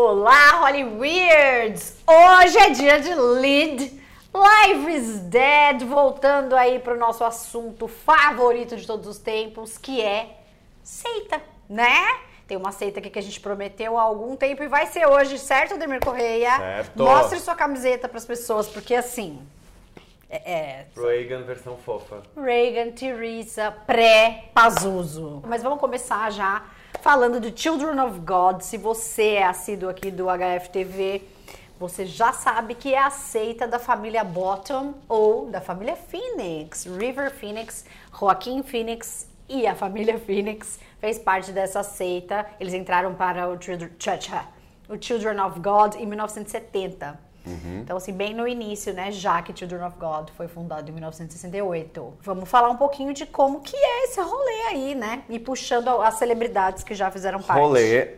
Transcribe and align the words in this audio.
Olá, 0.00 0.60
Holly 0.60 0.84
Weirds! 0.84 1.96
Hoje 2.06 2.56
é 2.56 2.70
dia 2.70 3.00
de 3.00 3.12
lead. 3.12 4.00
Life 4.32 4.94
is 4.94 5.18
Dead, 5.22 5.82
voltando 5.82 6.54
aí 6.54 6.78
para 6.78 6.94
o 6.94 6.96
nosso 6.96 7.24
assunto 7.24 7.88
favorito 7.88 8.76
de 8.76 8.86
todos 8.86 9.08
os 9.08 9.18
tempos, 9.18 9.76
que 9.76 10.00
é 10.00 10.36
seita, 10.84 11.42
né? 11.68 12.16
Tem 12.46 12.56
uma 12.56 12.70
seita 12.70 13.00
aqui 13.00 13.10
que 13.10 13.18
a 13.18 13.22
gente 13.22 13.40
prometeu 13.40 13.98
há 13.98 14.02
algum 14.02 14.36
tempo 14.36 14.62
e 14.62 14.68
vai 14.68 14.86
ser 14.86 15.04
hoje, 15.04 15.36
certo, 15.36 15.76
Demir 15.76 15.98
Correia? 15.98 16.56
Certo. 16.56 17.02
Mostre 17.02 17.40
sua 17.40 17.56
camiseta 17.56 18.08
para 18.08 18.18
as 18.18 18.24
pessoas, 18.24 18.68
porque 18.68 18.94
assim. 18.94 19.44
É, 20.30 20.52
é, 20.52 20.86
Reagan 20.96 21.42
versão 21.42 21.76
fofa. 21.76 22.22
Reagan, 22.36 22.92
Teresa, 22.92 23.72
pré-Pazuzu. 23.84 25.42
Mas 25.44 25.60
vamos 25.60 25.80
começar 25.80 26.30
já 26.30 26.62
falando 27.00 27.40
de 27.40 27.58
Children 27.58 28.00
of 28.00 28.20
God. 28.20 28.60
Se 28.60 28.76
você 28.76 29.34
é 29.34 29.46
assíduo 29.46 29.88
aqui 29.88 30.10
do 30.10 30.26
HFTV, 30.26 31.22
você 31.78 32.04
já 32.04 32.32
sabe 32.32 32.74
que 32.74 32.92
é 32.92 32.98
a 32.98 33.10
seita 33.10 33.68
da 33.68 33.78
família 33.78 34.24
Bottom 34.24 34.94
ou 35.08 35.46
da 35.46 35.60
família 35.60 35.96
Phoenix. 35.96 36.84
River 36.84 37.30
Phoenix, 37.30 37.84
Joaquim 38.12 38.62
Phoenix 38.62 39.28
e 39.48 39.66
a 39.66 39.74
família 39.74 40.18
Phoenix 40.20 40.80
fez 41.00 41.18
parte 41.18 41.52
dessa 41.52 41.82
seita. 41.82 42.46
Eles 42.58 42.74
entraram 42.74 43.14
para 43.14 43.48
o 43.48 43.58
o 44.88 44.96
Children 45.00 45.40
of 45.40 45.60
God 45.60 45.94
em 45.96 46.06
1970. 46.06 47.27
Então, 47.80 47.96
assim, 47.96 48.12
bem 48.12 48.34
no 48.34 48.46
início, 48.46 48.92
né? 48.92 49.10
Já 49.10 49.40
que 49.40 49.56
Children 49.56 49.84
of 49.84 49.96
God 49.98 50.28
foi 50.36 50.48
fundado 50.48 50.90
em 50.90 50.92
1968. 50.92 52.14
Vamos 52.22 52.48
falar 52.48 52.68
um 52.68 52.76
pouquinho 52.76 53.14
de 53.14 53.24
como 53.24 53.60
que 53.60 53.76
é 53.76 54.04
esse 54.04 54.20
rolê 54.20 54.62
aí, 54.68 54.94
né? 54.94 55.22
E 55.28 55.38
puxando 55.38 55.88
as 55.88 56.14
celebridades 56.14 56.82
que 56.82 56.94
já 56.94 57.10
fizeram 57.10 57.40
parte. 57.40 57.60
Rolê 57.60 58.16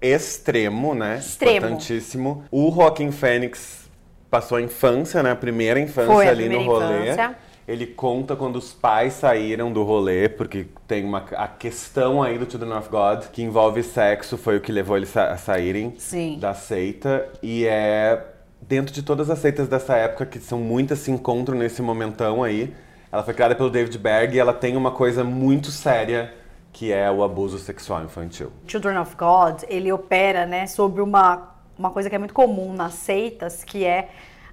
extremo, 0.00 0.94
né? 0.94 1.18
Extremo. 1.18 1.56
Importantíssimo. 1.66 2.44
O 2.50 2.70
Joaquim 2.72 3.10
Fênix 3.10 3.88
passou 4.30 4.58
a 4.58 4.62
infância, 4.62 5.22
né? 5.22 5.32
A 5.32 5.36
primeira 5.36 5.80
infância 5.80 6.12
Foi 6.12 6.28
ali 6.28 6.44
primeira 6.44 6.64
no 6.64 6.70
rolê. 6.70 7.02
infância. 7.04 7.36
Ele 7.66 7.86
conta 7.86 8.34
quando 8.34 8.56
os 8.56 8.72
pais 8.72 9.12
saíram 9.12 9.70
do 9.70 9.82
rolê, 9.82 10.26
porque 10.26 10.66
tem 10.86 11.04
uma 11.04 11.26
a 11.36 11.46
questão 11.46 12.22
aí 12.22 12.38
do 12.38 12.50
Children 12.50 12.78
of 12.78 12.88
God 12.88 13.24
que 13.30 13.42
envolve 13.42 13.82
sexo, 13.82 14.38
foi 14.38 14.56
o 14.56 14.60
que 14.60 14.72
levou 14.72 14.96
eles 14.96 15.14
a 15.14 15.36
saírem 15.36 15.94
Sim. 15.98 16.38
da 16.38 16.54
seita. 16.54 17.28
E 17.42 17.66
é 17.66 18.24
dentro 18.60 18.92
de 18.92 19.02
todas 19.02 19.30
as 19.30 19.38
seitas 19.38 19.68
dessa 19.68 19.96
época, 19.96 20.26
que 20.26 20.38
são 20.38 20.58
muitas 20.58 21.00
se 21.00 21.10
encontram 21.10 21.56
nesse 21.56 21.82
momentão 21.82 22.42
aí. 22.42 22.74
Ela 23.10 23.22
foi 23.22 23.34
criada 23.34 23.54
pelo 23.54 23.70
David 23.70 23.96
Berg 23.98 24.34
e 24.34 24.38
ela 24.38 24.52
tem 24.52 24.76
uma 24.76 24.90
coisa 24.90 25.24
muito 25.24 25.70
séria 25.70 26.34
que 26.72 26.92
é 26.92 27.10
o 27.10 27.24
abuso 27.24 27.58
sexual 27.58 28.04
infantil. 28.04 28.52
Children 28.66 28.98
of 28.98 29.16
God, 29.16 29.62
ele 29.68 29.90
opera, 29.90 30.46
né, 30.46 30.66
sobre 30.66 31.00
uma, 31.00 31.54
uma 31.78 31.90
coisa 31.90 32.08
que 32.08 32.14
é 32.14 32.18
muito 32.18 32.34
comum 32.34 32.72
nas 32.72 32.94
seitas, 32.94 33.64
que 33.64 33.84
é 33.84 34.10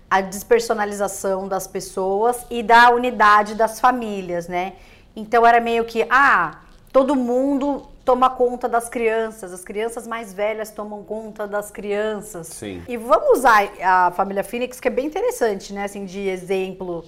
a 0.10 0.22
despersonalização 0.22 1.48
das 1.48 1.68
pessoas 1.68 2.46
e 2.50 2.64
da 2.64 2.90
unidade 2.90 3.54
das 3.54 3.80
famílias, 3.80 4.48
né? 4.48 4.74
Então 5.16 5.46
era 5.46 5.60
meio 5.60 5.86
que, 5.86 6.06
ah, 6.10 6.62
todo 6.92 7.16
mundo 7.16 7.88
toma 8.06 8.30
conta 8.30 8.70
das 8.70 8.88
crianças, 8.88 9.52
as 9.52 9.64
crianças 9.64 10.06
mais 10.06 10.32
velhas 10.32 10.70
tomam 10.70 11.04
conta 11.04 11.48
das 11.48 11.72
crianças. 11.72 12.48
Sim. 12.48 12.84
E 12.88 12.96
vamos 12.96 13.40
usar 13.40 13.68
a 13.82 14.12
família 14.12 14.44
Phoenix, 14.44 14.80
que 14.80 14.88
é 14.88 14.92
bem 14.92 15.08
interessante, 15.08 15.74
né, 15.74 15.86
assim, 15.86 16.06
de 16.06 16.20
exemplo 16.20 17.04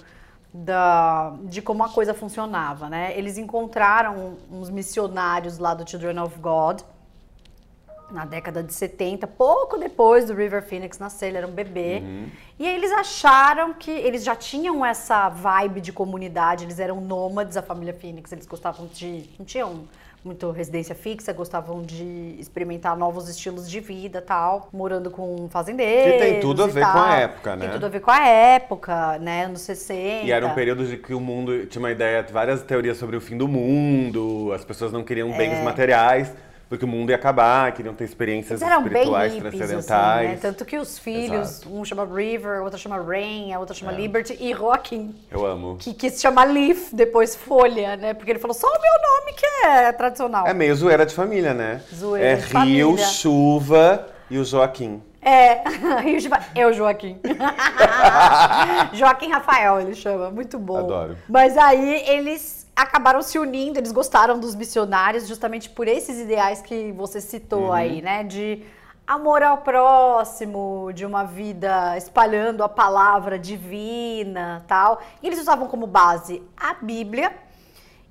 da, 0.52 1.34
de 1.44 1.62
como 1.62 1.84
a 1.84 1.88
coisa 1.88 2.12
funcionava, 2.12 2.88
né? 2.90 3.16
Eles 3.16 3.38
encontraram 3.38 4.36
uns 4.50 4.68
missionários 4.70 5.58
lá 5.58 5.72
do 5.72 5.88
Children 5.88 6.18
of 6.18 6.38
God 6.40 6.80
na 8.10 8.24
década 8.24 8.62
de 8.62 8.72
70, 8.72 9.26
pouco 9.26 9.76
depois 9.76 10.24
do 10.24 10.34
River 10.34 10.66
Phoenix 10.66 10.98
nascer, 10.98 11.26
ele 11.26 11.36
era 11.36 11.46
um 11.46 11.52
bebê. 11.52 12.02
E 12.58 12.66
aí 12.66 12.74
eles 12.74 12.90
acharam 12.90 13.74
que 13.74 13.90
eles 13.90 14.24
já 14.24 14.34
tinham 14.34 14.84
essa 14.84 15.28
vibe 15.28 15.82
de 15.82 15.92
comunidade, 15.92 16.64
eles 16.64 16.80
eram 16.80 17.02
nômades, 17.02 17.56
a 17.56 17.62
família 17.62 17.92
Phoenix, 17.92 18.32
eles 18.32 18.46
gostavam 18.46 18.86
de 18.86 19.28
não 19.38 19.44
tinham 19.44 19.86
muito 20.24 20.50
residência 20.50 20.94
fixa, 20.94 21.32
gostavam 21.32 21.82
de 21.82 22.36
experimentar 22.38 22.96
novos 22.96 23.28
estilos 23.28 23.70
de 23.70 23.80
vida, 23.80 24.20
tal, 24.20 24.68
morando 24.72 25.10
com 25.10 25.48
fazendeiros. 25.48 26.12
Que 26.12 26.18
tem 26.18 26.40
tudo 26.40 26.62
a 26.64 26.66
ver 26.66 26.84
com 26.84 26.92
tal. 26.92 27.02
a 27.02 27.16
época, 27.16 27.56
né? 27.56 27.64
Tem 27.64 27.74
tudo 27.74 27.86
a 27.86 27.88
ver 27.88 28.00
com 28.00 28.10
a 28.10 28.26
época, 28.26 29.18
né, 29.18 29.44
anos 29.44 29.60
60. 29.62 30.26
E 30.26 30.32
era 30.32 30.46
um 30.46 30.54
período 30.54 30.84
de 30.86 30.96
que 30.96 31.14
o 31.14 31.20
mundo 31.20 31.66
tinha 31.66 31.80
uma 31.80 31.90
ideia, 31.90 32.24
várias 32.30 32.62
teorias 32.62 32.96
sobre 32.96 33.16
o 33.16 33.20
fim 33.20 33.36
do 33.36 33.46
mundo, 33.48 34.52
as 34.54 34.64
pessoas 34.64 34.92
não 34.92 35.02
queriam 35.04 35.32
É. 35.32 35.36
bens 35.36 35.62
materiais, 35.62 36.32
porque 36.68 36.84
o 36.84 36.88
mundo 36.88 37.10
ia 37.10 37.16
acabar, 37.16 37.72
queriam 37.72 37.94
ter 37.94 38.04
experiências 38.04 38.60
Eles 38.60 38.72
eram 38.72 38.82
bem 38.82 38.92
espirituais 38.92 39.32
hippies, 39.32 39.48
assim, 39.48 39.58
transcendentais. 39.58 40.30
né? 40.30 40.38
Tanto 40.40 40.64
que 40.64 40.76
os 40.78 40.98
filhos, 40.98 41.48
Exato. 41.62 41.74
um 41.74 41.84
chama 41.84 42.04
River, 42.04 42.62
outro 42.62 42.78
chama 42.78 42.98
Rain, 43.02 43.52
a 43.52 43.58
outra 43.58 43.74
chama 43.74 43.92
É. 43.92 43.96
Liberty 43.96 44.36
e 44.38 44.52
Joaquim. 44.54 45.14
Eu 45.30 45.46
amo. 45.46 45.76
Que 45.78 45.94
quis 45.94 46.20
chamar 46.20 46.44
Leaf, 46.44 46.90
depois 46.92 47.34
Folha, 47.34 47.96
né? 47.96 48.12
Porque 48.14 48.30
ele 48.30 48.38
falou 48.38 48.54
só 48.54 48.66
o 48.66 48.70
meu 48.70 48.92
nome 49.10 49.32
que 49.32 49.46
é 49.66 49.92
tradicional. 49.92 50.46
É 50.46 50.52
meio 50.52 50.74
zoeira 50.74 51.06
de 51.06 51.14
família, 51.14 51.54
né? 51.54 51.80
Zoeira 51.94 52.26
é 52.28 52.34
de 52.36 52.42
Rio, 52.42 52.52
família. 52.52 53.04
chuva 53.06 54.06
e 54.30 54.38
o 54.38 54.44
Joaquim. 54.44 55.02
É, 55.22 55.62
Rio 56.04 56.20
de 56.20 56.28
Va- 56.28 56.40
eu, 56.54 56.72
Joaquim. 56.72 57.18
Joaquim 58.92 59.30
Rafael, 59.30 59.80
ele 59.80 59.94
chama, 59.94 60.30
muito 60.30 60.58
bom. 60.58 60.78
Adoro. 60.78 61.16
Mas 61.28 61.56
aí 61.56 62.02
eles 62.08 62.57
acabaram 62.82 63.20
se 63.22 63.38
unindo, 63.38 63.78
eles 63.78 63.92
gostaram 63.92 64.38
dos 64.38 64.54
missionários 64.54 65.26
justamente 65.26 65.68
por 65.68 65.88
esses 65.88 66.18
ideais 66.18 66.62
que 66.62 66.92
você 66.92 67.20
citou 67.20 67.64
Uhum. 67.66 67.72
aí, 67.72 68.00
né? 68.00 68.22
De 68.24 68.62
amor 69.06 69.42
ao 69.42 69.58
próximo, 69.58 70.92
de 70.94 71.04
uma 71.04 71.24
vida 71.24 71.96
espalhando 71.96 72.62
a 72.62 72.68
palavra 72.68 73.38
divina, 73.38 74.64
tal. 74.68 75.00
E 75.22 75.26
eles 75.26 75.40
usavam 75.40 75.66
como 75.66 75.86
base 75.86 76.42
a 76.56 76.74
Bíblia 76.74 77.34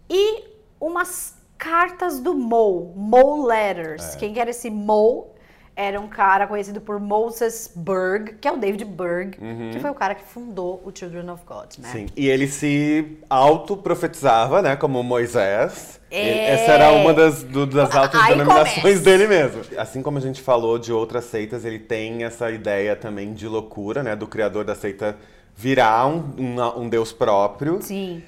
e 0.09 0.43
umas 0.79 1.35
cartas 1.57 2.19
do 2.19 2.33
Mo, 2.33 2.93
Mo 2.95 3.45
Letters. 3.45 4.15
É. 4.15 4.17
Quem 4.17 4.33
que 4.33 4.39
era 4.39 4.49
esse 4.49 4.69
Mo? 4.69 5.27
Era 5.79 6.01
um 6.01 6.07
cara 6.07 6.47
conhecido 6.47 6.81
por 6.81 6.99
Moses 6.99 7.71
Berg, 7.75 8.33
que 8.41 8.47
é 8.47 8.51
o 8.51 8.57
David 8.57 8.83
Berg, 8.83 9.37
que 9.71 9.79
foi 9.79 9.91
o 9.91 9.93
cara 9.93 10.15
que 10.15 10.23
fundou 10.23 10.81
o 10.83 10.91
Children 10.91 11.29
of 11.29 11.43
God, 11.45 11.77
né? 11.77 11.87
Uhum. 11.87 11.91
Sim. 11.93 12.05
E 12.17 12.27
ele 12.27 12.47
se 12.47 13.19
autoprofetizava, 13.29 14.61
né? 14.63 14.75
Como 14.75 15.03
Moisés. 15.03 15.99
É. 16.09 16.53
Essa 16.53 16.71
era 16.71 16.91
uma 16.93 17.13
das, 17.13 17.43
do- 17.43 17.67
das 17.67 17.91
Aí 17.91 17.97
autodenominações 18.01 18.81
começa. 18.81 19.01
dele 19.03 19.27
mesmo. 19.27 19.61
Assim 19.77 20.01
como 20.01 20.17
a 20.17 20.21
gente 20.21 20.41
falou 20.41 20.79
de 20.79 20.91
outras 20.91 21.25
seitas, 21.25 21.63
ele 21.63 21.77
tem 21.79 22.23
essa 22.23 22.49
ideia 22.49 22.95
também 22.95 23.33
de 23.33 23.47
loucura, 23.47 24.01
né? 24.01 24.15
Do 24.15 24.25
criador 24.25 24.63
da 24.65 24.73
seita 24.73 25.15
virar 25.55 26.07
um, 26.07 26.33
um, 26.39 26.81
um 26.81 26.89
deus 26.89 27.11
próprio. 27.13 27.81
Sim. 27.81 28.23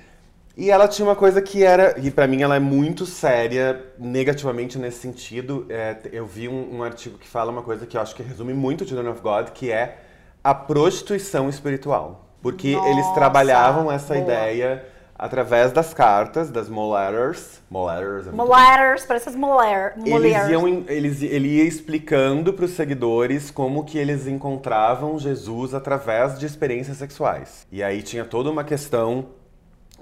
E 0.60 0.70
ela 0.70 0.90
tinha 0.90 1.08
uma 1.08 1.16
coisa 1.16 1.42
que 1.42 1.64
era, 1.64 1.98
e 1.98 2.12
pra 2.12 2.28
mim 2.28 2.42
ela 2.42 2.54
é 2.54 2.60
muito 2.60 3.06
séria, 3.06 3.82
negativamente 3.98 4.78
nesse 4.78 5.00
sentido. 5.00 5.66
É, 5.70 5.96
eu 6.12 6.26
vi 6.26 6.50
um, 6.50 6.80
um 6.80 6.84
artigo 6.84 7.18
que 7.18 7.30
fala 7.30 7.50
uma 7.50 7.62
coisa 7.62 7.86
que 7.86 7.96
eu 7.96 8.02
acho 8.02 8.14
que 8.14 8.22
resume 8.22 8.54
muito 8.54 8.84
o 8.84 8.88
Children 8.88 9.10
of 9.10 9.22
God, 9.22 9.52
que 9.52 9.72
é 9.72 10.00
a 10.44 10.54
prostituição 10.54 11.48
espiritual. 11.48 12.26
Porque 12.42 12.68
eles 12.68 13.06
Nossa, 13.06 13.14
trabalhavam 13.14 13.90
essa 13.90 14.14
boa. 14.14 14.26
ideia 14.26 14.86
através 15.18 15.72
das 15.72 15.94
cartas, 15.94 16.52
das 16.52 16.68
Moletters. 16.68 17.62
Moletters 17.70 18.28
é 18.28 18.32
muito 18.32 18.46
Mo 18.46 18.54
Letters, 18.54 19.06
parece 19.06 19.30
as 19.30 19.36
Moler. 19.36 19.94
eles 20.06 20.50
iam, 20.50 20.84
eles, 20.90 21.22
ele 21.22 21.48
ia 21.56 21.64
explicando 21.64 22.52
para 22.52 22.66
os 22.66 22.72
seguidores 22.72 23.50
como 23.50 23.86
que 23.86 23.98
eles 23.98 24.28
encontravam 24.28 25.18
Jesus 25.18 25.74
através 25.74 26.38
de 26.38 26.46
experiências 26.46 26.98
sexuais. 26.98 27.66
E 27.72 27.82
aí 27.82 28.02
tinha 28.02 28.26
toda 28.26 28.50
uma 28.50 28.66
questão, 28.66 29.28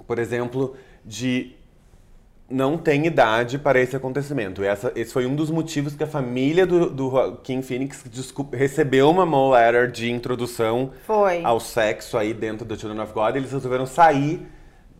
por 0.08 0.18
exemplo, 0.18 0.74
de 1.04 1.54
não 2.50 2.78
tem 2.78 3.06
idade 3.06 3.58
para 3.58 3.78
esse 3.78 3.94
acontecimento. 3.94 4.64
Essa, 4.64 4.90
esse 4.96 5.12
foi 5.12 5.26
um 5.26 5.36
dos 5.36 5.50
motivos 5.50 5.94
que 5.94 6.02
a 6.02 6.06
família 6.06 6.66
do, 6.66 6.88
do 6.88 7.36
King 7.42 7.62
Phoenix 7.62 8.02
desculpa, 8.06 8.56
recebeu 8.56 9.10
uma 9.10 9.26
Mo 9.26 9.50
Letter 9.50 9.90
de 9.90 10.10
introdução 10.10 10.92
Foi. 11.06 11.44
ao 11.44 11.60
sexo 11.60 12.16
aí 12.16 12.32
dentro 12.32 12.64
do 12.64 12.74
Children 12.74 13.02
of 13.02 13.12
God. 13.12 13.36
Eles 13.36 13.52
resolveram 13.52 13.84
sair 13.84 14.48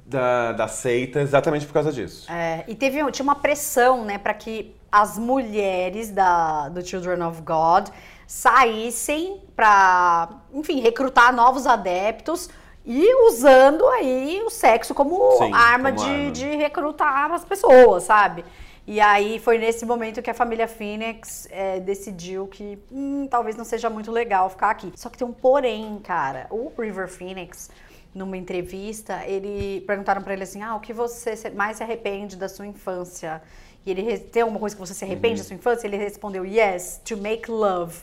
da, 0.04 0.52
da 0.52 0.68
seita 0.68 1.20
exatamente 1.20 1.64
por 1.64 1.72
causa 1.72 1.90
disso. 1.90 2.30
É, 2.30 2.64
e 2.68 2.74
teve, 2.74 2.98
tinha 3.10 3.24
uma 3.24 3.36
pressão, 3.36 4.04
né, 4.04 4.18
para 4.18 4.34
que 4.34 4.76
as 4.92 5.18
mulheres 5.18 6.10
da, 6.10 6.68
do 6.68 6.86
Children 6.86 7.22
of 7.22 7.40
God 7.40 7.88
saíssem 8.26 9.40
para, 9.56 10.28
enfim, 10.52 10.80
recrutar 10.80 11.34
novos 11.34 11.66
adeptos 11.66 12.50
e 12.90 13.26
usando 13.26 13.86
aí 13.86 14.40
o 14.42 14.48
sexo 14.48 14.94
como 14.94 15.32
Sim, 15.32 15.52
arma, 15.52 15.92
como 15.92 16.02
de, 16.02 16.10
arma. 16.10 16.30
de 16.30 16.56
recrutar 16.56 17.30
as 17.30 17.44
pessoas, 17.44 18.04
sabe? 18.04 18.42
E 18.86 18.98
aí 18.98 19.38
foi 19.38 19.58
nesse 19.58 19.84
momento 19.84 20.22
que 20.22 20.30
a 20.30 20.34
família 20.34 20.66
Phoenix 20.66 21.46
é, 21.50 21.78
decidiu 21.80 22.46
que 22.46 22.78
hum, 22.90 23.28
talvez 23.30 23.56
não 23.56 23.64
seja 23.66 23.90
muito 23.90 24.10
legal 24.10 24.48
ficar 24.48 24.70
aqui. 24.70 24.90
Só 24.96 25.10
que 25.10 25.18
tem 25.18 25.26
um 25.26 25.34
porém, 25.34 26.00
cara. 26.02 26.46
O 26.48 26.72
River 26.78 27.08
Phoenix, 27.08 27.70
numa 28.14 28.38
entrevista, 28.38 29.22
ele 29.26 29.82
perguntaram 29.82 30.22
pra 30.22 30.32
ele 30.32 30.44
assim: 30.44 30.62
"Ah, 30.62 30.74
o 30.74 30.80
que 30.80 30.94
você 30.94 31.34
mais 31.50 31.76
se 31.76 31.82
arrepende 31.82 32.36
da 32.36 32.48
sua 32.48 32.66
infância?" 32.66 33.42
E 33.84 33.90
ele 33.90 34.16
tem 34.18 34.40
alguma 34.40 34.58
coisa 34.58 34.74
que 34.74 34.80
você 34.80 34.94
se 34.94 35.04
arrepende 35.04 35.42
da 35.42 35.46
sua 35.46 35.56
infância? 35.56 35.86
Ele 35.86 35.98
respondeu: 35.98 36.46
"Yes, 36.46 37.02
to 37.04 37.18
make 37.18 37.50
love." 37.50 38.00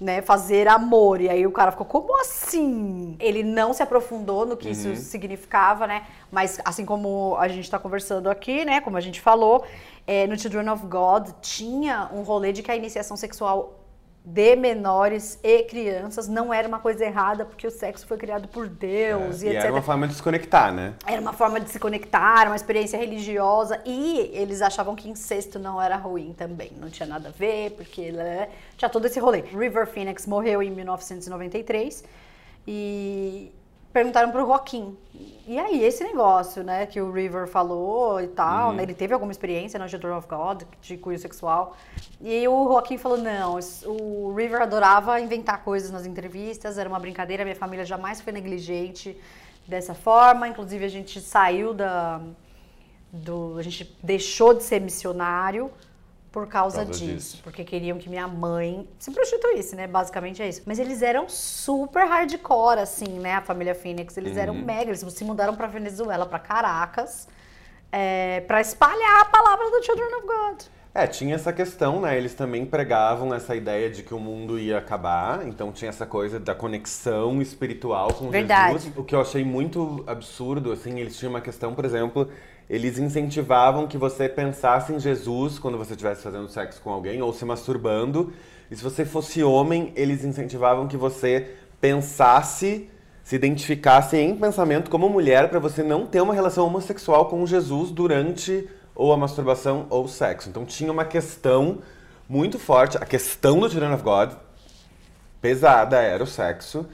Né, 0.00 0.22
fazer 0.22 0.68
amor. 0.68 1.20
E 1.20 1.28
aí 1.28 1.46
o 1.46 1.50
cara 1.50 1.70
ficou, 1.70 1.86
como 1.86 2.20
assim? 2.20 3.16
Ele 3.18 3.42
não 3.42 3.72
se 3.72 3.82
aprofundou 3.82 4.46
no 4.46 4.56
que 4.56 4.70
isso 4.70 4.94
significava, 4.96 5.86
né? 5.86 6.06
Mas 6.30 6.60
assim 6.64 6.84
como 6.84 7.36
a 7.38 7.48
gente 7.48 7.70
tá 7.70 7.78
conversando 7.78 8.30
aqui, 8.30 8.64
né, 8.64 8.80
como 8.80 8.96
a 8.96 9.00
gente 9.00 9.20
falou, 9.20 9.64
é, 10.06 10.26
no 10.26 10.38
Children 10.38 10.68
of 10.70 10.86
God 10.86 11.30
tinha 11.40 12.10
um 12.12 12.22
rolê 12.22 12.52
de 12.52 12.62
que 12.62 12.70
a 12.70 12.76
iniciação 12.76 13.16
sexual 13.16 13.78
de 14.24 14.56
menores 14.56 15.38
e 15.42 15.62
crianças 15.62 16.28
não 16.28 16.52
era 16.52 16.68
uma 16.68 16.78
coisa 16.78 17.04
errada, 17.04 17.44
porque 17.44 17.66
o 17.66 17.70
sexo 17.70 18.06
foi 18.06 18.18
criado 18.18 18.46
por 18.48 18.68
Deus 18.68 19.42
É, 19.42 19.46
e, 19.46 19.48
e 19.48 19.52
etc. 19.52 19.64
era 19.64 19.72
uma 19.72 19.82
forma 19.82 20.06
de 20.06 20.14
se 20.14 20.22
conectar, 20.22 20.70
né? 20.72 20.94
Era 21.06 21.20
uma 21.20 21.32
forma 21.32 21.58
de 21.58 21.70
se 21.70 21.78
conectar, 21.78 22.46
uma 22.46 22.56
experiência 22.56 22.98
religiosa. 22.98 23.80
E 23.86 24.30
eles 24.34 24.60
achavam 24.60 24.94
que 24.94 25.08
incesto 25.08 25.58
não 25.58 25.80
era 25.80 25.96
ruim 25.96 26.34
também. 26.36 26.72
Não 26.78 26.90
tinha 26.90 27.06
nada 27.06 27.28
a 27.28 27.32
ver, 27.32 27.70
porque 27.72 28.12
né, 28.12 28.48
tinha 28.76 28.88
todo 28.88 29.06
esse 29.06 29.18
rolê. 29.18 29.40
River 29.40 29.86
Phoenix 29.86 30.26
morreu 30.26 30.62
em 30.62 30.70
1993 30.70 32.04
e 32.66 33.50
perguntaram 33.98 34.30
pro 34.30 34.46
Joaquim. 34.46 34.96
E 35.44 35.58
aí, 35.58 35.82
esse 35.82 36.04
negócio, 36.04 36.62
né, 36.62 36.86
que 36.86 37.00
o 37.00 37.10
River 37.10 37.48
falou 37.48 38.20
e 38.20 38.28
tal, 38.28 38.72
né, 38.72 38.84
ele 38.84 38.94
teve 38.94 39.12
alguma 39.12 39.32
experiência 39.32 39.76
no 39.76 39.88
Children 39.88 40.12
of 40.12 40.28
God, 40.28 40.62
de 40.80 40.96
cunho 40.96 41.18
sexual. 41.18 41.76
E 42.20 42.46
o 42.46 42.68
Joaquim 42.68 42.96
falou, 42.96 43.18
não, 43.18 43.58
o 43.86 44.32
River 44.36 44.62
adorava 44.62 45.20
inventar 45.20 45.64
coisas 45.64 45.90
nas 45.90 46.06
entrevistas, 46.06 46.78
era 46.78 46.88
uma 46.88 47.00
brincadeira, 47.00 47.42
minha 47.42 47.56
família 47.56 47.84
jamais 47.84 48.20
foi 48.20 48.32
negligente 48.32 49.18
dessa 49.66 49.94
forma. 49.94 50.46
Inclusive, 50.46 50.84
a 50.84 50.90
gente 50.96 51.20
saiu 51.20 51.74
da... 51.74 52.20
Do, 53.10 53.56
a 53.58 53.62
gente 53.62 53.96
deixou 54.02 54.52
de 54.52 54.62
ser 54.62 54.80
missionário 54.82 55.72
por 56.38 56.46
causa, 56.46 56.78
Por 56.78 56.86
causa 56.86 57.04
disso, 57.04 57.14
disso. 57.32 57.40
porque 57.42 57.64
queriam 57.64 57.98
que 57.98 58.08
minha 58.08 58.28
mãe 58.28 58.88
se 58.98 59.10
prostituísse, 59.10 59.74
né? 59.74 59.86
Basicamente 59.88 60.40
é 60.40 60.48
isso. 60.48 60.62
Mas 60.64 60.78
eles 60.78 61.02
eram 61.02 61.28
super 61.28 62.06
hardcore, 62.06 62.78
assim, 62.78 63.18
né? 63.18 63.34
A 63.34 63.40
família 63.42 63.74
Phoenix, 63.74 64.16
eles 64.16 64.36
eram 64.36 64.54
Uhum. 64.54 64.64
mega. 64.64 64.90
Eles 64.90 65.00
se 65.00 65.24
mudaram 65.24 65.56
pra 65.56 65.66
Venezuela, 65.66 66.24
pra 66.26 66.38
Caracas, 66.38 67.26
é, 67.90 68.40
para 68.46 68.60
espalhar 68.60 69.22
a 69.22 69.24
palavra 69.24 69.68
do 69.70 69.82
Children 69.84 70.14
of 70.18 70.26
God. 70.26 70.62
É, 70.94 71.06
tinha 71.06 71.34
essa 71.34 71.52
questão, 71.52 72.00
né? 72.00 72.16
Eles 72.16 72.34
também 72.34 72.64
pregavam 72.64 73.34
essa 73.34 73.54
ideia 73.54 73.90
de 73.90 74.02
que 74.02 74.14
o 74.14 74.18
mundo 74.18 74.58
ia 74.58 74.78
acabar, 74.78 75.46
então 75.46 75.70
tinha 75.72 75.88
essa 75.88 76.06
coisa 76.06 76.40
da 76.40 76.54
conexão 76.54 77.40
espiritual 77.42 78.12
com 78.14 78.30
Verdade. 78.30 78.74
Jesus. 78.74 78.96
O 78.96 79.04
que 79.04 79.14
eu 79.14 79.20
achei 79.20 79.44
muito 79.44 80.02
absurdo, 80.06 80.72
assim, 80.72 80.98
eles 80.98 81.16
tinham 81.16 81.30
uma 81.32 81.40
questão, 81.40 81.74
por 81.74 81.84
exemplo, 81.84 82.28
eles 82.68 82.98
incentivavam 82.98 83.86
que 83.86 83.96
você 83.96 84.28
pensasse 84.28 84.92
em 84.92 85.00
Jesus 85.00 85.58
quando 85.58 85.78
você 85.78 85.92
estivesse 85.92 86.22
fazendo 86.22 86.48
sexo 86.48 86.80
com 86.82 86.90
alguém 86.90 87.22
ou 87.22 87.32
se 87.32 87.44
masturbando. 87.44 88.32
E 88.70 88.76
se 88.76 88.82
você 88.82 89.04
fosse 89.04 89.42
homem, 89.42 89.92
eles 89.96 90.24
incentivavam 90.24 90.86
que 90.86 90.96
você 90.96 91.54
pensasse, 91.80 92.90
se 93.24 93.36
identificasse 93.36 94.16
em 94.16 94.36
pensamento 94.36 94.90
como 94.90 95.08
mulher 95.08 95.48
para 95.48 95.58
você 95.58 95.82
não 95.82 96.06
ter 96.06 96.20
uma 96.20 96.34
relação 96.34 96.66
homossexual 96.66 97.26
com 97.26 97.46
Jesus 97.46 97.90
durante 97.90 98.68
ou 98.94 99.12
a 99.12 99.16
masturbação 99.16 99.86
ou 99.88 100.04
o 100.04 100.08
sexo. 100.08 100.50
Então 100.50 100.66
tinha 100.66 100.92
uma 100.92 101.04
questão 101.04 101.78
muito 102.28 102.58
forte, 102.58 102.98
a 102.98 103.06
questão 103.06 103.58
do 103.60 103.70
Children 103.70 103.94
of 103.94 104.02
God 104.02 104.32
pesada 105.40 106.00
era 106.00 106.22
o 106.22 106.26
sexo. 106.26 106.86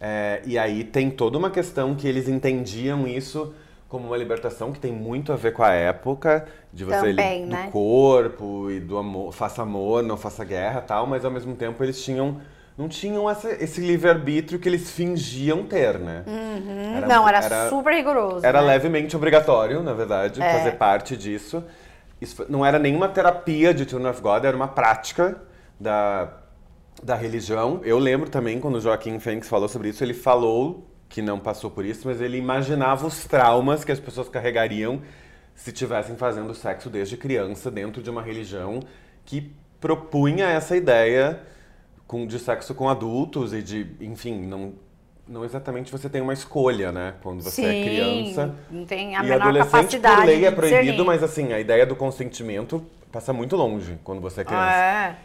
É, 0.00 0.42
e 0.44 0.58
aí 0.58 0.84
tem 0.84 1.10
toda 1.10 1.38
uma 1.38 1.50
questão 1.50 1.94
que 1.94 2.06
eles 2.06 2.28
entendiam 2.28 3.06
isso 3.06 3.54
como 3.94 4.08
uma 4.08 4.16
libertação 4.16 4.72
que 4.72 4.80
tem 4.80 4.90
muito 4.92 5.32
a 5.32 5.36
ver 5.36 5.52
com 5.52 5.62
a 5.62 5.70
época, 5.72 6.46
de 6.72 6.84
você 6.84 7.10
Também, 7.10 7.44
do 7.44 7.52
né? 7.52 7.68
corpo 7.70 8.68
e 8.68 8.80
do 8.80 8.98
amor, 8.98 9.32
faça 9.32 9.62
amor, 9.62 10.02
não 10.02 10.16
faça 10.16 10.44
guerra 10.44 10.80
tal, 10.80 11.06
mas 11.06 11.24
ao 11.24 11.30
mesmo 11.30 11.54
tempo 11.54 11.80
eles 11.84 12.02
tinham 12.02 12.40
não 12.76 12.88
tinham 12.88 13.30
essa- 13.30 13.52
esse 13.52 13.80
livre-arbítrio 13.80 14.58
que 14.58 14.68
eles 14.68 14.90
fingiam 14.90 15.62
ter, 15.64 15.96
né? 15.96 16.24
Era- 16.96 17.06
não, 17.06 17.28
era, 17.28 17.38
era- 17.38 17.68
super 17.68 17.94
rigoroso. 17.94 18.44
Era 18.44 18.60
né? 18.62 18.66
levemente 18.66 19.14
obrigatório, 19.14 19.80
na 19.80 19.92
verdade, 19.92 20.42
É. 20.42 20.52
fazer 20.58 20.72
parte 20.72 21.16
disso. 21.16 21.62
Isso 22.20 22.44
não 22.48 22.66
era 22.66 22.76
nenhuma 22.80 23.06
terapia 23.08 23.72
de 23.72 23.88
Children 23.88 24.10
of 24.10 24.20
God, 24.20 24.44
era 24.44 24.56
uma 24.56 24.66
prática 24.66 25.40
da, 25.78 26.30
da 27.00 27.14
religião. 27.14 27.80
Eu 27.84 28.00
lembro 28.00 28.28
também, 28.28 28.58
quando 28.58 28.74
o 28.74 28.80
Joaquim 28.80 29.20
Fênix 29.20 29.46
falou 29.48 29.68
sobre 29.68 29.90
isso, 29.90 30.02
ele 30.02 30.14
falou 30.14 30.84
que 31.14 31.22
não 31.22 31.38
passou 31.38 31.70
por 31.70 31.84
isso, 31.84 32.08
mas 32.08 32.20
ele 32.20 32.36
imaginava 32.36 33.06
os 33.06 33.24
traumas 33.24 33.84
que 33.84 33.92
as 33.92 34.00
pessoas 34.00 34.28
carregariam 34.28 35.00
se 35.54 35.70
estivessem 35.70 36.16
fazendo 36.16 36.52
sexo 36.52 36.90
desde 36.90 37.16
criança 37.16 37.70
dentro 37.70 38.02
de 38.02 38.10
uma 38.10 38.20
religião 38.20 38.80
que 39.24 39.52
propunha 39.80 40.46
essa 40.46 40.76
ideia 40.76 41.40
com, 42.04 42.26
de 42.26 42.36
sexo 42.40 42.74
com 42.74 42.88
adultos 42.88 43.52
e 43.52 43.62
de, 43.62 43.86
enfim, 44.00 44.44
não, 44.44 44.72
não 45.28 45.44
exatamente 45.44 45.92
você 45.92 46.08
tem 46.08 46.20
uma 46.20 46.32
escolha, 46.32 46.90
né? 46.90 47.14
Quando 47.22 47.44
você 47.44 47.62
Sim, 47.62 47.66
é 47.66 47.84
criança. 47.84 48.54
Não 48.68 48.84
tem 48.84 49.14
a 49.14 49.20
e 49.20 49.22
menor 49.22 49.42
adolescente, 49.42 49.70
capacidade 49.70 50.16
por 50.16 50.26
lei, 50.26 50.44
é 50.44 50.50
proibido, 50.50 51.04
mas 51.04 51.22
assim, 51.22 51.52
a 51.52 51.60
ideia 51.60 51.86
do 51.86 51.94
consentimento 51.94 52.84
passa 53.12 53.32
muito 53.32 53.54
longe 53.54 54.00
quando 54.02 54.20
você 54.20 54.40
é 54.40 54.44
criança. 54.44 54.74
É. 54.74 55.16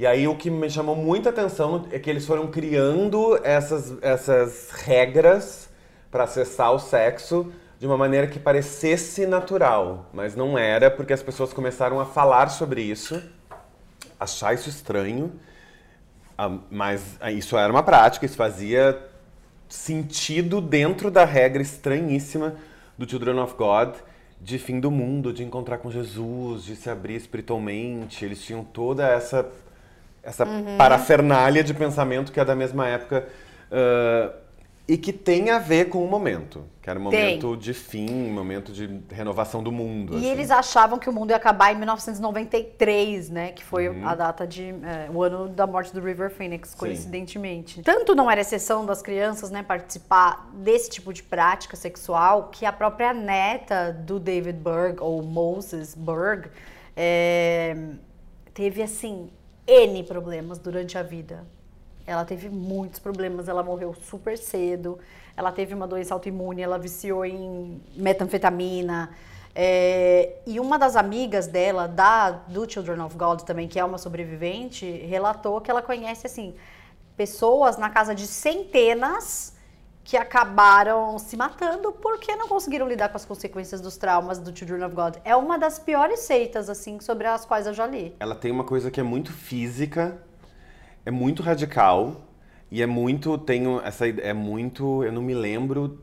E 0.00 0.06
aí 0.06 0.26
o 0.26 0.34
que 0.34 0.48
me 0.48 0.70
chamou 0.70 0.96
muita 0.96 1.28
atenção 1.28 1.84
é 1.92 1.98
que 1.98 2.08
eles 2.08 2.26
foram 2.26 2.46
criando 2.46 3.38
essas, 3.44 4.02
essas 4.02 4.70
regras 4.70 5.68
para 6.10 6.24
acessar 6.24 6.72
o 6.72 6.78
sexo 6.78 7.52
de 7.78 7.86
uma 7.86 7.98
maneira 7.98 8.26
que 8.26 8.38
parecesse 8.38 9.26
natural, 9.26 10.08
mas 10.10 10.34
não 10.34 10.56
era, 10.56 10.90
porque 10.90 11.12
as 11.12 11.22
pessoas 11.22 11.52
começaram 11.52 12.00
a 12.00 12.06
falar 12.06 12.48
sobre 12.48 12.80
isso, 12.80 13.22
achar 14.18 14.54
isso 14.54 14.70
estranho, 14.70 15.38
ah, 16.38 16.56
mas 16.70 17.18
ah, 17.20 17.30
isso 17.30 17.58
era 17.58 17.70
uma 17.70 17.82
prática, 17.82 18.24
isso 18.24 18.38
fazia 18.38 19.06
sentido 19.68 20.62
dentro 20.62 21.10
da 21.10 21.26
regra 21.26 21.60
estranhíssima 21.60 22.54
do 22.96 23.06
Children 23.06 23.38
of 23.40 23.54
God 23.54 23.96
de 24.40 24.58
fim 24.58 24.80
do 24.80 24.90
mundo, 24.90 25.30
de 25.30 25.44
encontrar 25.44 25.76
com 25.76 25.90
Jesus, 25.90 26.64
de 26.64 26.74
se 26.74 26.88
abrir 26.88 27.16
espiritualmente. 27.16 28.24
Eles 28.24 28.42
tinham 28.42 28.64
toda 28.64 29.06
essa 29.06 29.46
essa 30.22 30.46
parafernália 30.76 31.62
de 31.64 31.72
pensamento 31.74 32.30
que 32.32 32.40
é 32.40 32.44
da 32.44 32.54
mesma 32.54 32.86
época 32.86 33.26
ah, 33.70 34.32
e 34.88 34.98
que 34.98 35.12
tem 35.12 35.50
a 35.50 35.58
ver 35.60 35.88
com 35.88 36.04
o 36.04 36.08
momento, 36.10 36.64
que 36.82 36.90
era 36.90 36.98
um 36.98 37.08
Tem. 37.10 37.38
momento 37.38 37.56
de 37.56 37.72
fim, 37.72 38.10
um 38.10 38.32
momento 38.32 38.72
de 38.72 39.00
renovação 39.08 39.62
do 39.62 39.70
mundo. 39.70 40.14
E 40.14 40.16
assim. 40.16 40.26
eles 40.26 40.50
achavam 40.50 40.98
que 40.98 41.08
o 41.08 41.12
mundo 41.12 41.30
ia 41.30 41.36
acabar 41.36 41.72
em 41.72 41.76
1993, 41.76 43.30
né? 43.30 43.52
Que 43.52 43.62
foi 43.62 43.88
Uhum. 43.88 44.04
a 44.04 44.16
data 44.16 44.44
de. 44.44 44.64
é, 44.70 45.08
o 45.14 45.22
ano 45.22 45.48
da 45.48 45.64
morte 45.64 45.94
do 45.94 46.00
River 46.00 46.28
Phoenix, 46.30 46.74
coincidentemente. 46.74 47.82
Tanto 47.82 48.16
não 48.16 48.28
era 48.28 48.40
exceção 48.40 48.84
das 48.84 49.00
crianças, 49.00 49.48
né, 49.48 49.62
participar 49.62 50.50
desse 50.54 50.90
tipo 50.90 51.12
de 51.12 51.22
prática 51.22 51.76
sexual, 51.76 52.48
que 52.50 52.66
a 52.66 52.72
própria 52.72 53.14
neta 53.14 53.92
do 53.92 54.18
David 54.18 54.58
Berg, 54.58 55.00
ou 55.00 55.22
Moses 55.22 55.94
Berg, 55.94 56.48
é, 56.96 57.76
teve 58.52 58.82
assim. 58.82 59.30
N 59.66 60.02
problemas 60.04 60.58
durante 60.58 60.96
a 60.98 61.02
vida. 61.02 61.44
Ela 62.06 62.24
teve 62.24 62.48
muitos 62.48 62.98
problemas, 62.98 63.48
ela 63.48 63.62
morreu 63.62 63.94
super 63.94 64.36
cedo, 64.36 64.98
ela 65.36 65.52
teve 65.52 65.74
uma 65.74 65.86
doença 65.86 66.12
autoimune, 66.14 66.60
ela 66.60 66.78
viciou 66.78 67.24
em 67.24 67.80
metanfetamina. 67.94 69.10
é, 69.54 70.38
e 70.46 70.58
uma 70.60 70.78
das 70.78 70.96
amigas 70.96 71.46
dela, 71.46 71.86
da, 71.86 72.30
do 72.30 72.70
Children 72.70 73.00
of 73.00 73.16
God 73.16 73.42
também, 73.42 73.68
que 73.68 73.78
é 73.78 73.84
uma 73.84 73.98
sobrevivente, 73.98 74.86
relatou 74.86 75.60
que 75.60 75.70
ela 75.70 75.82
conhece, 75.82 76.26
assim, 76.26 76.54
pessoas 77.16 77.76
na 77.76 77.90
casa 77.90 78.14
de 78.14 78.26
centenas 78.26 79.54
que 80.02 80.16
acabaram 80.16 81.18
se 81.18 81.36
matando 81.36 81.92
porque 81.92 82.34
não 82.34 82.48
conseguiram 82.48 82.88
lidar 82.88 83.10
com 83.10 83.16
as 83.16 83.24
consequências 83.24 83.80
dos 83.80 83.96
traumas 83.96 84.38
do 84.38 84.56
Children 84.56 84.84
of 84.84 84.94
God. 84.94 85.16
É 85.24 85.36
uma 85.36 85.58
das 85.58 85.78
piores 85.78 86.20
seitas, 86.20 86.68
assim, 86.68 86.98
sobre 87.00 87.26
as 87.26 87.44
quais 87.44 87.66
eu 87.66 87.74
já 87.74 87.86
li. 87.86 88.14
ela 88.18 88.34
tem 88.34 88.50
uma 88.50 88.64
coisa 88.64 88.90
que 88.90 88.98
é 88.98 89.02
muito 89.02 89.32
física, 89.32 90.18
é 91.04 91.10
muito 91.10 91.42
radical 91.42 92.16
e 92.70 92.82
é 92.82 92.86
muito 92.86 93.36
tenho 93.38 93.80
essa 93.84 94.06
é 94.08 94.32
muito, 94.32 95.04
eu 95.04 95.12
não 95.12 95.22
me 95.22 95.34
lembro, 95.34 96.02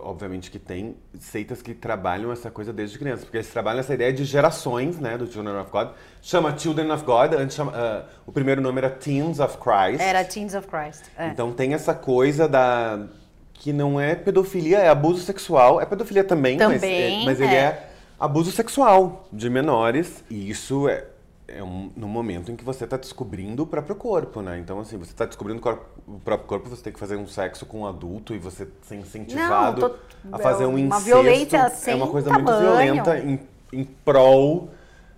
obviamente 0.00 0.50
que 0.50 0.58
tem 0.58 0.96
seitas 1.18 1.60
que 1.60 1.74
trabalham 1.74 2.32
essa 2.32 2.50
coisa 2.50 2.72
desde 2.72 2.98
criança, 2.98 3.22
porque 3.22 3.36
eles 3.36 3.48
trabalham 3.48 3.80
essa 3.80 3.94
ideia 3.94 4.12
de 4.12 4.24
gerações, 4.24 4.98
né, 4.98 5.18
do 5.18 5.26
Children 5.30 5.58
of 5.60 5.70
God. 5.70 5.88
Chama 6.22 6.56
Children 6.56 6.90
of 6.92 7.04
God, 7.04 7.34
antes 7.34 7.56
chama, 7.56 7.72
ah, 7.74 8.04
o 8.26 8.32
primeiro 8.32 8.60
nome 8.60 8.78
era 8.78 8.90
Teens 8.90 9.38
of 9.40 9.58
Christ. 9.58 10.00
Era 10.00 10.24
Teens 10.24 10.54
of 10.54 10.66
Christ. 10.68 11.04
É. 11.16 11.28
Então 11.28 11.52
tem 11.52 11.74
essa 11.74 11.94
coisa 11.94 12.48
da 12.48 13.06
que 13.54 13.72
não 13.72 13.98
é 14.00 14.14
pedofilia, 14.14 14.78
é 14.78 14.88
abuso 14.88 15.22
sexual. 15.22 15.80
É 15.80 15.86
pedofilia 15.86 16.22
também, 16.24 16.58
mas, 16.58 16.80
Também, 16.82 17.22
é- 17.22 17.24
mas 17.24 17.40
ele 17.40 17.54
é. 17.54 17.58
é 17.58 17.88
abuso 18.20 18.50
sexual 18.52 19.26
de 19.32 19.48
menores. 19.48 20.22
E 20.28 20.50
isso 20.50 20.88
é, 20.88 21.04
é 21.48 21.62
um, 21.62 21.90
no 21.96 22.06
momento 22.08 22.50
em 22.52 22.56
que 22.56 22.64
você 22.64 22.84
está 22.84 22.96
descobrindo 22.96 23.62
o 23.62 23.66
próprio 23.66 23.94
corpo, 23.96 24.42
né? 24.42 24.58
Então, 24.58 24.80
assim, 24.80 24.98
você 24.98 25.12
está 25.12 25.24
descobrindo 25.24 25.60
o, 25.60 25.62
corpo- 25.62 25.86
o 26.06 26.18
próprio 26.20 26.48
corpo, 26.48 26.68
você 26.68 26.82
tem 26.82 26.92
que 26.92 26.98
fazer 26.98 27.16
um 27.16 27.26
sexo 27.26 27.64
com 27.64 27.80
um 27.80 27.86
adulto 27.86 28.34
e 28.34 28.38
você 28.38 28.68
ser 28.82 28.96
incentivado 28.96 29.80
Não, 29.80 29.88
tô- 29.88 29.96
a 30.32 30.38
fazer 30.38 30.64
um 30.66 30.72
é 30.72 30.82
uma 30.82 30.96
incesto. 30.96 31.04
violência 31.04 31.56
é 31.58 31.68
sem 31.70 31.94
uma 31.94 32.08
coisa 32.08 32.30
muito 32.32 32.46
tamanho. 32.46 32.66
violenta 32.92 33.18
em, 33.18 33.40
em 33.72 33.84
prol 33.84 34.68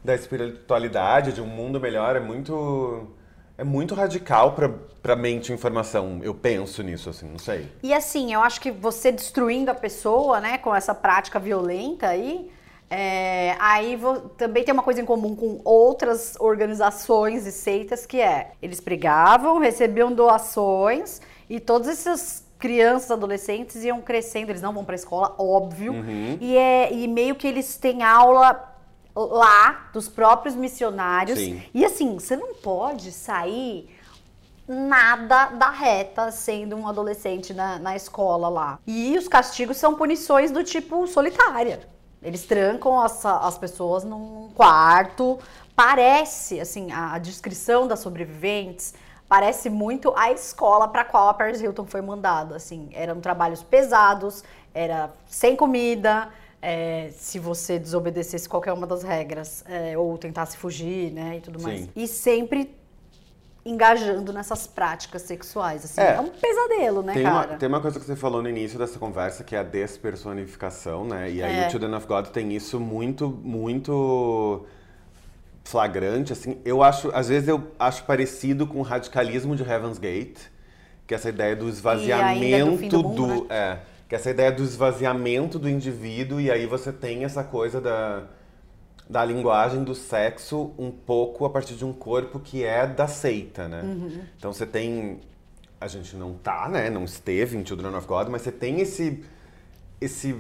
da 0.05 0.15
espiritualidade, 0.15 1.33
de 1.33 1.41
um 1.41 1.47
mundo 1.47 1.81
melhor. 1.81 2.15
É 2.17 2.21
muito... 2.21 3.09
é 3.59 3.65
muito 3.65 3.95
radical 3.95 4.53
pra, 4.53 4.71
pra 5.03 5.17
mente 5.17 5.53
informação. 5.53 6.21
Eu 6.23 6.35
penso 6.35 6.83
nisso, 6.83 7.11
assim, 7.11 7.27
não 7.29 7.39
sei. 7.39 7.71
E 7.83 7.93
assim, 7.95 8.33
eu 8.33 8.41
acho 8.41 8.61
que 8.61 8.71
você 8.71 9.11
destruindo 9.11 9.71
a 9.71 9.75
pessoa, 9.75 10.41
né, 10.41 10.59
com 10.59 10.75
essa 10.75 10.95
prática 10.95 11.39
violenta 11.39 12.09
aí, 12.09 12.51
é, 12.91 13.57
aí 13.59 13.99
também 14.37 14.63
tem 14.63 14.73
uma 14.73 14.83
coisa 14.83 15.01
em 15.01 15.05
comum 15.05 15.35
com 15.35 15.61
outras 15.65 16.37
organizações 16.39 17.45
e 17.47 17.51
seitas 17.51 18.07
que 18.07 18.21
é 18.21 18.53
eles 18.63 18.81
pregavam, 18.81 19.59
recebiam 19.59 20.13
doações 20.13 21.21
e 21.51 21.59
todas 21.59 21.89
essas 21.89 22.45
crianças, 22.59 23.11
adolescentes 23.11 23.85
iam 23.85 24.01
crescendo, 24.01 24.51
eles 24.51 24.63
não 24.63 24.73
vão 24.73 24.85
para 24.85 24.95
a 24.95 24.97
escola, 24.97 25.35
óbvio, 25.39 25.93
Uhum. 25.93 26.39
e, 26.41 26.57
é, 26.57 26.93
e 26.93 27.07
meio 27.09 27.35
que 27.35 27.47
eles 27.47 27.77
têm 27.77 28.03
aula 28.03 28.76
lá 29.25 29.89
dos 29.93 30.09
próprios 30.09 30.55
missionários. 30.55 31.39
Sim. 31.39 31.63
E 31.73 31.85
assim, 31.85 32.15
você 32.15 32.37
não 32.37 32.55
pode 32.55 33.11
sair 33.11 33.89
nada 34.69 35.47
da 35.47 35.71
reta 35.71 36.31
sendo 36.31 36.77
um 36.77 36.87
adolescente 36.87 37.55
na, 37.55 37.79
na 37.79 37.97
escola 37.97 38.49
lá. 38.49 38.79
E 38.87 39.17
os 39.17 39.29
castigos 39.29 39.77
são 39.77 39.95
punições 39.95 40.51
do 40.51 40.63
tipo 40.63 41.07
solitária. 41.07 41.89
Eles 42.23 42.45
trancam 42.45 43.01
as, 43.01 43.25
as 43.25 43.57
pessoas 43.57 44.05
num 44.05 44.51
quarto. 44.55 45.39
Parece, 45.75 46.61
assim, 46.61 46.91
a, 46.91 47.15
a 47.15 47.19
descrição 47.19 47.87
das 47.87 48.01
sobreviventes 48.01 48.95
parece 49.29 49.69
muito 49.69 50.13
a 50.17 50.31
escola 50.31 50.89
para 50.89 51.05
qual 51.05 51.29
a 51.29 51.35
Paris 51.35 51.61
Hilton 51.61 51.87
foi 51.87 52.01
mandada. 52.01 52.57
Assim, 52.57 52.89
eram 52.93 53.21
trabalhos 53.21 53.63
pesados, 53.63 54.43
era 54.75 55.11
sem 55.27 55.55
comida. 55.55 56.29
É, 56.69 57.11
se 57.13 57.39
você 57.39 57.79
desobedecesse 57.79 58.49
qualquer 58.49 58.73
uma 58.73 58.89
das 58.89 59.05
regras 59.05 59.63
é, 59.69 59.97
ou 59.97 60.19
tentasse 60.19 60.57
fugir, 60.57 61.13
né, 61.13 61.37
e 61.37 61.41
tudo 61.41 61.63
mais. 61.63 61.83
Sim. 61.83 61.89
E 61.95 62.09
sempre 62.09 62.75
engajando 63.65 64.33
nessas 64.33 64.67
práticas 64.67 65.23
sexuais, 65.23 65.85
assim. 65.85 66.01
É. 66.01 66.15
É, 66.15 66.21
um 66.21 66.29
pesadelo, 66.29 67.03
né, 67.05 67.13
Tem 67.13 67.23
cara? 67.23 67.51
uma, 67.51 67.57
tem 67.57 67.69
uma 67.69 67.81
coisa 67.81 68.01
que 68.01 68.05
você 68.05 68.17
falou 68.17 68.43
no 68.43 68.49
início 68.49 68.81
dessa 68.81 68.99
conversa, 68.99 69.45
que 69.45 69.55
é 69.55 69.61
a 69.61 69.63
despersonificação, 69.63 71.05
né? 71.05 71.31
E 71.31 71.41
aí 71.41 71.57
É. 71.57 71.69
o 71.69 71.71
Children 71.71 71.95
of 71.95 72.07
God 72.09 72.27
tem 72.31 72.53
isso 72.53 72.81
muito, 72.81 73.29
muito 73.29 74.67
flagrante, 75.63 76.33
assim. 76.33 76.59
Eu 76.65 76.83
acho, 76.83 77.13
às 77.15 77.29
vezes 77.29 77.49
eu 77.49 77.63
acho 77.79 78.03
parecido 78.03 78.67
com 78.67 78.81
o 78.81 78.83
radicalismo 78.83 79.55
de 79.55 79.63
Heaven's 79.63 79.99
Gate, 79.99 80.39
que 81.07 81.15
é 81.15 81.17
essa 81.17 81.29
ideia 81.29 81.55
do 81.55 81.69
esvaziamento 81.69 82.77
fim 82.79 82.89
do 82.89 83.03
mundo, 83.05 83.27
né? 83.27 83.47
é, 83.51 83.79
que 84.09 84.15
é 84.15 84.19
essa 84.19 84.31
ideia 84.31 84.53
do 84.53 84.63
esvaziamento 84.63 85.59
do 85.59 85.69
indivíduo 85.69 86.41
e 86.41 86.51
aí 86.51 86.67
você 86.67 86.93
tem 86.93 87.25
essa 87.25 87.43
coisa 87.45 87.81
da 87.81 88.25
da 89.09 89.25
linguagem 89.25 89.85
do 89.85 89.95
sexo 89.95 90.73
um 90.77 90.91
pouco 90.91 91.45
a 91.45 91.51
partir 91.51 91.75
de 91.75 91.85
um 91.85 91.93
corpo 91.93 92.41
que 92.41 92.65
é 92.65 92.85
da 92.87 93.07
seita, 93.07 93.69
né? 93.69 93.83
Uhum. 93.83 94.21
Então 94.37 94.53
você 94.53 94.67
tem 94.67 95.21
a 95.81 95.87
gente 95.87 96.17
não 96.17 96.35
tá, 96.35 96.69
né? 96.69 96.91
Não 96.91 97.05
esteve 97.05 97.57
em 97.57 97.65
Children 97.65 97.95
of 97.95 98.07
God, 98.07 98.29
mas 98.29 98.43
você 98.43 98.51
tem 98.51 98.81
esse 98.81 99.23
esse 100.01 100.35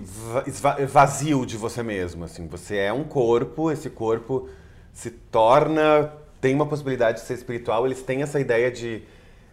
vazio 0.89 1.47
de 1.47 1.57
você 1.57 1.83
mesmo, 1.83 2.25
assim. 2.25 2.47
Você 2.49 2.77
é 2.77 2.93
um 2.93 3.05
corpo, 3.05 3.71
esse 3.71 3.89
corpo 3.89 4.49
se 4.93 5.11
torna 5.11 6.13
tem 6.41 6.55
uma 6.55 6.67
possibilidade 6.67 7.21
de 7.21 7.27
ser 7.27 7.35
espiritual. 7.35 7.87
Eles 7.87 8.03
têm 8.03 8.23
essa 8.23 8.39
ideia 8.41 8.71
de 8.71 9.03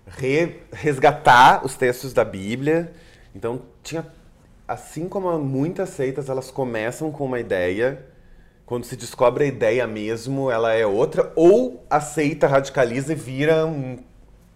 re- 0.08 0.60
resgatar 0.72 1.66
os 1.66 1.76
textos 1.76 2.14
da 2.14 2.26
Bíblia. 2.26 2.92
Então 3.36 3.62
tinha 3.82 4.06
assim 4.68 5.08
como 5.10 5.38
muitas 5.40 5.90
seitas, 5.90 6.30
elas 6.30 6.50
começam 6.50 7.12
com 7.12 7.26
uma 7.26 7.40
ideia 7.40 8.06
quando 8.66 8.86
se 8.86 8.96
descobre 8.96 9.44
a 9.44 9.48
ideia 9.48 9.86
mesmo, 9.86 10.50
ela 10.50 10.74
é 10.74 10.86
outra, 10.86 11.32
ou 11.36 11.84
a 11.90 12.00
seita 12.00 12.48
radicaliza 12.48 13.12
e 13.12 13.16
vira 13.16 13.66
um- 13.66 13.98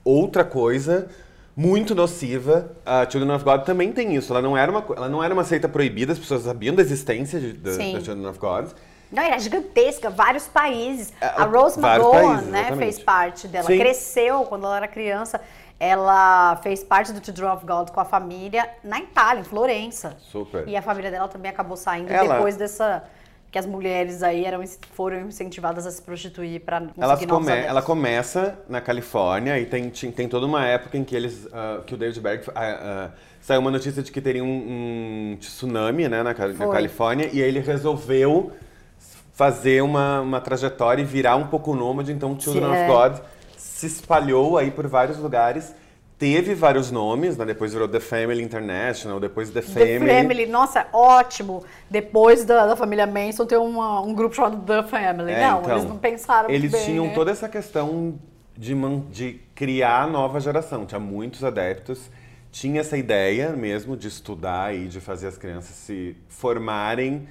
outra 0.04 0.46
coisa 0.46 1.08
muito 1.56 1.94
nociva. 1.94 2.72
A 2.86 3.08
Children 3.10 3.36
of 3.36 3.44
God 3.44 3.62
também 3.64 3.92
tem 3.92 4.16
isso. 4.16 4.32
Ela 4.32 4.42
não 4.42 4.56
era 4.58 4.72
uma, 4.72 4.86
ela 4.96 5.10
não 5.10 5.22
era 5.24 5.34
uma 5.34 5.44
seita 5.44 5.68
proibida, 5.68 6.14
as 6.14 6.20
pessoas 6.20 6.44
sabiam 6.44 6.74
da 6.74 6.82
existência 6.82 7.40
de, 7.40 7.54
da, 7.54 7.72
da 7.72 8.00
Children 8.06 8.28
of 8.28 8.40
God. 8.40 8.68
Não, 9.12 9.24
era 9.24 9.40
gigantesca, 9.40 10.10
vários 10.10 10.48
países. 10.48 11.14
É, 11.22 11.26
a 11.26 11.44
Rose 11.46 11.80
McGowan, 11.80 12.42
né, 12.42 12.60
exatamente. 12.60 12.78
fez 12.78 13.00
parte 13.00 13.48
dela. 13.48 13.68
Sim. 13.68 13.78
Cresceu 13.80 14.44
quando 14.44 14.66
ela 14.66 14.78
era 14.78 14.88
criança. 14.88 15.40
Ela 15.80 16.56
fez 16.64 16.84
parte 16.84 17.14
do 17.14 17.24
Children 17.24 17.52
of 17.52 17.66
God 17.66 17.90
com 17.92 18.00
a 18.00 18.06
família 18.06 18.68
na 18.84 19.00
Itália, 19.00 19.42
em 19.42 19.44
Florença. 19.44 20.18
Super. 20.20 20.68
E 20.68 20.76
a 20.76 20.82
família 20.82 21.12
dela 21.12 21.28
também 21.28 21.52
acabou 21.52 21.78
saindo 21.78 22.12
Ela- 22.12 22.36
depois 22.36 22.58
dessa 22.58 23.04
que 23.50 23.58
as 23.58 23.66
mulheres 23.66 24.24
aí 24.24 24.44
eram 24.44 24.62
foram 24.94 25.22
incentivadas 25.28 25.88
a 25.88 25.92
se 25.92 26.02
prostituir 26.02 26.60
para 26.62 26.82
conseguir 26.82 27.28
come, 27.28 27.52
ela 27.52 27.82
começa 27.82 28.60
na 28.68 28.82
Califórnia 28.82 29.58
e 29.58 29.66
tem, 29.66 29.90
tem 29.90 30.28
toda 30.28 30.46
uma 30.46 30.66
época 30.66 30.98
em 30.98 31.04
que 31.04 31.16
eles. 31.16 31.48
ah, 31.54 31.82
que 31.86 31.94
o 31.94 31.98
David 31.98 32.20
Berg. 32.20 32.44
ah, 32.54 32.62
ah, 32.62 33.10
saiu 33.40 33.62
uma 33.62 33.72
notícia 33.72 34.04
de 34.04 34.12
que 34.12 34.20
teria 34.20 34.44
um, 34.44 35.32
um 35.32 35.38
tsunami 35.40 36.10
né, 36.10 36.22
na, 36.22 36.24
na. 36.24 36.34
Califórnia 36.34 37.30
e 37.32 37.42
aí 37.42 37.48
ele 37.48 37.60
resolveu 37.60 38.52
fazer 39.38 39.84
uma, 39.84 40.20
uma 40.22 40.42
trajetória 40.42 41.04
e 41.04 41.06
virar 41.06 41.36
um 41.36 41.46
pouco 41.46 41.76
nômade. 41.76 42.12
Então, 42.12 42.36
Children 42.40 42.74
é. 42.74 42.90
of 42.90 42.92
God 42.92 43.24
se 43.56 43.86
espalhou 43.86 44.58
aí 44.58 44.72
por 44.72 44.88
vários 44.88 45.20
lugares. 45.20 45.76
Teve 46.18 46.56
vários 46.56 46.90
nomes, 46.90 47.38
né? 47.38 47.46
Depois 47.46 47.72
virou 47.72 47.88
The 47.88 48.00
Family 48.00 48.42
International, 48.42 49.20
depois 49.20 49.52
The 49.52 49.62
The 49.62 49.68
Family. 49.68 50.10
Family, 50.10 50.46
nossa, 50.48 50.88
ótimo. 50.92 51.64
Depois 51.88 52.44
da, 52.46 52.66
da 52.66 52.76
família 52.76 53.06
Manson 53.06 53.46
tem 53.46 53.60
uma- 53.60 54.02
um 54.02 54.12
grupo 54.16 54.36
chamado 54.36 54.58
The 54.66 54.82
Family. 54.82 55.32
É, 55.32 55.48
não, 55.48 55.62
então, 55.62 55.72
eles 55.74 55.84
não 55.88 55.98
pensaram 56.00 56.50
Eles 56.50 56.72
bem, 56.72 56.86
tinham 56.86 57.06
né? 57.06 57.14
toda 57.14 57.30
essa 57.30 57.48
questão 57.48 58.16
de, 58.58 58.74
de 59.12 59.34
criar 59.54 60.02
a 60.02 60.08
nova 60.08 60.40
geração. 60.40 60.84
Tinha 60.84 61.00
muitos 61.00 61.44
adeptos. 61.44 62.10
Tinha 62.52 62.82
essa 62.82 62.98
ideia 62.98 63.52
mesmo 63.52 63.96
de 63.96 64.08
estudar 64.08 64.74
e 64.74 64.88
de 64.88 65.00
fazer 65.00 65.28
as 65.28 65.38
crianças 65.38 65.76
se 65.76 66.18
formarem 66.28 67.28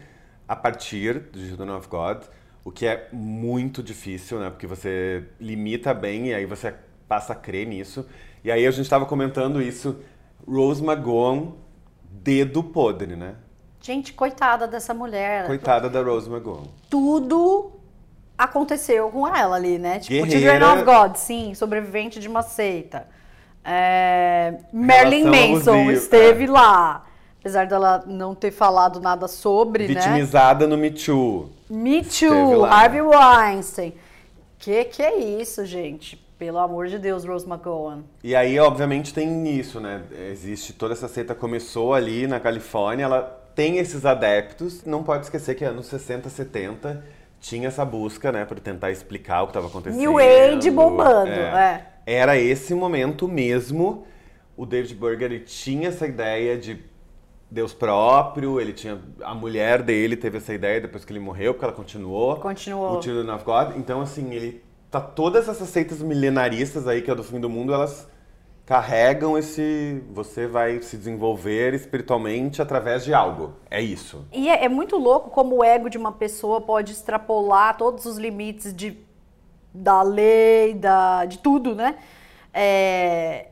a 0.48 0.54
partir 0.54 1.20
de 1.32 1.48
Children 1.48 1.70
of 1.70 1.88
God, 1.88 2.22
o 2.64 2.70
que 2.70 2.86
é 2.86 3.08
muito 3.12 3.82
difícil, 3.82 4.38
né? 4.38 4.50
Porque 4.50 4.66
você 4.66 5.24
limita 5.40 5.94
bem 5.94 6.28
e 6.28 6.34
aí 6.34 6.46
você 6.46 6.74
passa 7.08 7.32
a 7.32 7.36
crer 7.36 7.66
nisso. 7.66 8.06
E 8.42 8.50
aí 8.50 8.66
a 8.66 8.70
gente 8.70 8.82
estava 8.82 9.06
comentando 9.06 9.60
isso, 9.60 10.00
Rose 10.46 10.84
McGowan, 10.84 11.52
dedo 12.10 12.62
podre, 12.62 13.16
né? 13.16 13.34
Gente, 13.80 14.12
coitada 14.12 14.66
dessa 14.66 14.92
mulher. 14.92 15.46
Coitada 15.46 15.88
da 15.88 16.02
Rose 16.02 16.28
McGowan. 16.28 16.64
Tudo 16.90 17.72
aconteceu 18.36 19.10
com 19.10 19.26
ela 19.26 19.56
ali, 19.56 19.78
né? 19.78 20.00
Tipo, 20.00 20.26
Guerreira. 20.26 20.58
Children 20.58 20.72
of 20.72 20.84
God, 20.84 21.16
sim, 21.16 21.54
sobrevivente 21.54 22.18
de 22.18 22.28
uma 22.28 22.42
seita. 22.42 23.08
É, 23.64 24.58
Marilyn 24.72 25.30
Relação 25.30 25.54
Manson 25.54 25.72
abusiva, 25.72 25.92
esteve 25.92 26.44
é. 26.44 26.50
lá. 26.50 27.06
Apesar 27.46 27.64
dela 27.68 28.02
não 28.08 28.34
ter 28.34 28.50
falado 28.50 28.98
nada 28.98 29.28
sobre, 29.28 29.86
né? 29.86 29.94
Vitimizada 29.94 30.66
no 30.66 30.76
Me 30.76 30.90
Too. 30.90 31.48
Me 31.70 32.02
Too. 32.02 32.64
Harvey 32.64 33.00
Weinstein. 33.00 33.94
Que 34.58 34.82
que 34.82 35.00
é 35.00 35.16
isso, 35.16 35.64
gente? 35.64 36.16
Pelo 36.36 36.58
amor 36.58 36.88
de 36.88 36.98
Deus, 36.98 37.24
Rose 37.24 37.48
McGowan. 37.48 38.00
E 38.24 38.34
aí, 38.34 38.58
obviamente, 38.58 39.14
tem 39.14 39.48
isso, 39.56 39.78
né? 39.78 40.02
Existe 40.28 40.72
toda 40.72 40.92
essa 40.92 41.06
seita 41.06 41.36
começou 41.36 41.94
ali 41.94 42.26
na 42.26 42.40
Califórnia, 42.40 43.04
ela 43.04 43.22
tem 43.54 43.78
esses 43.78 44.04
adeptos. 44.04 44.84
Não 44.84 45.04
pode 45.04 45.26
esquecer 45.26 45.54
que 45.54 45.64
anos 45.64 45.86
60, 45.86 46.28
70 46.28 47.04
tinha 47.40 47.68
essa 47.68 47.84
busca, 47.84 48.32
né, 48.32 48.44
por 48.44 48.58
tentar 48.58 48.90
explicar 48.90 49.42
o 49.42 49.46
que 49.46 49.50
estava 49.50 49.68
acontecendo. 49.68 50.00
New 50.00 50.18
Age 50.18 50.68
bombando, 50.68 51.30
é. 51.30 51.86
Era 52.04 52.36
esse 52.36 52.74
momento 52.74 53.28
mesmo. 53.28 54.04
O 54.56 54.66
David 54.66 54.96
Berger 54.96 55.30
ele 55.30 55.44
tinha 55.44 55.90
essa 55.90 56.08
ideia 56.08 56.58
de 56.58 56.95
Deus 57.50 57.72
próprio, 57.72 58.60
ele 58.60 58.72
tinha 58.72 59.00
a 59.22 59.34
mulher 59.34 59.82
dele 59.82 60.16
teve 60.16 60.38
essa 60.38 60.52
ideia 60.52 60.80
depois 60.80 61.04
que 61.04 61.12
ele 61.12 61.20
morreu, 61.20 61.54
porque 61.54 61.64
ela 61.64 61.74
continuou. 61.74 62.36
Continuou. 62.36 62.98
O 62.98 63.02
Children 63.02 63.34
of 63.34 63.44
God. 63.44 63.76
Então, 63.76 64.00
assim, 64.00 64.34
ele 64.34 64.62
tá 64.90 65.00
todas 65.00 65.48
essas 65.48 65.68
seitas 65.68 66.02
milenaristas 66.02 66.88
aí 66.88 67.02
que 67.02 67.10
é 67.10 67.14
do 67.14 67.22
fim 67.22 67.38
do 67.38 67.48
mundo, 67.48 67.72
elas 67.72 68.08
carregam 68.66 69.38
esse 69.38 70.02
você 70.10 70.48
vai 70.48 70.82
se 70.82 70.96
desenvolver 70.96 71.72
espiritualmente 71.72 72.60
através 72.60 73.04
de 73.04 73.14
algo. 73.14 73.54
É 73.70 73.80
isso. 73.80 74.26
E 74.32 74.48
é, 74.48 74.64
é 74.64 74.68
muito 74.68 74.96
louco 74.96 75.30
como 75.30 75.58
o 75.58 75.64
ego 75.64 75.88
de 75.88 75.96
uma 75.96 76.10
pessoa 76.10 76.60
pode 76.60 76.92
extrapolar 76.92 77.76
todos 77.76 78.04
os 78.06 78.18
limites 78.18 78.74
de, 78.74 78.98
da 79.72 80.02
lei, 80.02 80.74
da, 80.74 81.24
de 81.26 81.38
tudo, 81.38 81.76
né? 81.76 81.96
É, 82.52 83.50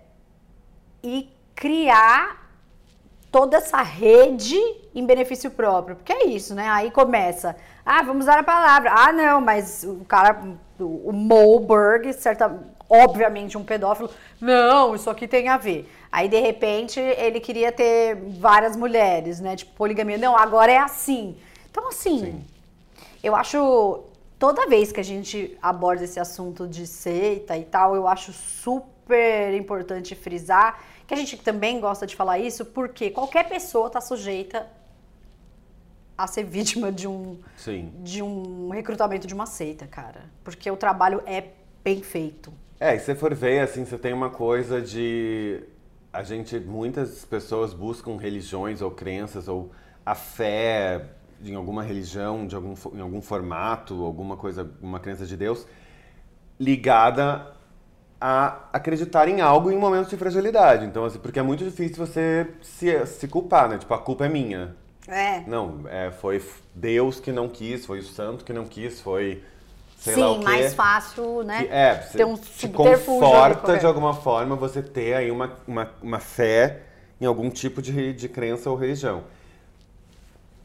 e 1.01 1.29
criar 1.55 2.44
toda 3.35 3.57
essa 3.57 3.83
rede 3.83 4.57
em 4.95 5.05
benefício 5.05 5.51
próprio. 5.51 5.97
Porque 5.97 6.13
é 6.13 6.27
isso, 6.27 6.55
né? 6.55 6.69
Aí 6.69 6.93
começa, 6.93 7.57
ah, 7.85 8.01
vamos 8.01 8.27
usar 8.27 8.39
a 8.39 8.45
palavra. 8.45 8.93
Ah, 8.93 9.13
não, 9.13 9.41
mas 9.41 9.83
o 9.83 10.05
cara, 10.05 10.41
o, 10.79 11.11
Moberg, 11.13 12.13
certa, 12.13 12.57
obviamente 12.89 13.59
um 13.59 13.65
pedófilo, 13.65 14.09
não, 14.41 14.95
isso 14.95 15.11
aqui 15.11 15.27
tem 15.27 15.49
a 15.49 15.57
ver. 15.57 15.91
Aí, 16.13 16.29
de 16.29 16.39
repente, 16.39 17.01
ele 17.01 17.41
queria 17.41 17.73
ter 17.73 18.15
várias 18.39 18.77
mulheres, 18.77 19.41
né? 19.41 19.57
Tipo, 19.57 19.73
poligamia. 19.73 20.17
Não, 20.17 20.39
agora 20.39 20.71
é 20.71 20.79
assim. 20.79 21.37
Então, 21.69 21.89
assim, 21.89 22.21
Sim. 22.21 22.45
eu 23.21 23.35
acho 23.35 24.05
toda 24.39 24.69
vez 24.69 24.93
que 24.93 25.01
a 25.01 25.05
gente 25.05 25.59
aborda 25.61 26.05
esse 26.05 26.21
assunto 26.21 26.69
de 26.69 26.87
seita 26.87 27.59
e 27.59 27.65
tal, 27.65 27.97
eu 27.97 28.07
acho 28.07 28.33
super 28.33 28.94
importante 29.57 30.15
frisar 30.15 30.81
que 31.07 31.15
a 31.15 31.17
gente 31.17 31.37
também 31.37 31.81
gosta 31.81 32.07
de 32.07 32.17
falar 32.17 32.39
isso, 32.39 32.65
porque 32.65 33.11
qualquer 33.11 33.49
pessoa 33.49 33.89
está 33.89 34.01
sujeita 34.01 34.67
a 36.17 36.27
ser 36.27 36.45
vítima 36.45 36.91
de 36.93 37.07
um, 37.07 37.39
Sim. 37.57 37.93
de 38.03 38.23
um 38.23 38.71
recrutamento 38.71 39.27
de 39.27 39.35
uma 39.35 39.47
seita, 39.47 39.87
cara. 39.87 40.23
Porque 40.43 40.71
o 40.71 40.77
trabalho 40.77 41.23
é 41.27 41.49
bem 41.83 42.03
feito. 42.03 42.53
É, 42.81 42.95
e 42.95 43.01
se 43.01 43.15
for 43.15 43.35
ver, 43.35 43.61
assim, 43.61 43.85
você 43.85 43.99
tem 43.99 44.13
uma 44.13 44.31
coisa 44.31 44.81
de. 44.81 45.63
A 46.13 46.23
gente, 46.23 46.59
muitas 46.59 47.25
pessoas 47.25 47.75
buscam 47.75 48.17
religiões 48.17 48.81
ou 48.81 48.91
crenças 48.91 49.49
ou 49.49 49.73
a 50.07 50.15
fé 50.15 51.07
em 51.43 51.55
alguma 51.55 51.83
religião, 51.83 52.47
de 52.47 52.55
algum, 52.55 52.75
em 52.95 53.01
algum 53.01 53.21
formato, 53.21 54.05
alguma 54.05 54.37
coisa, 54.37 54.71
uma 54.81 55.01
crença 55.01 55.27
de 55.27 55.37
Deus, 55.37 55.67
ligada 56.59 57.54
a 58.21 58.59
acreditar 58.73 59.29
em 59.29 59.41
algo 59.41 59.71
em 59.71 59.77
momentos 59.77 60.11
de 60.11 60.17
fragilidade. 60.17 60.87
Então, 60.87 61.05
assim, 61.05 61.19
porque 61.19 61.39
é 61.39 61.43
muito 61.43 61.65
difícil 61.65 61.97
você 61.97 62.47
se, 62.63 63.07
se 63.07 63.29
culpar, 63.29 63.69
né? 63.69 63.79
Tipo, 63.79 63.93
a 63.95 63.99
culpa 63.99 64.27
é 64.27 64.29
minha. 64.29 64.75
É. 65.07 65.41
Não, 65.47 65.81
é, 65.89 66.11
foi 66.11 66.43
Deus 66.75 67.21
que 67.21 67.31
não 67.31 67.49
quis, 67.49 67.85
foi 67.85 67.99
o 67.99 68.03
santo 68.03 68.45
que 68.45 68.53
não 68.53 68.65
quis, 68.65 69.01
foi 69.01 69.43
sei 69.99 70.17
lá 70.17 70.31
o 70.31 70.35
Sim, 70.35 70.41
quê. 70.41 70.45
mais 70.45 70.75
fácil, 70.75 71.43
né? 71.43 71.65
Que, 71.65 71.73
é, 71.73 71.95
Ter 71.95 72.25
um 72.25 72.37
te 72.37 72.69
conforta 72.69 73.77
de 73.77 73.87
alguma 73.87 74.15
forma 74.15 74.57
você 74.57 74.83
ter 74.83 75.15
aí 75.15 75.31
uma, 75.31 75.53
uma, 75.67 75.91
uma 76.03 76.19
fé 76.19 76.83
em 77.21 77.27
algum 77.27 77.51
tipo 77.51 77.83
de, 77.83 78.13
de 78.13 78.29
crença 78.29 78.71
ou 78.71 78.77
religião. 78.77 79.25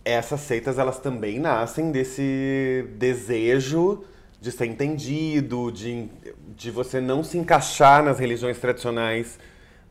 Essas 0.04 0.40
seitas, 0.42 0.80
elas 0.80 1.00
também 1.00 1.40
nascem 1.40 1.92
desse 1.92 2.88
desejo 2.98 4.04
de 4.42 4.52
ser 4.52 4.66
entendido, 4.66 5.72
de, 5.72 6.08
de 6.56 6.72
você 6.72 7.02
não 7.02 7.24
se 7.24 7.38
encaixar 7.38 8.04
nas 8.04 8.20
religiões 8.20 8.58
tradicionais 8.58 9.38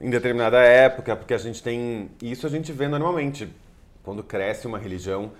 em 0.00 0.08
determinada 0.08 0.58
época, 0.58 1.14
porque 1.16 1.34
a 1.34 1.38
gente 1.38 1.62
tem... 1.62 2.10
Isso 2.22 2.46
a 2.46 2.50
gente 2.50 2.72
vê 2.72 2.88
normalmente. 2.88 3.48
Quando 4.02 4.22
cresce 4.22 4.66
uma 4.66 4.78
religião, 4.78 5.32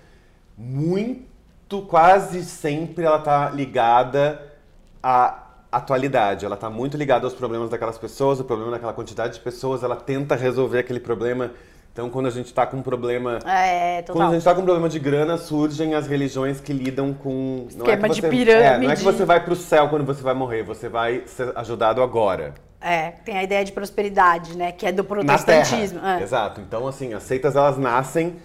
muito, 0.55 1.81
quase 1.87 2.43
sempre 2.43 3.05
ela 3.05 3.19
tá 3.19 3.49
ligada 3.49 4.53
à 5.01 5.47
atualidade. 5.71 6.45
Ela 6.45 6.57
tá 6.57 6.69
muito 6.69 6.97
ligada 6.97 7.25
aos 7.25 7.33
problemas 7.33 7.69
daquelas 7.69 7.97
pessoas, 7.97 8.39
o 8.39 8.43
problema 8.43 8.71
daquela 8.71 8.93
quantidade 8.93 9.35
de 9.35 9.39
pessoas, 9.39 9.81
ela 9.81 9.95
tenta 9.95 10.35
resolver 10.35 10.79
aquele 10.79 10.99
problema. 10.99 11.51
Então, 11.91 12.09
quando 12.09 12.27
a 12.27 12.29
gente 12.29 12.53
tá 12.53 12.65
com 12.65 12.77
um 12.77 12.81
problema 12.81 13.39
É, 13.45 14.01
quando 14.03 14.09
a 14.09 14.13
total. 14.13 14.31
gente 14.33 14.43
tá 14.43 14.55
com 14.55 14.61
problema 14.61 14.87
de 14.87 14.99
grana, 14.99 15.37
surgem 15.37 15.95
as 15.95 16.07
religiões 16.07 16.61
que 16.61 16.71
lidam 16.71 17.13
com. 17.13 17.67
Não 17.75 17.85
Esquema 17.85 18.07
que 18.07 18.15
de 18.15 18.21
você, 18.21 18.29
pirâmide. 18.29 18.63
É, 18.63 18.77
não 18.77 18.91
é 18.91 18.95
que 18.95 19.03
você 19.03 19.25
vai 19.25 19.43
pro 19.43 19.55
céu 19.55 19.89
quando 19.89 20.05
você 20.05 20.21
vai 20.21 20.33
morrer, 20.33 20.63
você 20.63 20.87
vai 20.87 21.23
ser 21.25 21.51
ajudado 21.55 22.01
agora. 22.01 22.53
É, 22.79 23.11
tem 23.25 23.37
a 23.37 23.43
ideia 23.43 23.65
de 23.65 23.73
prosperidade, 23.73 24.55
né? 24.57 24.71
Que 24.71 24.85
é 24.85 24.91
do 24.91 25.03
protestantismo. 25.03 25.99
É. 26.05 26.21
Exato. 26.21 26.61
Então, 26.61 26.87
assim, 26.87 27.13
as 27.13 27.23
seitas 27.23 27.55
elas 27.55 27.77
nascem 27.77 28.37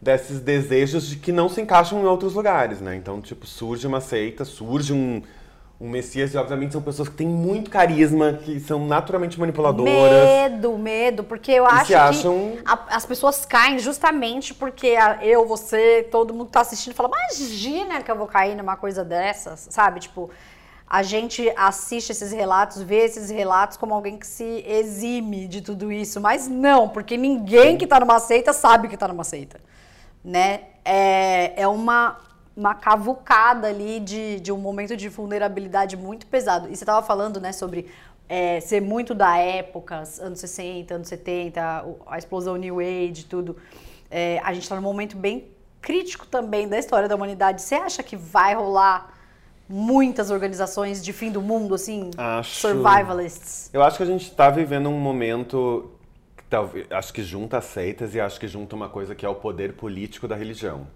desses 0.00 0.38
desejos 0.40 1.08
de 1.08 1.16
que 1.16 1.32
não 1.32 1.48
se 1.48 1.60
encaixam 1.60 2.00
em 2.00 2.04
outros 2.04 2.34
lugares, 2.34 2.80
né? 2.80 2.94
Então, 2.94 3.20
tipo, 3.20 3.46
surge 3.46 3.86
uma 3.86 4.00
seita, 4.00 4.44
surge 4.44 4.92
um, 4.92 5.20
um 5.80 5.88
messias, 5.88 6.34
e 6.34 6.36
obviamente 6.36 6.72
são 6.72 6.82
pessoas 6.82 7.08
que 7.08 7.14
têm 7.14 7.26
muito 7.26 7.70
carisma, 7.70 8.34
que 8.34 8.60
são 8.60 8.86
naturalmente 8.86 9.40
manipuladoras. 9.40 10.28
Medo, 10.28 10.76
medo, 10.76 11.24
porque 11.24 11.50
eu 11.52 11.64
acho 11.64 11.96
acham- 11.96 12.52
que 12.52 12.62
a- 12.66 12.96
as 12.96 13.06
pessoas 13.06 13.46
caem 13.46 13.78
justamente 13.78 14.52
porque 14.52 14.88
a- 14.88 15.18
eu, 15.24 15.46
você, 15.46 16.06
todo 16.10 16.34
mundo 16.34 16.46
que 16.46 16.52
tá 16.52 16.60
assistindo 16.60 16.92
fala, 16.92 17.08
imagina 17.08 18.02
que 18.02 18.10
eu 18.10 18.16
vou 18.16 18.26
cair 18.26 18.54
numa 18.54 18.76
coisa 18.76 19.02
dessas, 19.02 19.68
sabe? 19.70 20.00
Tipo, 20.00 20.28
a 20.86 21.02
gente 21.02 21.50
assiste 21.56 22.10
esses 22.10 22.30
relatos, 22.30 22.82
vê 22.82 22.96
esses 23.04 23.30
relatos 23.30 23.78
como 23.78 23.94
alguém 23.94 24.18
que 24.18 24.26
se 24.26 24.62
exime 24.68 25.48
de 25.48 25.62
tudo 25.62 25.90
isso, 25.90 26.20
mas 26.20 26.46
não, 26.46 26.90
porque 26.90 27.16
ninguém 27.16 27.78
que 27.78 27.86
tá 27.86 27.98
numa 28.00 28.18
seita 28.20 28.52
sabe 28.52 28.86
que 28.88 28.98
tá 28.98 29.08
numa 29.08 29.24
seita, 29.24 29.58
né? 30.22 30.60
É, 30.84 31.62
é 31.62 31.66
uma, 31.68 32.18
uma 32.56 32.74
cavucada 32.74 33.68
ali 33.68 34.00
de, 34.00 34.40
de 34.40 34.52
um 34.52 34.58
momento 34.58 34.96
de 34.96 35.08
vulnerabilidade 35.08 35.96
muito 35.96 36.26
pesado. 36.26 36.68
E 36.70 36.76
você 36.76 36.84
tava 36.84 37.04
falando, 37.06 37.40
né, 37.40 37.52
sobre 37.52 37.86
é, 38.28 38.60
ser 38.60 38.80
muito 38.80 39.14
da 39.14 39.36
época, 39.38 40.02
anos 40.20 40.38
60, 40.40 40.94
anos 40.94 41.08
70, 41.08 41.84
o- 41.84 41.98
a 42.06 42.16
explosão 42.18 42.56
New 42.56 42.78
Age, 42.80 43.24
tudo. 43.24 43.56
É, 44.10 44.40
a 44.44 44.52
gente 44.52 44.68
tá 44.68 44.76
num 44.76 44.82
momento 44.82 45.16
bem 45.16 45.48
crítico 45.80 46.26
também 46.26 46.68
da 46.68 46.78
história 46.78 47.08
da 47.08 47.14
humanidade. 47.16 47.62
Você 47.62 47.74
acha 47.74 48.02
que 48.02 48.16
vai 48.16 48.54
rolar 48.54 49.12
muitas 49.68 50.30
organizações 50.30 51.02
de 51.02 51.12
fim 51.12 51.30
do 51.30 51.40
mundo, 51.40 51.74
assim, 51.74 52.10
Acho. 52.16 52.60
survivalists? 52.60 53.70
Eu 53.72 53.82
acho 53.82 53.96
que 53.96 54.02
a 54.02 54.06
gente 54.06 54.24
está 54.24 54.50
vivendo 54.50 54.88
um 54.88 54.98
momento 54.98 55.90
que 56.36 56.42
talvez, 56.44 56.86
acho 56.90 57.12
que 57.12 57.22
junta 57.22 57.58
as 57.58 57.64
seitas 57.66 58.14
e 58.14 58.20
acho 58.20 58.38
que 58.38 58.48
junta 58.48 58.74
uma 58.74 58.88
coisa 58.88 59.14
que 59.14 59.24
é 59.24 59.28
o 59.28 59.34
poder 59.34 59.74
político 59.74 60.26
da 60.26 60.34
religião. 60.34 60.86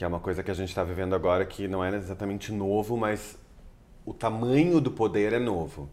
Que 0.00 0.04
é 0.04 0.08
uma 0.08 0.18
coisa 0.18 0.42
que 0.42 0.50
a 0.50 0.54
gente 0.54 0.70
está 0.70 0.82
vivendo 0.82 1.14
agora 1.14 1.44
que 1.44 1.68
não 1.68 1.84
é 1.84 1.94
exatamente 1.94 2.50
novo, 2.50 2.96
mas 2.96 3.36
o 4.06 4.14
tamanho 4.14 4.80
do 4.80 4.90
poder 4.90 5.34
é 5.34 5.38
novo. 5.38 5.90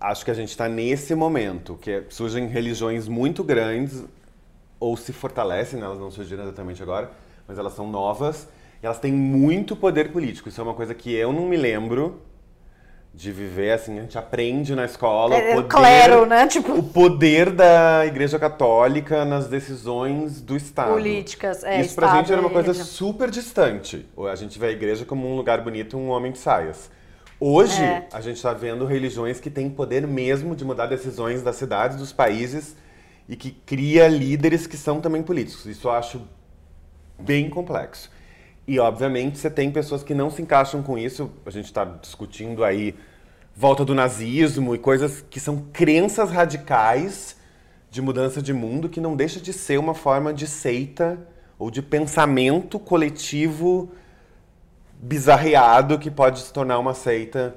Acho 0.00 0.24
que 0.24 0.30
a 0.30 0.34
gente 0.34 0.48
está 0.48 0.70
nesse 0.70 1.14
momento, 1.14 1.76
que 1.76 2.02
surgem 2.08 2.46
religiões 2.46 3.06
muito 3.08 3.44
grandes, 3.44 4.06
ou 4.80 4.96
se 4.96 5.12
fortalecem, 5.12 5.78
né? 5.78 5.84
elas 5.84 5.98
não 5.98 6.10
surgiram 6.10 6.44
exatamente 6.44 6.82
agora, 6.82 7.10
mas 7.46 7.58
elas 7.58 7.74
são 7.74 7.90
novas, 7.90 8.48
e 8.82 8.86
elas 8.86 8.98
têm 8.98 9.12
muito 9.12 9.76
poder 9.76 10.10
político. 10.12 10.48
Isso 10.48 10.58
é 10.58 10.64
uma 10.64 10.72
coisa 10.72 10.94
que 10.94 11.12
eu 11.12 11.30
não 11.30 11.46
me 11.46 11.58
lembro 11.58 12.22
de 13.14 13.30
viver, 13.30 13.72
assim, 13.72 13.98
a 13.98 14.02
gente 14.02 14.16
aprende 14.16 14.74
na 14.74 14.86
escola 14.86 15.36
É, 15.36 15.52
o 15.52 15.56
poder, 15.56 15.68
clero, 15.68 16.26
né? 16.26 16.46
Tipo- 16.46 16.72
o 16.72 16.82
poder 16.82 17.50
da 17.50 18.06
Igreja 18.06 18.38
Católica 18.38 19.24
nas 19.24 19.46
decisões 19.48 20.40
do 20.40 20.56
Estado. 20.56 20.92
Políticas, 20.92 21.62
é, 21.62 21.80
Isso 21.80 21.94
pra 21.94 22.06
Estado 22.06 22.20
gente 22.20 22.32
era 22.32 22.40
uma 22.40 22.48
coisa 22.50 22.68
religião. 22.72 22.86
super 22.86 23.30
distante. 23.30 24.08
A 24.30 24.34
gente 24.34 24.58
vê 24.58 24.68
a 24.68 24.70
igreja 24.70 25.04
como 25.04 25.30
um 25.30 25.36
lugar 25.36 25.60
bonito, 25.62 25.96
um 25.98 26.08
homem 26.08 26.32
de 26.32 26.38
saias. 26.38 26.90
Hoje, 27.38 27.82
É. 27.82 28.06
a 28.12 28.20
gente 28.22 28.36
está 28.36 28.54
vendo 28.54 28.86
religiões 28.86 29.40
que 29.40 29.50
têm 29.50 29.68
poder 29.68 30.06
mesmo 30.06 30.56
de 30.56 30.64
mudar 30.64 30.86
decisões 30.86 31.42
das 31.42 31.56
cidades, 31.56 31.98
dos 31.98 32.12
países 32.12 32.74
e 33.28 33.36
que 33.36 33.50
cria 33.50 34.08
líderes 34.08 34.66
que 34.66 34.76
são 34.76 35.00
também 35.02 35.22
políticos. 35.22 35.66
Isso 35.66 35.86
eu 35.88 35.92
acho 35.92 36.22
bem 37.18 37.50
complexo. 37.50 38.10
E, 38.66 38.78
obviamente, 38.78 39.38
você 39.38 39.50
tem 39.50 39.70
pessoas 39.70 40.02
que 40.02 40.14
não 40.14 40.30
se 40.30 40.40
encaixam 40.40 40.82
com 40.82 40.96
isso. 40.96 41.30
A 41.44 41.50
gente 41.50 41.66
está 41.66 41.84
discutindo 41.84 42.64
aí 42.64 42.94
volta 43.54 43.84
do 43.84 43.94
nazismo 43.94 44.74
e 44.74 44.78
coisas 44.78 45.24
que 45.28 45.38
são 45.38 45.66
crenças 45.72 46.30
radicais 46.30 47.36
de 47.90 48.00
mudança 48.00 48.40
de 48.40 48.52
mundo 48.52 48.88
que 48.88 49.00
não 49.00 49.14
deixa 49.14 49.40
de 49.40 49.52
ser 49.52 49.78
uma 49.78 49.94
forma 49.94 50.32
de 50.32 50.46
seita 50.46 51.18
ou 51.58 51.70
de 51.70 51.82
pensamento 51.82 52.78
coletivo 52.78 53.90
bizarreado 54.94 55.98
que 55.98 56.10
pode 56.10 56.40
se 56.40 56.52
tornar 56.52 56.78
uma 56.78 56.94
seita 56.94 57.54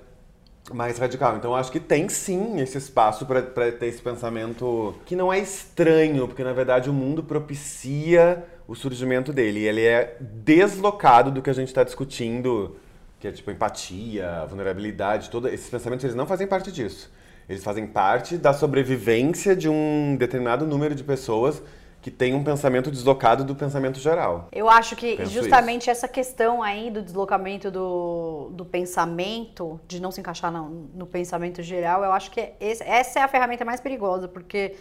mais 0.73 0.97
radical. 0.97 1.37
Então 1.37 1.55
acho 1.55 1.71
que 1.71 1.79
tem 1.79 2.09
sim 2.09 2.59
esse 2.59 2.77
espaço 2.77 3.25
para 3.25 3.41
ter 3.41 3.85
esse 3.85 4.01
pensamento 4.01 4.95
que 5.05 5.15
não 5.15 5.31
é 5.31 5.39
estranho, 5.39 6.27
porque 6.27 6.43
na 6.43 6.53
verdade 6.53 6.89
o 6.89 6.93
mundo 6.93 7.23
propicia 7.23 8.43
o 8.67 8.75
surgimento 8.75 9.31
dele. 9.33 9.59
E 9.61 9.67
ele 9.67 9.83
é 9.85 10.17
deslocado 10.19 11.31
do 11.31 11.41
que 11.41 11.49
a 11.49 11.53
gente 11.53 11.67
está 11.67 11.83
discutindo, 11.83 12.75
que 13.19 13.27
é 13.27 13.31
tipo 13.31 13.51
empatia, 13.51 14.45
vulnerabilidade, 14.47 15.29
todos 15.29 15.51
esses 15.51 15.69
pensamentos 15.69 16.03
eles 16.03 16.15
não 16.15 16.25
fazem 16.27 16.47
parte 16.47 16.71
disso. 16.71 17.11
Eles 17.47 17.63
fazem 17.63 17.85
parte 17.85 18.37
da 18.37 18.53
sobrevivência 18.53 19.55
de 19.55 19.69
um 19.69 20.15
determinado 20.17 20.65
número 20.65 20.95
de 20.95 21.03
pessoas 21.03 21.61
que 22.01 22.11
tem 22.11 22.35
um 22.35 22.43
pensamento 22.43 22.91
deslocado 22.91 23.43
do 23.43 23.55
pensamento 23.55 23.99
geral. 23.99 24.47
Eu 24.51 24.69
acho 24.69 24.95
que 24.95 25.15
Penso 25.15 25.31
justamente 25.31 25.89
essa 25.89 26.07
questão 26.07 26.61
aí 26.61 26.91
do 26.91 27.01
deslocamento 27.01 27.71
do, 27.71 28.49
do 28.51 28.63
pensamento, 28.63 29.79
de 29.87 29.99
não 29.99 30.11
se 30.11 30.19
encaixar 30.21 30.51
no, 30.51 30.87
no 30.93 31.05
pensamento 31.07 31.63
geral, 31.63 32.03
eu 32.03 32.11
acho 32.11 32.29
que 32.29 32.39
é 32.39 32.55
esse- 32.59 32.83
essa 32.83 33.19
é 33.19 33.23
a 33.23 33.27
ferramenta 33.27 33.65
mais 33.65 33.79
perigosa, 33.79 34.27
porque 34.27 34.75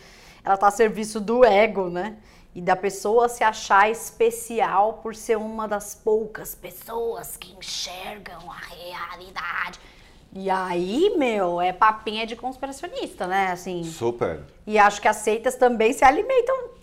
ela 0.45 0.55
está 0.55 0.69
a 0.69 0.71
serviço 0.71 1.19
do 1.19 1.45
ego, 1.47 1.89
né? 1.89 2.17
E 2.55 2.61
da 2.61 2.77
pessoa 2.77 3.29
se 3.29 3.43
achar 3.43 3.91
especial 3.91 5.01
por 5.03 5.15
ser 5.15 5.37
uma 5.37 5.67
das 5.67 5.95
poucas 5.95 6.55
pessoas 6.55 7.37
que 7.37 7.53
enxergam 7.53 8.51
a 8.51 8.57
realidade. 8.57 9.81
E 10.33 10.51
aí, 10.51 11.15
meu, 11.17 11.61
é 11.61 11.73
papinha 11.73 12.27
de 12.27 12.35
conspiracionista, 12.35 13.27
né? 13.27 13.53
Assim, 13.53 13.85
Super. 13.85 14.41
e 14.67 14.79
acho 14.79 15.01
que 15.01 15.09
as 15.09 15.17
seitas 15.17 15.55
também 15.57 15.93
se 15.93 16.05
alimentam 16.05 16.75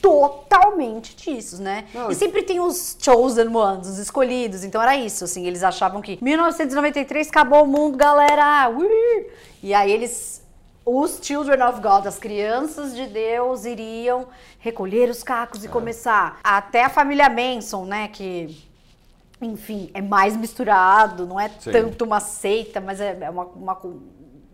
totalmente 0.00 1.16
disso, 1.16 1.60
né? 1.60 1.84
Não, 1.92 2.10
e 2.10 2.14
sempre 2.14 2.44
tem 2.44 2.60
os 2.60 2.96
chosen 3.00 3.48
ones, 3.48 3.88
os 3.88 3.98
escolhidos. 3.98 4.62
Então 4.62 4.80
era 4.80 4.96
isso, 4.96 5.24
assim, 5.24 5.46
eles 5.46 5.64
achavam 5.64 6.00
que 6.00 6.16
1993 6.22 7.28
acabou 7.28 7.64
o 7.64 7.66
mundo, 7.66 7.98
galera. 7.98 8.68
Ui! 8.68 9.26
E 9.60 9.74
aí 9.74 9.90
eles 9.90 10.45
os 10.86 11.18
children 11.20 11.60
of 11.68 11.80
God, 11.80 12.06
as 12.06 12.16
crianças 12.16 12.94
de 12.94 13.06
Deus 13.08 13.64
iriam 13.64 14.28
recolher 14.60 15.10
os 15.10 15.22
cacos 15.24 15.64
É. 15.64 15.66
e 15.66 15.68
começar. 15.68 16.38
Até 16.44 16.84
a 16.84 16.88
família 16.88 17.28
Manson, 17.28 17.84
né, 17.84 18.06
que 18.06 18.64
enfim, 19.42 19.90
é 19.92 20.00
mais 20.00 20.34
misturado, 20.36 21.26
não 21.26 21.38
é 21.38 21.48
Sim. 21.48 21.70
tanto 21.72 22.04
uma 22.04 22.20
seita, 22.20 22.80
mas 22.80 23.00
é, 23.00 23.18
é 23.20 23.28
uma, 23.28 23.44
uma, 23.44 23.78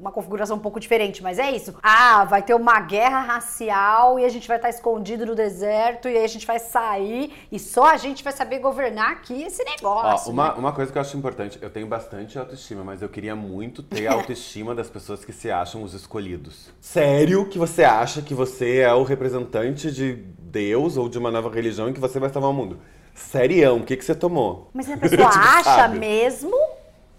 uma 0.02 0.10
configuração 0.10 0.56
um 0.56 0.60
pouco 0.60 0.80
diferente. 0.80 1.22
Mas 1.22 1.38
é 1.38 1.50
isso. 1.52 1.74
Ah, 1.80 2.24
vai 2.24 2.42
ter 2.42 2.54
uma 2.54 2.80
guerra 2.80 3.20
racial 3.20 4.18
e 4.18 4.24
a 4.24 4.28
gente 4.28 4.48
vai 4.48 4.56
estar 4.56 4.68
escondido 4.68 5.24
no 5.24 5.34
deserto 5.34 6.08
e 6.08 6.18
aí 6.18 6.24
a 6.24 6.28
gente 6.28 6.44
vai 6.44 6.58
sair 6.58 7.32
e 7.52 7.58
só 7.58 7.86
a 7.86 7.96
gente 7.96 8.24
vai 8.24 8.32
saber 8.32 8.58
governar 8.58 9.12
aqui 9.12 9.44
esse 9.44 9.62
Ó, 9.62 9.70
negócio. 9.70 10.32
uma, 10.32 10.48
né? 10.48 10.54
uma 10.58 10.72
coisa 10.72 10.90
que 10.90 10.98
eu 10.98 11.02
acho 11.02 11.16
importante, 11.16 11.56
eu 11.62 11.70
tenho 11.70 11.86
bastante 11.86 12.36
autoestima, 12.36 12.82
mas 12.82 13.00
eu 13.00 13.08
queria 13.08 13.36
muito 13.36 13.80
ter 13.82 14.08
a 14.08 14.12
autoestima 14.14 14.74
das 14.74 14.90
pessoas 14.90 15.24
que 15.24 15.32
se 15.32 15.50
acham 15.50 15.84
os 15.84 15.94
escolhidos. 15.94 16.70
Sério 16.80 17.48
que 17.48 17.58
você 17.58 17.84
acha 17.84 18.20
que 18.20 18.34
você 18.34 18.78
é 18.78 18.92
o 18.92 19.04
representante 19.04 19.92
de 19.92 20.14
Deus 20.38 20.96
ou 20.96 21.08
de 21.08 21.16
uma 21.16 21.30
nova 21.30 21.48
religião 21.48 21.88
e 21.88 21.92
que 21.92 22.00
você 22.00 22.18
vai 22.18 22.28
salvar 22.28 22.50
o 22.50 22.54
mundo? 22.54 22.80
Serião, 23.14 23.76
o 23.78 23.84
que, 23.84 23.96
que 23.96 24.04
você 24.04 24.14
tomou? 24.16 24.68
Mas 24.74 24.90
a 24.90 24.96
pessoa 24.96 25.28
Tipo, 25.30 25.38
acha 25.38 25.62
sabe? 25.62 25.98
mesmo? 26.00 26.56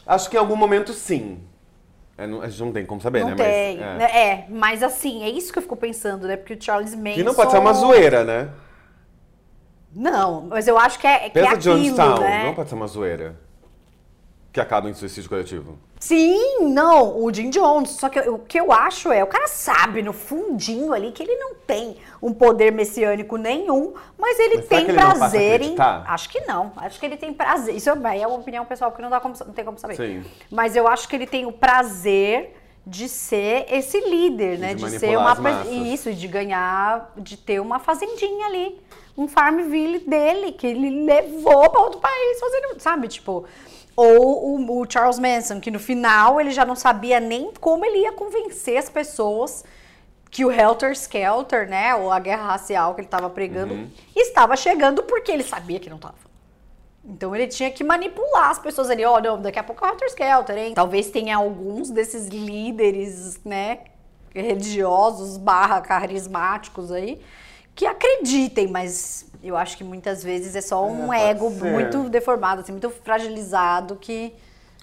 Acho 0.05 0.29
que 0.29 0.35
em 0.35 0.39
algum 0.39 0.55
momento 0.57 0.91
sim. 0.91 1.39
É, 2.17 2.27
não- 2.27 2.41
a 2.41 2.47
gente 2.47 2.61
não 2.63 2.71
tem 2.71 2.85
como 2.85 3.01
saber, 3.01 3.21
não 3.21 3.29
né? 3.29 3.35
tem. 3.35 3.77
Mas, 3.77 3.87
é. 3.87 3.97
né? 3.97 4.05
É, 4.05 4.45
mas 4.49 4.83
assim, 4.83 5.23
é 5.23 5.29
isso 5.29 5.51
que 5.51 5.57
eu 5.57 5.63
fico 5.63 5.75
pensando, 5.75 6.27
né? 6.27 6.37
Porque 6.37 6.53
o 6.53 6.61
Charles 6.61 6.93
Manson... 6.93 7.15
Que 7.15 7.23
não 7.23 7.33
pode 7.33 7.51
ser 7.51 7.57
uma 7.57 7.73
zoeira, 7.73 8.23
né? 8.23 8.49
Não, 9.95 10.41
mas 10.41 10.67
eu 10.67 10.77
acho 10.77 10.99
que 10.99 11.07
é, 11.07 11.29
que 11.29 11.39
é 11.39 11.41
Pensa 11.43 11.53
aquilo, 11.55 11.75
Jonestown, 11.77 12.19
né? 12.19 12.45
não 12.45 12.55
pode 12.55 12.69
ser 12.69 12.75
uma 12.75 12.87
zoeira. 12.87 13.35
Que 14.53 14.61
acaba 14.61 14.87
em 14.87 14.93
suicídio 14.93 15.27
coletivo. 15.27 15.79
Sim, 15.99 16.59
não, 16.61 17.23
o 17.23 17.33
Jim 17.33 17.49
Jones. 17.49 17.89
Só 17.91 18.07
que 18.07 18.19
eu- 18.19 18.35
o 18.35 18.39
que 18.39 18.59
eu 18.59 18.71
acho 18.71 19.11
é, 19.11 19.23
o 19.23 19.27
cara 19.27 19.47
sabe 19.47 20.03
no 20.03 20.13
fundinho 20.13 20.93
ali 20.93 21.11
que 21.11 21.23
ele 21.23 21.35
não 21.37 21.55
tem 21.55 21.97
um 22.21 22.31
poder 22.31 22.71
messiânico 22.71 23.35
nenhum, 23.37 23.93
mas 24.15 24.37
ele 24.37 24.57
Mas 24.57 24.67
tem 24.67 24.85
que 24.85 24.91
ele 24.91 24.97
prazer 24.99 25.61
em. 25.61 25.75
Acho 26.05 26.29
que 26.29 26.41
não. 26.41 26.71
Acho 26.77 26.99
que 26.99 27.05
ele 27.07 27.17
tem 27.17 27.33
prazer. 27.33 27.73
Isso 27.75 27.89
é 27.89 27.93
é 28.19 28.27
uma 28.27 28.37
opinião 28.37 28.63
pessoal 28.63 28.91
que 28.91 29.01
não, 29.01 29.09
dá 29.09 29.19
como, 29.19 29.33
não 29.43 29.53
tem 29.53 29.65
como 29.65 29.79
saber. 29.79 29.95
Sim. 29.95 30.23
Mas 30.51 30.75
eu 30.75 30.87
acho 30.87 31.07
que 31.09 31.15
ele 31.15 31.25
tem 31.25 31.47
o 31.47 31.51
prazer 31.51 32.55
de 32.85 33.09
ser 33.09 33.65
esse 33.71 33.99
líder, 34.01 34.59
né? 34.59 34.75
de 34.75 34.83
De, 34.83 34.99
ser 34.99 35.17
uma 35.17 35.35
isso, 35.93 36.09
e 36.09 36.13
de 36.13 36.27
ganhar, 36.27 37.11
de 37.17 37.37
ter 37.37 37.59
uma 37.59 37.79
fazendinha 37.79 38.45
ali, 38.47 38.79
um 39.17 39.27
Farmville 39.27 39.99
dele 39.99 40.51
que 40.51 40.67
ele 40.67 41.05
levou 41.05 41.69
para 41.69 41.79
outro 41.79 41.99
país 42.01 42.39
fazendo, 42.39 42.79
sabe, 42.79 43.07
tipo, 43.07 43.45
ou 43.95 44.57
o, 44.59 44.81
o 44.81 44.85
Charles 44.89 45.19
Manson 45.19 45.59
que 45.59 45.69
no 45.71 45.79
final 45.79 46.39
ele 46.41 46.51
já 46.51 46.65
não 46.65 46.75
sabia 46.75 47.19
nem 47.19 47.51
como 47.59 47.85
ele 47.85 47.99
ia 47.99 48.11
convencer 48.11 48.77
as 48.77 48.89
pessoas 48.89 49.63
que 50.31 50.43
o 50.43 50.51
Helter 50.51 50.91
Skelter, 50.93 51.69
né, 51.69 51.93
ou 51.93 52.11
a 52.11 52.19
guerra 52.19 52.47
racial 52.47 52.95
que 52.95 53.01
ele 53.01 53.07
estava 53.07 53.29
pregando, 53.29 53.75
Uhum. 53.75 53.91
estava 54.15 54.55
chegando 54.57 55.03
porque 55.03 55.31
ele 55.31 55.43
sabia 55.43 55.79
que 55.79 55.89
não 55.89 55.97
estava. 55.97 56.15
Então 57.05 57.35
ele 57.35 57.45
tinha 57.47 57.69
que 57.69 57.83
manipular 57.83 58.49
as 58.49 58.57
pessoas 58.57 58.89
ali, 58.89 59.05
ó, 59.05 59.19
não, 59.21 59.39
daqui 59.39 59.59
a 59.59 59.63
pouco 59.63 59.85
é 59.85 59.89
o 59.89 59.91
Helter 59.91 60.07
Skelter, 60.07 60.57
hein? 60.57 60.73
Talvez 60.73 61.11
tenha 61.11 61.37
alguns 61.37 61.91
desses 61.91 62.27
líderes, 62.29 63.39
né, 63.45 63.79
religiosos 64.33 65.37
barra 65.37 65.79
carismáticos 65.81 66.91
aí, 66.91 67.21
que 67.75 67.85
acreditem, 67.85 68.67
mas 68.67 69.25
eu 69.43 69.57
acho 69.57 69.77
que 69.77 69.83
muitas 69.83 70.23
vezes 70.23 70.55
é 70.55 70.61
só 70.61 70.85
um 70.87 71.07
pode 71.07 71.19
ego 71.21 71.51
ser. 71.51 71.71
muito 71.71 72.09
deformado, 72.09 72.61
assim, 72.61 72.71
muito 72.71 72.89
fragilizado 72.89 73.95
que... 73.97 74.33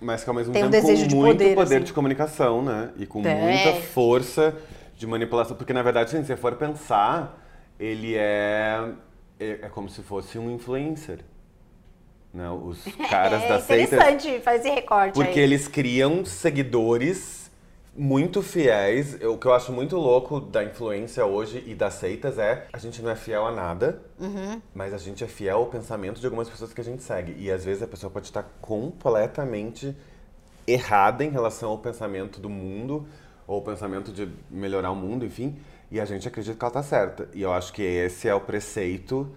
Mas 0.02 0.24
que 0.24 0.30
ao 0.30 0.34
mesmo 0.36 0.52
Tem 0.52 0.64
um 0.64 0.70
tempo 0.70 0.82
desejo 0.86 1.02
com 1.02 1.08
de 1.08 1.14
muito 1.16 1.38
poder, 1.38 1.54
poder 1.54 1.76
assim. 1.76 1.84
de 1.84 1.92
comunicação, 1.92 2.62
né? 2.62 2.90
E 2.96 3.04
com 3.06 3.20
É. 3.26 3.34
muita 3.34 3.80
força 3.82 4.54
de 4.96 5.06
manipulação. 5.06 5.54
Porque, 5.56 5.72
na 5.74 5.82
verdade, 5.82 6.10
se 6.10 6.22
você 6.24 6.36
for 6.36 6.54
pensar, 6.54 7.38
ele 7.78 8.14
é, 8.16 8.92
é, 9.38 9.50
é 9.62 9.68
como 9.68 9.88
se 9.90 10.00
fosse 10.02 10.38
um 10.38 10.50
influencer. 10.50 11.18
Né? 12.32 12.48
Os 12.50 12.82
caras 13.10 13.42
é 13.42 13.48
da 13.48 13.60
seita. 13.60 13.96
interessante 13.96 14.40
fazer 14.40 14.58
esse 14.58 14.70
recorte 14.70 15.14
Porque 15.14 15.38
aí. 15.38 15.44
eles 15.44 15.68
criam 15.68 16.24
seguidores 16.24 17.39
muito 17.96 18.42
fiéis. 18.42 19.14
O 19.22 19.36
que 19.36 19.46
eu 19.46 19.52
acho 19.52 19.72
muito 19.72 19.96
louco 19.96 20.40
da 20.40 20.62
influência 20.64 21.24
hoje 21.26 21.62
e 21.66 21.74
das 21.74 21.94
seitas 21.94 22.38
é 22.38 22.66
a 22.72 22.78
gente 22.78 23.02
não 23.02 23.10
é 23.10 23.16
fiel 23.16 23.46
a 23.46 23.52
nada, 23.52 24.00
Uhum. 24.18 24.60
mas 24.74 24.94
a 24.94 24.98
gente 24.98 25.24
é 25.24 25.26
fiel 25.26 25.58
ao 25.58 25.66
pensamento 25.66 26.20
de 26.20 26.26
algumas 26.26 26.48
pessoas 26.48 26.72
que 26.72 26.80
a 26.80 26.84
gente 26.84 27.02
segue. 27.02 27.34
E 27.38 27.50
às 27.50 27.64
vezes 27.64 27.82
a 27.82 27.86
pessoa 27.86 28.10
pode 28.10 28.26
estar 28.26 28.44
completamente 28.60 29.94
errada 30.66 31.24
em 31.24 31.30
relação 31.30 31.70
ao 31.70 31.78
pensamento 31.78 32.40
do 32.40 32.48
mundo, 32.48 33.06
ou 33.46 33.58
o 33.58 33.62
pensamento 33.62 34.12
de 34.12 34.28
melhorar 34.50 34.90
o 34.92 34.96
mundo, 34.96 35.24
enfim, 35.26 35.56
e 35.90 35.98
a 36.00 36.04
gente 36.04 36.28
acredita 36.28 36.56
que 36.56 36.64
ela 36.64 36.72
tá 36.72 36.82
certa. 36.82 37.28
E 37.34 37.42
eu 37.42 37.52
acho 37.52 37.72
que 37.72 37.82
esse 37.82 38.28
é 38.28 38.34
o 38.34 38.40
preceito 38.40 39.28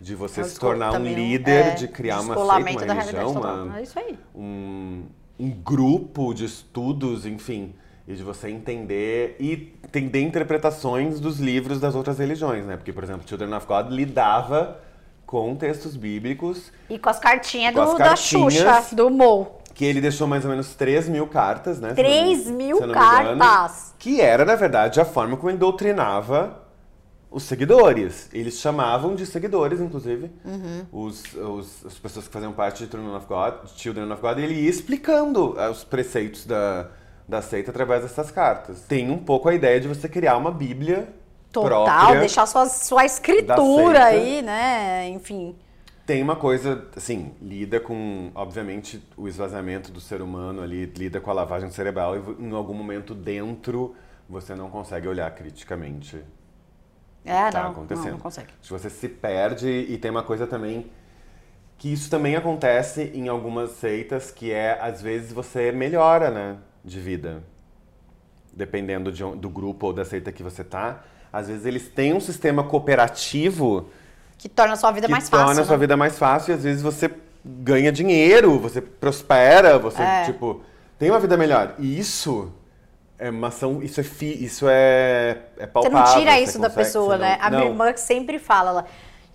de 0.00 0.14
você 0.14 0.40
É 0.40 0.44
se 0.44 0.58
tornar 0.58 0.92
um 0.98 1.04
líder, 1.04 1.66
é, 1.66 1.74
de 1.74 1.88
criar 1.88 2.20
uma 2.20 2.34
seita, 2.34 2.84
uma 2.84 2.94
religião, 2.94 3.32
uma, 3.32 3.78
É 3.78 3.82
isso 3.82 3.98
aí. 3.98 4.18
um, 4.34 5.02
um 5.38 5.50
grupo 5.50 6.32
de 6.32 6.44
estudos, 6.46 7.26
enfim, 7.26 7.74
e 8.08 8.14
de 8.14 8.22
você 8.22 8.48
entender 8.48 9.36
e 9.38 9.74
entender 9.84 10.22
interpretações 10.22 11.20
dos 11.20 11.38
livros 11.38 11.78
das 11.78 11.94
outras 11.94 12.18
religiões, 12.18 12.64
né? 12.64 12.74
Porque, 12.76 12.92
por 12.92 13.04
exemplo, 13.04 13.22
Children 13.28 13.52
of 13.54 13.66
God 13.66 13.90
lidava 13.90 14.80
com 15.26 15.54
textos 15.54 15.94
bíblicos 15.94 16.72
E 16.88 16.98
com 16.98 17.10
as 17.10 17.18
cartinhas 17.18 17.74
Com 17.74 17.84
do, 17.84 17.90
as 17.92 17.98
da 17.98 18.04
cartinhas. 18.06 18.54
Xuxa, 18.54 18.96
do 18.96 19.10
Mo. 19.10 19.58
que 19.74 19.84
ele 19.84 20.00
deixou 20.00 20.26
mais 20.26 20.42
ou 20.44 20.50
menos 20.50 20.74
3 20.74 21.06
mil 21.08 21.26
cartas, 21.26 21.78
né? 21.78 21.90
se 21.90 21.96
3 21.96 22.46
não 22.46 22.52
mil 22.56 22.76
me 22.80 22.86
engano, 22.86 22.94
cartas. 22.94 23.94
que 23.98 24.20
era, 24.22 24.44
na 24.46 24.56
verdade, 24.56 24.98
a 25.00 25.04
forma 25.04 25.36
como 25.36 25.50
ele 25.50 25.58
doutrinava 25.58 26.62
os 27.30 27.42
seguidores. 27.42 28.30
Eles 28.32 28.54
chamavam 28.58 29.14
de 29.14 29.26
seguidores, 29.26 29.80
inclusive, 29.82 30.30
Uhum. 30.42 30.86
os, 30.90 31.22
os- 31.34 31.84
as 31.84 31.94
pessoas 31.98 32.26
que 32.26 32.32
faziam 32.32 32.52
parte 32.54 32.82
de 32.86 32.90
Children 32.90 33.14
of 33.14 33.26
God, 33.26 33.54
Children 33.76 34.10
of 34.10 34.22
God, 34.22 34.38
e 34.38 34.42
ele 34.44 34.54
ia 34.62 34.70
explicando 34.70 35.54
eh, 35.60 35.68
os 35.68 35.84
preceitos 35.84 36.46
da, 36.46 36.88
da 37.28 37.42
seita 37.42 37.70
através 37.70 38.02
dessas 38.02 38.30
cartas. 38.30 38.82
Tem 38.82 39.10
um 39.10 39.18
pouco 39.18 39.48
a 39.48 39.54
ideia 39.54 39.78
de 39.80 39.86
você 39.88 40.08
criar 40.08 40.36
uma 40.36 40.50
bíblia 40.50 41.08
Total, 41.52 42.18
deixar 42.18 42.46
sua, 42.46 42.66
sua 42.66 43.04
escritura 43.04 44.04
aí, 44.04 44.42
né? 44.42 45.08
Enfim. 45.08 45.56
Tem 46.06 46.22
uma 46.22 46.36
coisa, 46.36 46.86
assim, 46.96 47.34
lida 47.40 47.78
com, 47.80 48.30
obviamente, 48.34 49.02
o 49.16 49.28
esvaziamento 49.28 49.92
do 49.92 50.00
ser 50.00 50.22
humano 50.22 50.62
ali, 50.62 50.86
lida 50.86 51.20
com 51.20 51.30
a 51.30 51.34
lavagem 51.34 51.70
cerebral 51.70 52.16
e 52.16 52.42
em 52.42 52.52
algum 52.52 52.72
momento 52.74 53.14
dentro 53.14 53.94
você 54.28 54.54
não 54.54 54.70
consegue 54.70 55.06
olhar 55.08 55.30
criticamente 55.34 56.22
É, 57.24 57.50
tá 57.50 57.62
não, 57.62 57.70
acontecendo. 57.70 58.04
não, 58.06 58.12
não 58.12 58.18
consegue. 58.20 58.48
Você 58.62 58.88
se 58.90 59.08
perde 59.08 59.68
e 59.68 59.98
tem 59.98 60.10
uma 60.10 60.22
coisa 60.22 60.46
também 60.46 60.90
que 61.76 61.92
isso 61.92 62.10
também 62.10 62.36
acontece 62.36 63.10
em 63.14 63.28
algumas 63.28 63.72
seitas, 63.72 64.30
que 64.30 64.52
é 64.52 64.78
às 64.80 65.00
vezes 65.00 65.32
você 65.32 65.70
melhora, 65.72 66.30
né, 66.30 66.58
de 66.88 66.98
vida. 67.00 67.42
Dependendo 68.52 69.12
de 69.12 69.22
do 69.36 69.48
grupo 69.48 69.86
ou 69.88 69.92
da 69.92 70.04
seita 70.04 70.32
que 70.32 70.42
você 70.42 70.64
tá. 70.64 71.04
Às 71.32 71.46
vezes 71.48 71.66
eles 71.66 71.88
têm 71.88 72.14
um 72.14 72.20
sistema 72.20 72.64
cooperativo 72.64 73.88
Que 74.38 74.48
torna 74.48 74.72
a 74.72 74.76
sua 74.76 74.90
vida 74.90 75.06
mais 75.08 75.28
torna 75.28 75.46
fácil. 75.48 75.62
a 75.62 75.66
sua 75.66 75.76
né? 75.76 75.80
vida 75.80 75.96
mais 75.96 76.18
fácil 76.18 76.52
e 76.52 76.54
às 76.54 76.62
vezes 76.64 76.82
você 76.82 77.10
ganha 77.44 77.92
dinheiro, 77.92 78.58
você 78.58 78.80
prospera, 78.80 79.78
você, 79.78 80.02
É. 80.02 80.24
tipo, 80.24 80.62
tem 80.98 81.10
uma 81.10 81.20
vida 81.20 81.36
melhor. 81.36 81.74
E 81.78 81.98
isso 81.98 82.50
é 83.18 83.30
uma 83.30 83.48
ação, 83.48 83.82
isso 83.82 84.00
é, 84.00 84.02
fi, 84.02 84.42
isso 84.44 84.66
é, 84.68 85.38
é 85.58 85.60
Você 85.60 85.66
palpável. 85.66 85.98
não 85.98 86.04
tira 86.18 86.40
isso 86.40 86.58
da 86.58 86.68
consegue- 86.68 86.86
pessoa, 86.86 87.16
você 87.16 87.22
né? 87.22 87.36
não- 87.40 87.46
A 87.46 87.50
minha 87.50 87.60
não. 87.62 87.68
irmã 87.68 87.92
que 87.92 88.00
sempre 88.00 88.38
fala, 88.38 88.70
ela, 88.70 88.86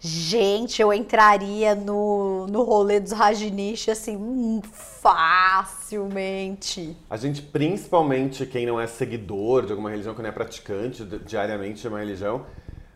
gente, 0.05 0.81
eu 0.81 0.91
entraria 0.91 1.73
no, 1.73 2.45
no 2.47 2.61
rolê 2.63 2.99
dos 2.99 3.13
Rajinish 3.13 3.87
assim, 3.87 4.17
hum, 4.17 4.59
facilmente. 5.01 6.97
A 7.09 7.15
gente, 7.15 7.41
principalmente 7.41 8.45
quem 8.45 8.65
não 8.65 8.77
é 8.81 8.85
seguidor 8.85 9.65
de 9.65 9.71
alguma 9.71 9.89
religião, 9.89 10.13
que 10.13 10.21
não 10.21 10.27
é 10.27 10.33
praticante 10.33 11.05
di- 11.05 11.19
diariamente 11.19 11.81
de 11.81 11.87
uma 11.87 11.99
religião, 11.99 12.45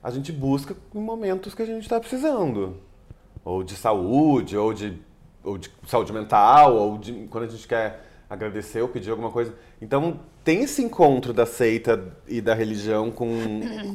a 0.04 0.12
gente 0.12 0.34
busca 0.34 0.76
em 0.94 1.00
momentos 1.00 1.56
que 1.56 1.62
a 1.62 1.66
gente 1.66 1.84
está 1.84 1.98
precisando. 1.98 2.76
Ou 3.46 3.64
de 3.64 3.76
saúde, 3.76 4.58
ou 4.58 4.74
de, 4.74 5.00
ou 5.46 5.58
de 5.58 5.72
saúde 5.88 6.12
mental, 6.12 6.76
ou 6.76 6.98
de, 6.98 7.14
quando 7.30 7.46
a 7.46 7.48
gente 7.48 7.66
quer 7.66 8.04
agradecer 8.30 8.82
ou 8.82 8.90
pedir 8.90 9.12
alguma 9.12 9.32
coisa. 9.32 9.56
Então, 9.82 10.20
tem 10.44 10.64
esse 10.64 10.84
encontro 10.84 11.32
da 11.32 11.46
seita 11.46 12.14
e 12.28 12.42
da 12.42 12.54
religião 12.54 13.10
com, 13.10 13.30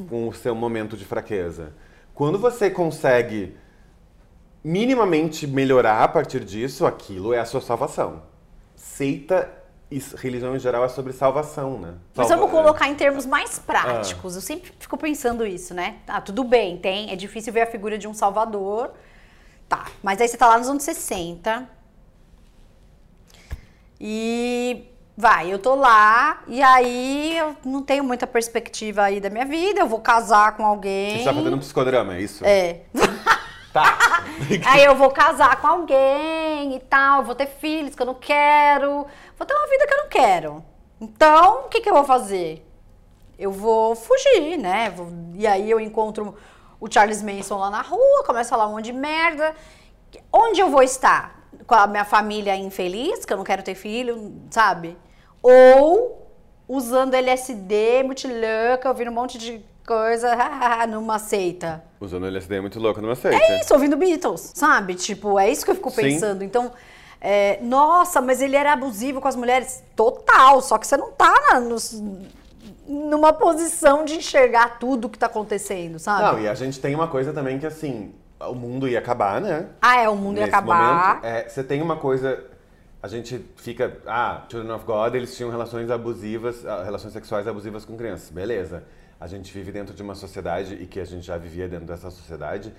com 0.09 0.29
o 0.29 0.33
seu 0.33 0.55
momento 0.55 0.97
de 0.97 1.05
fraqueza. 1.05 1.75
Quando 2.15 2.39
você 2.39 2.71
consegue 2.71 3.57
minimamente 4.63 5.47
melhorar 5.47 6.03
a 6.05 6.09
partir 6.09 6.45
disso, 6.45 6.87
aquilo 6.87 7.33
é 7.33 7.39
a 7.41 7.45
sua 7.45 7.61
salvação. 7.61 8.23
Seita 8.77 9.51
e 9.91 9.99
religião 10.17 10.55
em 10.57 10.59
geral 10.59 10.85
é 10.85 10.89
sobre 10.89 11.13
salvação, 11.13 11.79
né? 11.79 11.95
Mas 12.15 12.29
Salva- 12.29 12.47
vamos 12.47 12.59
colocar 12.59 12.89
em 12.89 12.95
termos 12.95 13.27
mais 13.27 13.59
práticos. 13.59 14.35
Eu 14.37 14.41
sempre 14.41 14.73
fico 14.79 14.97
pensando 14.97 15.47
isso, 15.47 15.75
né? 15.75 15.97
Ah, 16.07 16.21
tudo 16.21 16.45
bem, 16.45 16.79
tem. 16.79 17.11
É 17.11 17.17
difícil 17.17 17.53
ver 17.53 17.63
a 17.63 17.67
figura 17.67 17.99
de 17.99 18.09
um 18.09 18.15
salvador. 18.15 18.93
Tá. 19.69 19.87
Mas 20.03 20.21
aí 20.21 20.29
você 20.29 20.37
tá 20.37 20.47
lá 20.47 20.59
nos 20.59 20.69
anos 20.69 20.83
60. 20.83 21.69
E 24.01 24.87
vai, 25.23 25.53
eu 25.53 25.59
tô 25.61 25.77
lá, 25.77 26.43
e 26.49 26.61
aí 26.61 27.39
eu 27.39 27.57
não 27.65 27.81
tenho 27.81 28.03
muita 28.03 28.27
perspectiva 28.27 29.03
aí 29.03 29.21
da 29.21 29.31
minha 29.31 29.47
vida, 29.47 29.79
eu 29.79 29.87
vou 29.87 30.01
casar 30.01 30.57
com 30.57 30.67
alguém. 30.67 31.13
Você 31.13 31.19
está 31.19 31.33
fazendo 31.33 31.55
um 31.55 31.61
psicodrama, 31.61 32.17
é 32.17 32.21
isso? 32.21 32.45
É. 32.45 32.81
Tá. 33.73 34.23
Aí 34.69 34.85
eu 34.85 34.95
vou 34.95 35.11
casar 35.11 35.59
com 35.59 35.67
alguém 35.67 36.77
e 36.77 36.81
tal, 36.81 37.25
vou 37.25 37.35
ter 37.35 37.47
filhos 37.47 37.95
que 37.95 38.03
eu 38.03 38.05
não 38.05 38.17
quero, 38.17 39.07
vou 39.39 39.47
ter 39.47 39.55
uma 39.55 39.67
vida 39.67 39.87
que 39.87 39.95
eu 39.95 39.97
não 39.97 40.09
quero. 40.11 40.65
Então, 41.01 41.61
o 41.61 41.69
que, 41.71 41.81
que 41.81 41.89
eu 41.89 41.95
vou 41.95 42.05
fazer? 42.05 42.69
Eu 43.39 43.51
vou 43.51 43.97
fugir, 43.97 44.59
né? 44.59 44.93
E 45.33 45.47
aí 45.47 45.71
eu 45.71 45.81
encontro 45.81 46.37
o 46.79 46.93
Charles 46.93 47.23
Manson 47.23 47.57
lá 47.57 47.71
na 47.71 47.81
rua, 47.81 48.25
começa 48.27 48.55
a 48.55 48.59
falar 48.59 48.69
um 48.69 48.75
monte 48.75 48.85
de 48.85 48.93
merda. 48.93 49.57
Onde 50.31 50.61
eu 50.61 50.69
vou 50.69 50.83
estar? 50.83 51.41
Com 51.67 51.75
a 51.75 51.87
minha 51.87 52.05
família 52.05 52.55
infeliz, 52.55 53.25
que 53.25 53.33
eu 53.33 53.39
não 53.39 53.45
quero 53.45 53.63
ter 53.63 53.75
filho, 53.75 54.35
sabe? 54.51 54.99
Ou 55.43 56.29
usando 56.69 57.15
LSD, 57.15 58.03
muito 58.05 58.27
louca, 58.29 58.89
ouvindo 58.89 59.11
um 59.11 59.15
monte 59.15 59.37
de 59.39 59.65
coisa 59.87 60.37
numa 60.89 61.19
seita. 61.19 61.83
Usando 62.01 62.27
LSD 62.27 62.57
é 62.57 62.61
muito 62.61 62.79
louco 62.81 63.01
numa 63.01 63.15
seita. 63.17 63.37
É 63.37 63.61
isso, 63.61 63.75
ouvindo 63.75 63.97
Beatles, 63.97 64.53
sabe? 64.55 64.95
Tipo, 64.95 65.39
é 65.39 65.51
isso 65.51 65.65
que 65.65 65.71
eu 65.71 65.75
fico 65.75 65.91
Sim. 65.91 65.97
pensando. 66.03 66.45
Então, 66.45 66.71
é, 67.21 67.59
nossa, 67.63 68.21
mas 68.21 68.41
ele 68.41 68.57
era 68.57 68.73
abusivo 68.73 69.21
com 69.21 69.29
as 69.29 69.37
mulheres. 69.37 69.83
Total, 69.97 70.61
só 70.61 70.79
que 70.79 70.87
você 70.87 70.97
não 70.97 71.11
tá 71.13 71.61
nos- 71.61 72.01
numa 72.87 73.33
posição 73.33 74.05
de 74.05 74.17
enxergar 74.17 74.79
tudo 74.79 75.09
que 75.09 75.19
tá 75.19 75.27
acontecendo, 75.27 75.99
sabe? 75.99 76.23
Não, 76.23 76.41
e 76.41 76.49
a 76.49 76.55
gente 76.55 76.81
tem 76.81 76.95
uma 76.95 77.09
coisa 77.09 77.33
também 77.33 77.59
que 77.59 77.67
assim, 77.67 78.15
o 78.41 78.55
mundo 78.55 78.89
ia 78.89 78.99
acabar, 78.99 79.41
né? 79.41 79.67
Ah, 79.81 80.01
é, 80.01 80.09
o 80.09 80.17
mundo 80.17 80.37
ia 80.39 80.47
Nesse 80.47 80.55
acabar. 80.57 81.09
momento, 81.15 81.25
é, 81.27 81.49
você 81.49 81.63
tem 81.63 81.81
uma 81.83 81.97
coisa. 81.97 82.45
A 83.03 83.09
gente 83.09 83.45
fica. 83.57 83.99
Ah, 84.07 84.45
Children 84.49 84.75
of 84.77 84.85
God, 84.85 85.15
eles 85.15 85.37
tinham 85.37 85.51
relações 85.51 85.91
abusivas, 85.91 86.65
ah, 86.65 86.85
relações 86.85 87.13
sexuais 87.13 87.49
abusivas 87.49 87.85
com 87.85 87.97
crianças. 87.97 88.31
Beleza. 88.31 88.85
A 89.21 89.27
gente 89.27 89.53
vive 89.53 89.73
dentro 89.73 89.95
de 89.95 90.03
uma 90.03 90.15
sociedade 90.15 90.75
e 90.81 90.87
que 90.87 91.01
a 91.01 91.05
gente 91.05 91.25
já 91.27 91.37
vivia 91.37 91.69
dentro 91.69 91.87
dessa 91.87 92.11
sociedade 92.11 92.73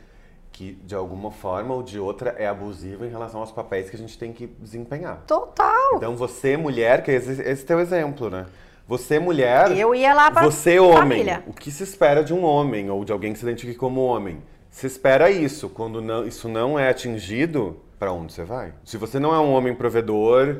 que, 0.51 0.73
de 0.85 0.93
alguma 0.93 1.31
forma 1.31 1.73
ou 1.73 1.81
de 1.81 1.97
outra, 1.99 2.35
é 2.37 2.47
abusiva 2.47 3.05
em 3.05 3.09
relação 3.09 3.39
aos 3.41 3.51
papéis 3.51 3.89
que 3.89 3.95
a 3.95 3.99
gente 3.99 4.17
tem 4.17 4.31
que 4.31 4.47
desempenhar. 4.59 5.23
Total. 5.25 5.95
Então, 5.95 6.15
você, 6.15 6.55
mulher, 6.55 7.01
que 7.03 7.11
esse, 7.11 7.41
esse 7.41 7.65
teu 7.65 7.79
exemplo, 7.79 8.29
né? 8.29 8.45
Você, 8.87 9.17
mulher. 9.19 9.71
Eu 9.77 9.95
ia 9.95 10.13
lá 10.13 10.29
pra 10.29 10.43
Você, 10.43 10.77
homem. 10.79 10.97
família. 10.99 11.43
O 11.47 11.53
que 11.53 11.71
se 11.71 11.83
espera 11.83 12.23
de 12.23 12.33
um 12.33 12.43
homem 12.43 12.89
ou 12.89 13.03
de 13.03 13.11
alguém 13.11 13.33
que 13.33 13.39
se 13.39 13.45
identifique 13.45 13.77
como 13.79 14.01
homem? 14.01 14.43
Se 14.69 14.85
espera 14.85 15.31
isso. 15.31 15.69
Quando 15.69 16.01
não- 16.01 16.25
isso 16.27 16.47
não 16.49 16.77
é 16.77 16.89
atingido, 16.89 17.79
pra 18.03 18.11
onde 18.11 18.33
você 18.33 18.43
vai? 18.43 18.73
Se 18.83 18.97
você 18.97 19.17
não 19.17 19.33
é 19.33 19.39
um 19.39 19.53
homem 19.53 19.73
provedor, 19.73 20.57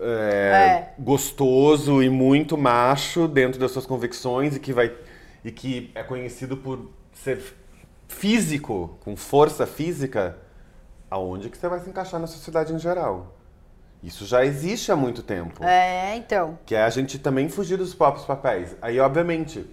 é, 0.00 0.04
É. 0.08 0.94
gostoso 0.98 2.02
e 2.02 2.10
muito 2.10 2.58
macho 2.58 3.28
dentro 3.28 3.60
das 3.60 3.70
suas 3.70 3.86
convicções 3.86 4.56
e 4.56 4.60
que 4.60 4.72
vai 4.72 4.92
e 5.44 5.52
que 5.52 5.92
é 5.94 6.02
conhecido 6.02 6.56
por 6.56 6.90
ser 7.12 7.40
físico, 8.08 8.96
com 9.00 9.16
força 9.16 9.64
física, 9.64 10.36
aonde 11.08 11.48
que 11.50 11.56
você 11.56 11.68
vai 11.68 11.78
se 11.80 11.88
encaixar 11.88 12.20
na 12.20 12.26
sociedade 12.26 12.72
em 12.72 12.78
geral? 12.80 13.36
Isso 14.02 14.26
já 14.26 14.44
existe 14.44 14.90
há 14.90 14.96
muito 14.96 15.22
tempo. 15.22 15.62
É, 15.64 16.16
então. 16.16 16.58
Que 16.66 16.74
é 16.74 16.82
a 16.82 16.90
gente 16.90 17.16
também 17.18 17.48
fugir 17.48 17.78
dos 17.78 17.94
próprios 17.94 18.26
papéis. 18.26 18.76
Aí, 18.82 18.98
obviamente, 18.98 19.64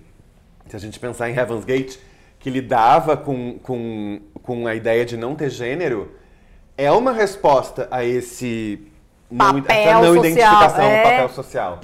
se 0.68 0.76
a 0.76 0.80
gente 0.80 1.00
pensar 1.00 1.28
em 1.30 1.36
Heaven's 1.36 1.66
Gate, 1.66 1.98
que 2.38 2.52
lidava 2.52 3.18
com, 3.18 3.58
com, 3.60 4.22
com 4.44 4.68
a 4.68 4.76
ideia 4.76 5.04
de 5.06 5.18
não 5.18 5.34
ter 5.36 5.50
gênero, 5.50 6.19
é 6.86 6.92
uma 6.92 7.12
resposta 7.12 7.88
a 7.92 8.04
esse 8.04 8.88
não, 9.30 9.62
Papel 9.62 9.76
essa 9.76 9.94
não 9.94 10.16
social, 10.16 10.26
identificação, 10.26 10.84
é. 10.84 11.04
papel 11.04 11.30
social. 11.30 11.80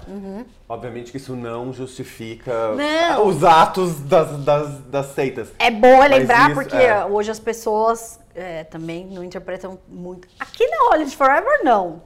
Obviamente 0.68 1.12
que 1.12 1.18
isso 1.18 1.36
não 1.36 1.72
justifica 1.72 2.74
Não. 2.74 3.28
os 3.28 3.44
atos 3.44 4.00
das, 4.00 4.44
das, 4.44 4.80
das 4.86 5.06
seitas. 5.08 5.52
É 5.60 5.70
bom 5.70 6.00
lembrar 6.00 6.50
isso, 6.50 6.60
porque 6.60 6.76
é. 6.76 7.06
hoje 7.06 7.30
as 7.30 7.40
pessoas 7.40 8.20
é, 8.34 8.64
também 8.64 9.06
não 9.06 9.24
interpretam 9.24 9.78
muito. 9.88 10.28
Aqui 10.40 10.66
na 10.68 10.90
Hollywood 10.90 11.16
Forever, 11.16 11.64
não. 11.64 12.02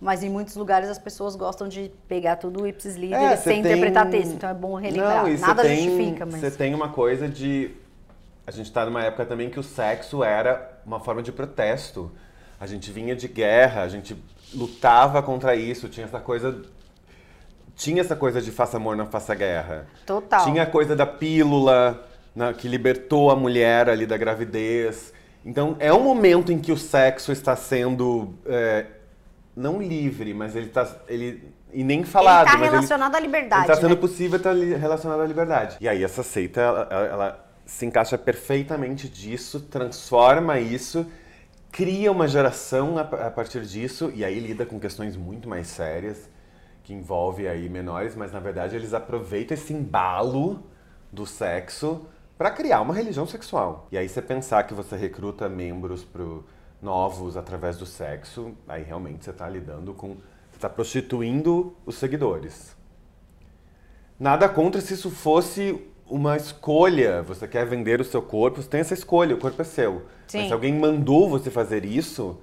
Mas 0.00 0.22
em 0.24 0.30
muitos 0.30 0.56
lugares 0.56 0.88
as 0.88 0.98
pessoas 0.98 1.36
gostam 1.36 1.68
de 1.68 1.92
pegar 2.08 2.36
tudo 2.36 2.66
ipsis 2.66 2.96
É, 2.96 3.36
você 3.36 3.42
sem 3.44 3.62
tem- 3.62 3.72
interpretar 3.72 4.08
texto. 4.10 4.32
Então 4.32 4.48
é 4.48 4.54
bom 4.54 4.74
relembrar. 4.74 5.26
Não, 5.26 5.38
Nada 5.38 5.62
tem- 5.62 5.84
justifica, 5.84 6.26
mas. 6.26 6.40
Você 6.40 6.50
tem 6.50 6.74
uma 6.74 6.88
coisa 6.88 7.28
de. 7.28 7.70
A 8.46 8.50
gente 8.50 8.72
tá 8.72 8.84
numa 8.86 9.04
época 9.04 9.26
também 9.26 9.50
que 9.50 9.60
o 9.60 9.62
sexo 9.62 10.24
era 10.24 10.80
uma 10.84 10.98
forma 10.98 11.22
de 11.22 11.30
protesto. 11.30 12.10
A 12.60 12.66
gente 12.66 12.92
vinha 12.92 13.16
de 13.16 13.26
guerra, 13.26 13.82
a 13.82 13.88
gente 13.88 14.14
lutava 14.54 15.22
contra 15.22 15.56
isso, 15.56 15.88
tinha 15.88 16.04
essa 16.06 16.20
coisa. 16.20 16.62
Tinha 17.74 18.02
essa 18.02 18.14
coisa 18.14 18.42
de 18.42 18.50
faça 18.50 18.76
amor, 18.76 18.94
não 18.96 19.06
faça 19.06 19.34
guerra. 19.34 19.86
Total. 20.04 20.44
Tinha 20.44 20.64
a 20.64 20.66
coisa 20.66 20.94
da 20.94 21.06
pílula, 21.06 22.06
né, 22.36 22.52
que 22.52 22.68
libertou 22.68 23.30
a 23.30 23.36
mulher 23.36 23.88
ali 23.88 24.04
da 24.04 24.18
gravidez. 24.18 25.14
Então, 25.44 25.74
é 25.78 25.90
um 25.90 26.02
momento 26.02 26.52
em 26.52 26.58
que 26.58 26.70
o 26.70 26.76
sexo 26.76 27.32
está 27.32 27.56
sendo. 27.56 28.34
é, 28.44 28.84
não 29.56 29.80
livre, 29.80 30.34
mas 30.34 30.54
ele 30.54 30.66
está. 30.66 30.86
Ele, 31.08 31.42
e 31.72 31.82
nem 31.82 32.04
falado. 32.04 32.46
Ele 32.46 32.52
tá 32.52 32.58
mas 32.58 32.66
ele- 32.68 32.70
relacionado 32.76 33.14
à 33.14 33.20
liberdade. 33.20 33.62
Está 33.62 33.76
sendo 33.76 33.94
né? 33.94 33.96
possível 33.96 34.36
estar 34.36 34.52
li- 34.52 34.74
relacionado 34.74 35.20
à 35.22 35.26
liberdade. 35.26 35.76
E 35.80 35.88
aí 35.88 36.04
essa 36.04 36.22
seita, 36.22 36.60
ela- 36.60 36.88
ela 36.90 37.46
se 37.64 37.86
encaixa 37.86 38.18
perfeitamente 38.18 39.08
disso, 39.08 39.60
transforma 39.60 40.58
isso, 40.58 41.06
cria 41.70 42.10
uma 42.10 42.26
geração 42.26 42.98
a, 42.98 43.02
a 43.02 43.30
partir 43.30 43.62
disso, 43.62 44.10
e 44.14 44.24
aí 44.24 44.38
lida 44.38 44.66
com 44.66 44.78
questões 44.78 45.16
muito 45.16 45.48
mais 45.48 45.68
sérias, 45.68 46.28
que 46.82 46.92
envolve 46.92 47.46
aí 47.46 47.68
menores, 47.68 48.16
mas 48.16 48.32
na 48.32 48.40
verdade 48.40 48.74
eles 48.74 48.92
aproveitam 48.94 49.54
esse 49.54 49.72
embalo 49.72 50.62
do 51.12 51.26
sexo 51.26 52.06
para 52.36 52.50
criar 52.50 52.80
uma 52.80 52.94
religião 52.94 53.26
sexual. 53.26 53.86
E 53.92 53.98
aí 53.98 54.08
você 54.08 54.22
pensar 54.22 54.64
que 54.64 54.74
você 54.74 54.96
recruta 54.96 55.48
membros 55.48 56.04
pro 56.04 56.44
novos 56.80 57.36
através 57.36 57.76
do 57.76 57.84
sexo, 57.84 58.52
aí 58.66 58.82
realmente 58.82 59.24
você 59.24 59.30
está 59.30 59.48
lidando 59.48 59.92
com 59.92 60.16
você 60.50 60.56
está 60.56 60.68
prostituindo 60.68 61.76
os 61.86 61.96
seguidores. 61.96 62.74
Nada 64.18 64.48
contra 64.48 64.80
se 64.80 64.94
isso 64.94 65.10
fosse 65.10 65.80
uma 66.06 66.36
escolha. 66.36 67.22
Você 67.22 67.46
quer 67.46 67.64
vender 67.64 68.00
o 68.00 68.04
seu 68.04 68.20
corpo, 68.20 68.60
você 68.60 68.68
tem 68.68 68.80
essa 68.80 68.94
escolha, 68.94 69.34
o 69.34 69.38
corpo 69.38 69.62
é 69.62 69.64
seu. 69.64 70.02
Sim. 70.30 70.38
Mas 70.38 70.46
se 70.48 70.52
alguém 70.52 70.72
mandou 70.72 71.28
você 71.28 71.50
fazer 71.50 71.84
isso, 71.84 72.38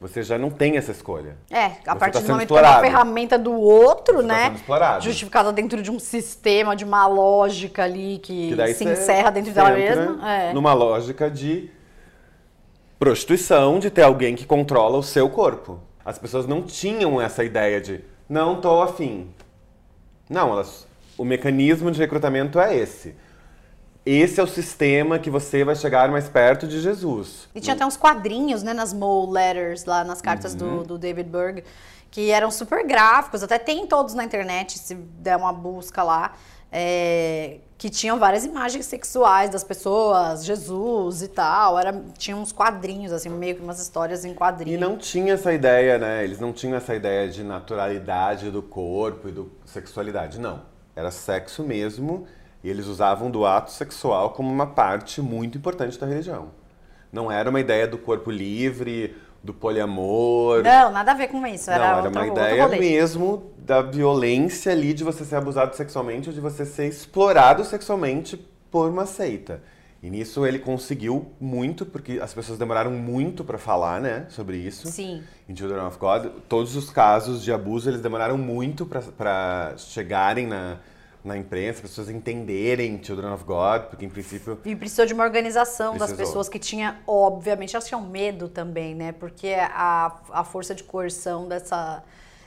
você 0.00 0.22
já 0.22 0.38
não 0.38 0.50
tem 0.50 0.76
essa 0.76 0.92
escolha. 0.92 1.36
É, 1.50 1.64
a 1.64 1.68
Você 1.68 1.98
partir 1.98 2.12
tá 2.12 2.20
do 2.20 2.28
momento 2.28 2.48
que 2.48 2.52
é 2.54 2.56
uma 2.56 2.62
explorado. 2.62 2.80
ferramenta 2.82 3.38
do 3.38 3.52
outro, 3.52 4.16
Você 4.16 4.28
tá 4.28 4.34
né? 4.34 4.52
explorado. 4.54 5.04
Justificada 5.04 5.52
dentro 5.52 5.82
de 5.82 5.90
um 5.90 5.98
sistema, 5.98 6.76
de 6.76 6.84
uma 6.84 7.06
lógica 7.06 7.82
ali 7.84 8.18
que, 8.22 8.54
Que 8.54 8.74
se 8.74 8.84
encerra 8.84 9.30
dentro 9.30 9.52
dela 9.52 9.70
mesma. 9.70 10.30
É. 10.30 10.52
Numa 10.52 10.72
lógica 10.74 11.30
de 11.30 11.70
prostituição, 12.98 13.78
de 13.78 13.90
ter 13.90 14.02
alguém 14.02 14.36
que 14.36 14.46
controla 14.46 14.96
o 14.98 15.02
seu 15.02 15.28
corpo. 15.28 15.80
As 16.04 16.18
pessoas 16.18 16.46
não 16.46 16.62
tinham 16.62 17.20
essa 17.20 17.42
ideia 17.42 17.80
de 17.80 18.00
não 18.28 18.60
tô 18.60 18.80
afim. 18.82 19.28
Não, 20.28 20.52
elas, 20.52 20.86
o 21.18 21.24
mecanismo 21.24 21.90
de 21.90 21.98
recrutamento 21.98 22.60
é 22.60 22.76
esse. 22.76 23.14
Esse 24.06 24.38
é 24.38 24.42
o 24.42 24.46
sistema 24.46 25.18
que 25.18 25.30
você 25.30 25.64
vai 25.64 25.74
chegar 25.74 26.10
mais 26.10 26.28
perto 26.28 26.66
de 26.66 26.80
Jesus. 26.80 27.48
E 27.54 27.60
tinha 27.60 27.74
até 27.74 27.86
uns 27.86 27.96
quadrinhos, 27.96 28.62
né, 28.62 28.74
nas 28.74 28.92
Mole 28.92 29.32
Letters, 29.32 29.84
lá 29.86 30.04
nas 30.04 30.20
cartas 30.20 30.52
Uhum. 30.52 30.78
do, 30.78 30.84
do 30.84 30.98
David 30.98 31.28
Berg, 31.30 31.64
que 32.10 32.30
eram 32.30 32.50
super 32.50 32.86
gráficos, 32.86 33.42
até 33.42 33.58
tem 33.58 33.86
todos 33.86 34.12
na 34.14 34.22
internet, 34.22 34.78
se 34.78 34.94
der 34.94 35.36
uma 35.36 35.52
busca 35.52 36.02
lá, 36.02 36.34
é, 36.70 37.58
que 37.78 37.88
tinham 37.88 38.18
várias 38.18 38.44
imagens 38.44 38.84
sexuais 38.86 39.48
das 39.50 39.64
pessoas, 39.64 40.44
Jesus 40.44 41.22
e 41.22 41.28
tal. 41.28 41.78
Era, 41.78 42.02
tinha 42.18 42.36
uns 42.36 42.52
quadrinhos, 42.52 43.10
assim, 43.12 43.28
meio 43.30 43.56
que 43.56 43.62
umas 43.62 43.80
histórias 43.80 44.24
em 44.24 44.32
E 44.32 44.34
quadrinhos. 44.34 44.80
não 44.80 44.98
tinha 44.98 45.32
essa 45.34 45.52
ideia, 45.52 45.98
né? 45.98 46.24
Eles 46.24 46.38
não 46.38 46.52
tinham 46.52 46.76
essa 46.76 46.94
ideia 46.94 47.28
de 47.28 47.42
naturalidade 47.42 48.50
do 48.50 48.60
corpo 48.62 49.28
e 49.28 49.32
do 49.32 49.50
sexualidade. 49.64 50.38
Não. 50.38 50.62
Era 50.94 51.10
sexo 51.10 51.62
mesmo. 51.62 52.26
E 52.64 52.70
eles 52.70 52.86
usavam 52.86 53.30
do 53.30 53.44
ato 53.44 53.70
sexual 53.70 54.30
como 54.30 54.50
uma 54.50 54.66
parte 54.66 55.20
muito 55.20 55.58
importante 55.58 55.98
da 55.98 56.06
religião. 56.06 56.48
Não 57.12 57.30
era 57.30 57.50
uma 57.50 57.60
ideia 57.60 57.86
do 57.86 57.98
corpo 57.98 58.30
livre, 58.30 59.14
do 59.42 59.52
poliamor. 59.52 60.62
Não, 60.62 60.90
nada 60.90 61.12
a 61.12 61.14
ver 61.14 61.28
com 61.28 61.46
isso. 61.46 61.70
Era, 61.70 61.92
Não, 61.92 61.98
era 61.98 62.08
uma 62.08 62.26
ideia 62.26 62.66
mesmo 62.68 63.52
da 63.58 63.82
violência 63.82 64.72
ali 64.72 64.94
de 64.94 65.04
você 65.04 65.26
ser 65.26 65.36
abusado 65.36 65.76
sexualmente 65.76 66.30
ou 66.30 66.34
de 66.34 66.40
você 66.40 66.64
ser 66.64 66.88
explorado 66.88 67.62
sexualmente 67.64 68.42
por 68.70 68.88
uma 68.88 69.04
seita. 69.04 69.62
E 70.02 70.08
nisso 70.08 70.46
ele 70.46 70.58
conseguiu 70.58 71.32
muito, 71.38 71.84
porque 71.84 72.18
as 72.20 72.32
pessoas 72.32 72.58
demoraram 72.58 72.90
muito 72.90 73.44
pra 73.44 73.58
falar, 73.58 74.00
né, 74.00 74.26
sobre 74.30 74.56
isso. 74.56 74.86
Sim. 74.88 75.22
Em 75.46 75.54
Children 75.54 75.84
of 75.84 75.98
God, 75.98 76.26
todos 76.48 76.76
os 76.76 76.88
casos 76.88 77.42
de 77.42 77.52
abuso 77.52 77.90
eles 77.90 78.00
demoraram 78.00 78.38
muito 78.38 78.86
pra 78.86 79.74
chegarem 79.76 80.46
na, 80.46 80.78
na 81.24 81.38
imprensa, 81.38 81.78
as 81.78 81.90
pessoas 81.90 82.10
entenderem 82.10 83.02
Children 83.02 83.32
of 83.32 83.44
God, 83.44 83.84
porque 83.88 84.04
em 84.04 84.10
princípio 84.10 84.58
E 84.64 84.76
precisou 84.76 85.06
de 85.06 85.14
uma 85.14 85.24
organização 85.24 85.96
das 85.96 86.08
Precisou. 86.08 86.26
pessoas 86.26 86.48
que 86.50 86.58
tinha, 86.58 87.00
obviamente, 87.06 87.74
elas 87.74 87.88
tinham 87.88 88.02
medo 88.02 88.46
também, 88.46 88.94
né? 88.94 89.12
Porque 89.12 89.56
a, 89.58 90.14
a 90.30 90.44
força 90.44 90.74
de 90.74 90.84
coerção 90.84 91.48
dessa, 91.48 92.04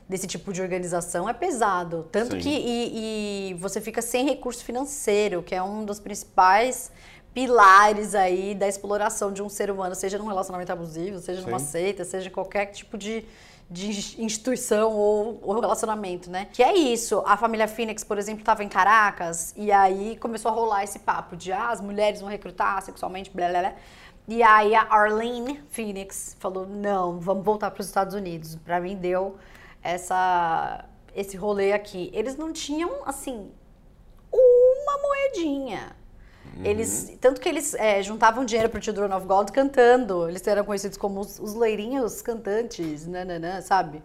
desse 0.08 0.28
tipo 0.28 0.54
de 0.54 0.62
organização 0.62 1.28
é 1.28 1.34
pesado. 1.34 2.08
Tanto 2.12 2.36
Sim. 2.36 2.40
que 2.40 2.50
e, 2.50 3.50
e 3.50 3.54
você 3.56 3.82
fica 3.82 4.02
sem 4.02 4.26
recurso 4.26 4.63
financeiro, 4.63 5.42
que 5.42 5.56
é 5.56 5.63
um 5.63 5.84
dos 5.84 6.00
principais 6.00 6.92
pilares 7.34 8.16
aí 8.16 8.54
da 8.56 8.68
exploração 8.68 9.32
de 9.32 9.42
um 9.42 9.50
ser 9.50 9.70
humano, 9.72 9.96
seja 9.96 10.18
num 10.18 10.28
relacionamento 10.28 10.72
abusivo, 10.72 11.20
seja 11.20 11.42
numa 11.42 11.60
Sim. 11.60 11.66
seita, 11.66 12.04
seja 12.04 12.30
em 12.30 12.32
qualquer 12.32 12.68
tipo 12.68 12.98
de, 12.98 13.26
de 13.70 14.22
instituição 14.22 14.94
ou, 14.94 15.40
ou 15.44 15.60
relacionamento, 15.60 16.30
né? 16.30 16.48
Que 16.54 16.64
é 16.64 16.74
isso. 16.74 17.22
A 17.26 17.36
família 17.36 17.68
Phoenix, 17.68 18.04
por 18.04 18.18
exemplo, 18.18 18.40
estava 18.40 18.64
em 18.64 18.70
Caracas 18.70 19.54
e 19.58 19.72
aí 19.72 20.18
começou 20.18 20.52
a 20.52 20.54
rolar 20.54 20.84
esse 20.84 21.00
papo 21.00 21.36
de 21.36 21.52
ah, 21.52 21.70
as 21.70 21.82
mulheres 21.82 22.22
vão 22.22 22.30
recrutar 22.30 22.82
sexualmente, 22.82 23.30
blá 23.30 23.50
blá 23.50 23.60
blá. 23.60 23.74
E 24.28 24.42
aí 24.44 24.76
a 24.76 24.82
Arlene 24.90 25.62
Phoenix 25.70 26.36
falou: 26.40 26.66
não, 26.66 27.20
vamos 27.20 27.44
voltar 27.44 27.72
para 27.72 27.82
os 27.82 27.88
Estados 27.88 28.14
Unidos. 28.14 28.56
Para 28.56 28.80
mim 28.80 28.96
deu 28.96 29.38
essa 29.82 30.86
esse 31.16 31.36
rolê 31.36 31.74
aqui. 31.74 32.12
Eles 32.14 32.38
não 32.38 32.54
tinham 32.54 33.02
assim 33.06 33.52
uma 34.32 34.98
moedinha. 35.02 35.96
Eles, 36.63 37.17
tanto 37.22 37.39
que 37.41 37.48
eles 37.48 37.74
é, 37.74 38.02
juntavam 38.02 38.46
dinheiro 38.46 38.70
pro 38.70 38.82
Children 38.82 39.13
of 39.13 39.26
God 39.26 39.50
cantando. 39.52 40.28
Eles 40.28 40.46
eram 40.48 40.63
conhecidos 40.63 40.98
como 40.98 41.20
os, 41.20 41.39
os 41.39 41.54
loirinhos 41.54 42.22
cantantes, 42.22 43.06
nananã, 43.08 43.62
sabe? 43.62 44.02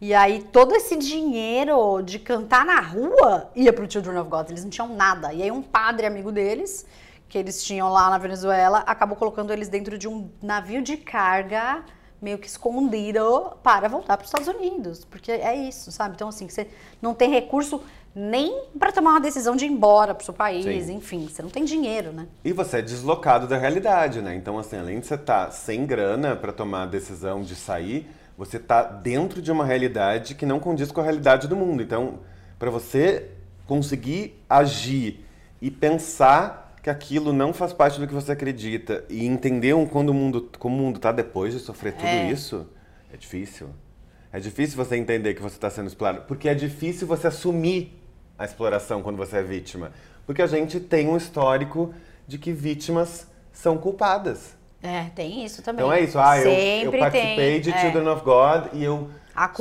E 0.00 0.14
aí 0.14 0.42
todo 0.42 0.74
esse 0.74 0.96
dinheiro 0.96 2.02
de 2.02 2.18
cantar 2.18 2.64
na 2.64 2.80
rua 2.80 3.50
ia 3.54 3.72
pro 3.72 3.90
Children 3.90 4.18
of 4.18 4.30
God. 4.30 4.50
Eles 4.50 4.64
não 4.64 4.70
tinham 4.70 4.88
nada. 4.94 5.32
E 5.32 5.42
aí 5.42 5.50
um 5.50 5.62
padre 5.62 6.06
amigo 6.06 6.32
deles, 6.32 6.86
que 7.28 7.38
eles 7.38 7.62
tinham 7.62 7.90
lá 7.90 8.10
na 8.10 8.18
Venezuela, 8.18 8.78
acabou 8.86 9.16
colocando 9.16 9.52
eles 9.52 9.68
dentro 9.68 9.98
de 9.98 10.08
um 10.08 10.30
navio 10.42 10.82
de 10.82 10.96
carga 10.96 11.84
meio 12.20 12.38
que 12.38 12.46
escondido 12.46 13.52
para 13.62 13.88
voltar 13.88 14.16
para 14.16 14.24
os 14.24 14.28
Estados 14.30 14.48
Unidos, 14.48 15.04
porque 15.04 15.30
é 15.30 15.54
isso, 15.54 15.92
sabe? 15.92 16.14
Então 16.14 16.28
assim, 16.28 16.48
você 16.48 16.68
não 17.00 17.14
tem 17.14 17.30
recurso 17.30 17.82
nem 18.18 18.62
para 18.78 18.90
tomar 18.90 19.10
uma 19.10 19.20
decisão 19.20 19.54
de 19.54 19.66
ir 19.66 19.68
embora 19.68 20.14
para 20.14 20.22
o 20.22 20.24
seu 20.24 20.32
país, 20.32 20.86
Sim. 20.86 20.94
enfim, 20.94 21.28
você 21.28 21.42
não 21.42 21.50
tem 21.50 21.66
dinheiro, 21.66 22.12
né? 22.12 22.26
E 22.42 22.50
você 22.50 22.78
é 22.78 22.82
deslocado 22.82 23.46
da 23.46 23.58
realidade, 23.58 24.22
né? 24.22 24.34
Então, 24.34 24.58
assim, 24.58 24.78
além 24.78 25.00
de 25.00 25.06
você 25.06 25.16
estar 25.16 25.50
sem 25.50 25.84
grana 25.84 26.34
para 26.34 26.50
tomar 26.50 26.84
a 26.84 26.86
decisão 26.86 27.42
de 27.42 27.54
sair, 27.54 28.08
você 28.34 28.58
tá 28.58 28.82
dentro 28.82 29.42
de 29.42 29.52
uma 29.52 29.66
realidade 29.66 30.34
que 30.34 30.46
não 30.46 30.58
condiz 30.58 30.90
com 30.90 31.02
a 31.02 31.04
realidade 31.04 31.46
do 31.46 31.54
mundo. 31.54 31.82
Então, 31.82 32.20
para 32.58 32.70
você 32.70 33.28
conseguir 33.66 34.42
agir 34.48 35.22
e 35.60 35.70
pensar 35.70 36.74
que 36.82 36.88
aquilo 36.88 37.34
não 37.34 37.52
faz 37.52 37.74
parte 37.74 38.00
do 38.00 38.06
que 38.06 38.14
você 38.14 38.32
acredita 38.32 39.04
e 39.10 39.26
entender 39.26 39.74
quando 39.90 40.08
o 40.08 40.14
mundo, 40.14 40.50
como 40.58 40.74
o 40.74 40.78
mundo 40.78 40.98
tá 40.98 41.12
depois 41.12 41.52
de 41.52 41.60
sofrer 41.60 41.92
tudo 41.92 42.06
É. 42.06 42.30
isso, 42.30 42.66
é 43.12 43.16
difícil. 43.18 43.68
É 44.32 44.40
difícil 44.40 44.76
você 44.76 44.96
entender 44.96 45.34
que 45.34 45.42
você 45.42 45.56
está 45.56 45.68
sendo 45.68 45.88
explorado, 45.88 46.24
porque 46.26 46.48
é 46.48 46.54
difícil 46.54 47.06
você 47.06 47.26
assumir 47.26 47.92
a 48.38 48.44
exploração 48.44 49.02
quando 49.02 49.16
você 49.16 49.38
é 49.38 49.42
vítima. 49.42 49.92
Porque 50.26 50.42
a 50.42 50.46
gente 50.46 50.80
tem 50.80 51.08
um 51.08 51.16
histórico 51.16 51.94
de 52.26 52.38
que 52.38 52.52
vítimas 52.52 53.26
são 53.52 53.78
culpadas. 53.78 54.56
É, 54.82 55.06
tem 55.14 55.44
isso 55.44 55.62
também. 55.62 55.84
Então 55.84 55.92
é 55.92 56.00
isso, 56.00 56.18
ah, 56.18 56.38
eu, 56.38 56.92
eu 56.92 56.98
participei 56.98 57.52
tem, 57.52 57.60
de 57.60 57.70
é. 57.70 57.80
Children 57.80 58.08
of 58.08 58.22
God 58.22 58.64
e 58.72 58.84
eu 58.84 59.08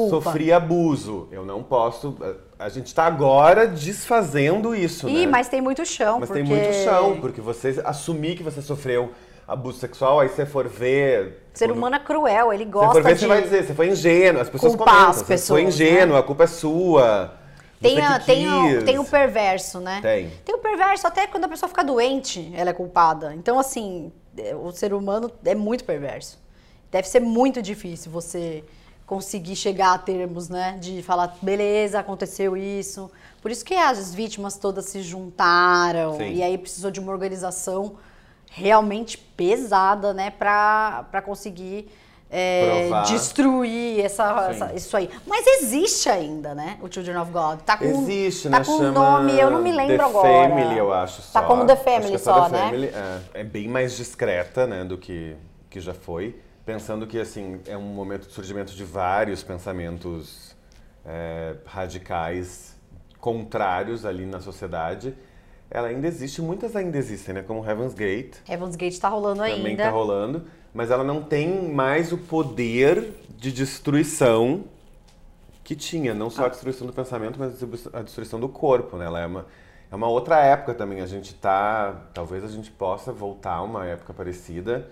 sofri 0.10 0.52
abuso. 0.52 1.28
Eu 1.32 1.46
não 1.46 1.64
posso. 1.64 2.18
A 2.58 2.70
gente 2.70 2.88
está 2.88 3.06
agora 3.06 3.68
desfazendo 3.68 4.76
isso, 4.76 5.10
Ih, 5.10 5.26
né? 5.26 5.32
mas 5.32 5.48
tem 5.48 5.62
muito 5.62 5.86
chão, 5.86 6.20
Mas 6.20 6.30
porque... 6.30 6.44
tem 6.44 6.50
muito 6.50 6.74
chão, 6.84 7.18
porque 7.20 7.42
você 7.42 7.82
assumir 7.84 8.36
que 8.36 8.44
você 8.44 8.62
sofreu 8.62 9.12
abuso 9.48 9.80
sexual, 9.80 10.20
aí 10.20 10.30
você 10.30 10.46
for 10.46 10.68
ver. 10.68 11.44
O 11.54 11.58
ser 11.58 11.72
humano 11.72 11.96
é 11.96 12.00
cruel, 12.00 12.52
ele 12.52 12.66
Você 12.66 12.72
gosta 12.72 12.94
for 12.94 13.04
ver, 13.04 13.14
de... 13.14 13.20
você 13.20 13.28
vai 13.28 13.42
dizer, 13.42 13.64
você 13.64 13.74
foi 13.74 13.90
ingênuo, 13.90 14.42
as 14.42 14.50
pessoas 14.50 14.76
culpar 14.76 14.94
comentam, 14.94 15.10
as 15.12 15.18
você 15.18 15.26
pessoas, 15.26 15.62
foi 15.62 15.70
ingênuo, 15.70 16.14
né? 16.14 16.20
a 16.20 16.24
culpa 16.24 16.44
é 16.44 16.48
sua. 16.48 17.34
Tem, 17.82 18.00
a- 18.02 18.20
tem, 18.20 18.48
o, 18.48 18.86
tem 18.86 19.00
o 19.00 19.04
perverso, 19.06 19.80
né? 19.80 20.00
Tem. 20.02 20.30
Tem 20.44 20.56
o 20.56 20.60
perverso 20.60 21.06
até 21.08 21.28
quando 21.28 21.46
a 21.46 21.48
pessoa 21.48 21.68
fica 21.70 21.84
doente, 21.84 22.52
ela 22.56 22.70
é 22.70 22.74
culpada. 22.74 23.34
Então, 23.36 23.60
assim, 23.60 24.12
é, 24.38 24.56
o 24.56 24.72
ser 24.72 24.94
humano 24.94 25.32
é 25.44 25.54
muito 25.54 25.84
perverso. 25.84 26.40
Deve 26.92 27.08
ser 27.08 27.20
muito 27.20 27.62
difícil 27.62 28.12
você 28.12 28.64
conseguir 29.06 29.56
chegar 29.56 29.94
a 29.94 29.98
termos, 29.98 30.50
né? 30.50 30.78
De 30.82 31.04
falar, 31.04 31.38
beleza, 31.42 32.00
aconteceu 32.00 32.56
isso. 32.58 33.12
Por 33.42 33.52
isso 33.52 33.64
que 33.64 33.76
as 33.76 34.16
vítimas 34.16 34.58
todas 34.58 34.86
se 34.86 35.02
juntaram. 35.02 36.18
Sim. 36.18 36.34
E 36.34 36.42
aí 36.42 36.58
precisou 36.58 36.90
de 36.90 37.00
uma 37.00 37.12
organização 37.12 37.98
realmente 38.50 39.18
pesada, 39.18 40.14
né? 40.14 40.30
Pra 40.32 41.22
conseguir... 41.24 41.90
é, 42.30 42.90
destruir 43.08 44.04
essa, 44.04 44.48
essa- 44.50 44.74
isso 44.74 44.98
aí. 44.98 45.10
Mas 45.28 45.46
existe 45.46 46.10
ainda, 46.10 46.54
né? 46.56 46.78
O 46.82 46.92
Children 46.92 47.18
of 47.18 47.32
God. 47.32 47.60
Tá 47.62 47.78
com, 47.78 47.86
Existe, 47.86 48.50
tá 48.50 48.60
né? 48.60 48.66
com 48.66 48.72
um 48.74 48.78
Chama 48.78 48.92
nome, 48.92 49.40
eu 49.40 49.50
não 49.52 49.62
me 49.62 49.72
lembro 49.72 49.98
The 49.98 50.04
agora. 50.04 50.50
Family, 50.50 50.78
eu 50.78 50.94
acho 50.94 51.22
só. 51.22 51.40
Tá 51.42 51.48
como 51.48 51.66
The 51.66 51.74
Acho 51.74 51.84
Family 51.84 52.14
é 52.16 52.18
só, 52.18 52.50
The 52.50 52.52
né? 52.52 52.66
Family, 52.66 52.88
é, 52.88 53.20
é 53.42 53.44
bem 53.44 53.68
mais 53.68 53.96
discreta, 53.96 54.66
né, 54.68 54.84
do 54.84 54.98
que, 54.98 55.36
que 55.70 55.80
já 55.80 55.94
foi. 55.94 56.36
Pensando 56.66 57.06
que, 57.06 57.20
assim, 57.20 57.62
é 57.68 57.78
um 57.78 57.82
momento 57.82 58.28
de 58.28 58.34
surgimento 58.34 58.74
de 58.74 58.84
vários 58.84 59.44
pensamentos 59.44 60.56
é, 61.06 61.56
radicais 61.66 62.76
contrários 63.20 64.06
ali 64.06 64.26
na 64.26 64.40
sociedade. 64.42 65.16
Ela 65.70 65.88
ainda 65.88 66.08
existe, 66.08 66.42
muitas 66.42 66.76
ainda 66.76 66.98
existem, 66.98 67.36
né? 67.36 67.44
Como 67.46 67.64
Heaven's 67.68 67.94
Gate, 67.94 68.36
Heaven's 68.48 68.76
Gate 68.76 68.98
tá 69.00 69.10
rolando 69.10 69.42
também 69.44 69.66
ainda. 69.68 69.84
tá 69.84 69.90
rolando, 69.90 70.46
mas 70.76 70.92
ela 70.92 71.06
não 71.06 71.24
tem 71.24 71.72
mais 71.72 72.12
o 72.12 72.18
poder 72.18 73.14
de 73.38 73.50
destruição 73.52 74.66
que 75.64 75.74
tinha, 75.76 76.14
não 76.14 76.28
Ah. 76.28 76.32
só 76.32 76.46
a 76.46 76.50
destruição 76.50 76.86
do 76.86 76.92
pensamento, 76.92 77.40
mas 77.40 77.64
a 77.94 78.02
destruição 78.02 78.40
do 78.40 78.50
corpo, 78.50 78.98
né? 78.98 79.06
Ela 79.06 79.22
é 79.22 79.26
uma, 79.26 79.46
é 79.90 79.96
uma 79.96 80.08
outra 80.10 80.38
época 80.42 80.74
também, 80.74 81.00
a 81.00 81.06
gente 81.06 81.34
tá, 81.34 82.10
talvez 82.14 82.44
a 82.44 82.50
gente 82.50 82.70
possa 82.70 83.14
voltar 83.14 83.54
a 83.54 83.64
uma 83.64 83.86
época 83.86 84.14
parecida, 84.14 84.86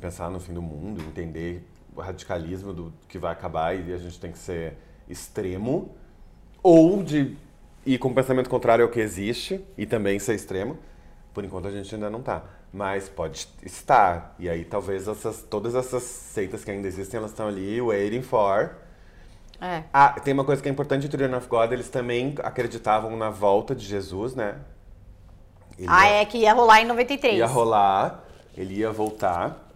pensar 0.00 0.28
no 0.28 0.40
fim 0.40 0.52
do 0.52 0.60
mundo, 0.60 1.00
entender 1.00 1.64
o 1.94 2.00
radicalismo 2.00 2.72
do 2.72 2.92
que 3.08 3.16
vai 3.16 3.32
acabar 3.32 3.76
e 3.78 3.92
a 3.92 3.98
gente 3.98 4.18
tem 4.18 4.32
que 4.32 4.38
ser 4.38 4.76
extremo, 5.08 5.94
ou 6.62 7.00
de 7.02 7.36
ir 7.86 7.98
com 7.98 8.08
o 8.08 8.14
pensamento 8.14 8.50
contrário 8.50 8.84
ao 8.84 8.90
que 8.90 8.98
existe 8.98 9.64
e 9.78 9.86
também 9.86 10.18
ser 10.18 10.34
extremo. 10.34 10.78
Por 11.32 11.44
enquanto 11.44 11.68
a 11.68 11.70
gente 11.70 11.94
ainda 11.94 12.10
não 12.10 12.22
tá. 12.22 12.44
Mas 12.72 13.08
pode 13.08 13.46
estar. 13.62 14.34
E 14.38 14.48
aí 14.48 14.64
talvez 14.64 15.06
essas, 15.06 15.42
todas 15.42 15.74
essas 15.74 16.02
seitas 16.02 16.64
que 16.64 16.70
ainda 16.70 16.88
existem, 16.88 17.18
elas 17.18 17.30
estão 17.30 17.46
ali 17.48 17.80
waiting 17.80 18.22
for. 18.22 18.76
É. 19.60 19.84
Ah, 19.92 20.18
tem 20.24 20.32
uma 20.34 20.44
coisa 20.44 20.60
que 20.62 20.68
é 20.68 20.72
importante 20.72 21.06
em 21.06 21.10
Children 21.10 21.34
of 21.36 21.46
God, 21.48 21.70
eles 21.72 21.88
também 21.88 22.34
acreditavam 22.42 23.16
na 23.16 23.30
volta 23.30 23.74
de 23.74 23.84
Jesus, 23.84 24.34
né? 24.34 24.56
Ele 25.78 25.86
Ah, 25.88 26.06
ia- 26.08 26.16
é 26.22 26.24
que 26.24 26.38
ia 26.38 26.52
rolar 26.52 26.80
em 26.80 26.86
93. 26.86 27.38
ia 27.38 27.46
rolar, 27.46 28.24
ele 28.56 28.74
ia 28.74 28.90
voltar. 28.90 29.68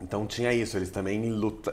Então 0.00 0.26
tinha 0.26 0.52
isso, 0.52 0.76
eles 0.76 0.90
também 0.90 1.30
luta, 1.30 1.72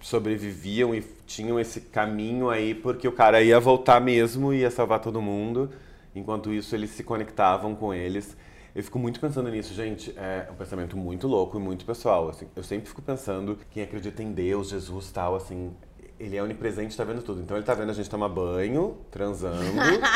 sobreviviam 0.00 0.94
e 0.94 1.00
tinham 1.26 1.58
esse 1.58 1.80
caminho 1.80 2.50
aí 2.50 2.74
porque 2.74 3.06
o 3.08 3.12
cara 3.12 3.40
ia 3.40 3.58
voltar 3.58 4.00
mesmo 4.00 4.52
e 4.52 4.58
ia 4.58 4.70
salvar 4.70 5.00
todo 5.00 5.22
mundo. 5.22 5.70
Enquanto 6.14 6.52
isso, 6.52 6.74
eles 6.74 6.90
se 6.90 7.02
conectavam 7.02 7.74
com 7.74 7.94
eles. 7.94 8.36
Eu 8.74 8.82
fico 8.82 8.98
muito 8.98 9.20
pensando 9.20 9.50
nisso, 9.50 9.74
gente. 9.74 10.14
É 10.16 10.48
um 10.50 10.54
pensamento 10.54 10.96
muito 10.96 11.28
louco 11.28 11.58
e 11.58 11.60
muito 11.60 11.84
pessoal. 11.84 12.30
assim. 12.30 12.48
eu 12.56 12.62
sempre 12.62 12.88
fico 12.88 13.02
pensando 13.02 13.58
quem 13.70 13.82
acredita 13.82 14.22
em 14.22 14.32
Deus, 14.32 14.70
Jesus, 14.70 15.10
tal, 15.10 15.34
assim. 15.34 15.72
Ele 16.18 16.36
é 16.36 16.42
onipresente, 16.42 16.96
tá 16.96 17.04
vendo 17.04 17.20
tudo. 17.22 17.40
Então 17.42 17.56
ele 17.56 17.66
tá 17.66 17.74
vendo 17.74 17.90
a 17.90 17.94
gente 17.94 18.08
tomar 18.08 18.28
banho, 18.28 18.96
transando. 19.10 19.60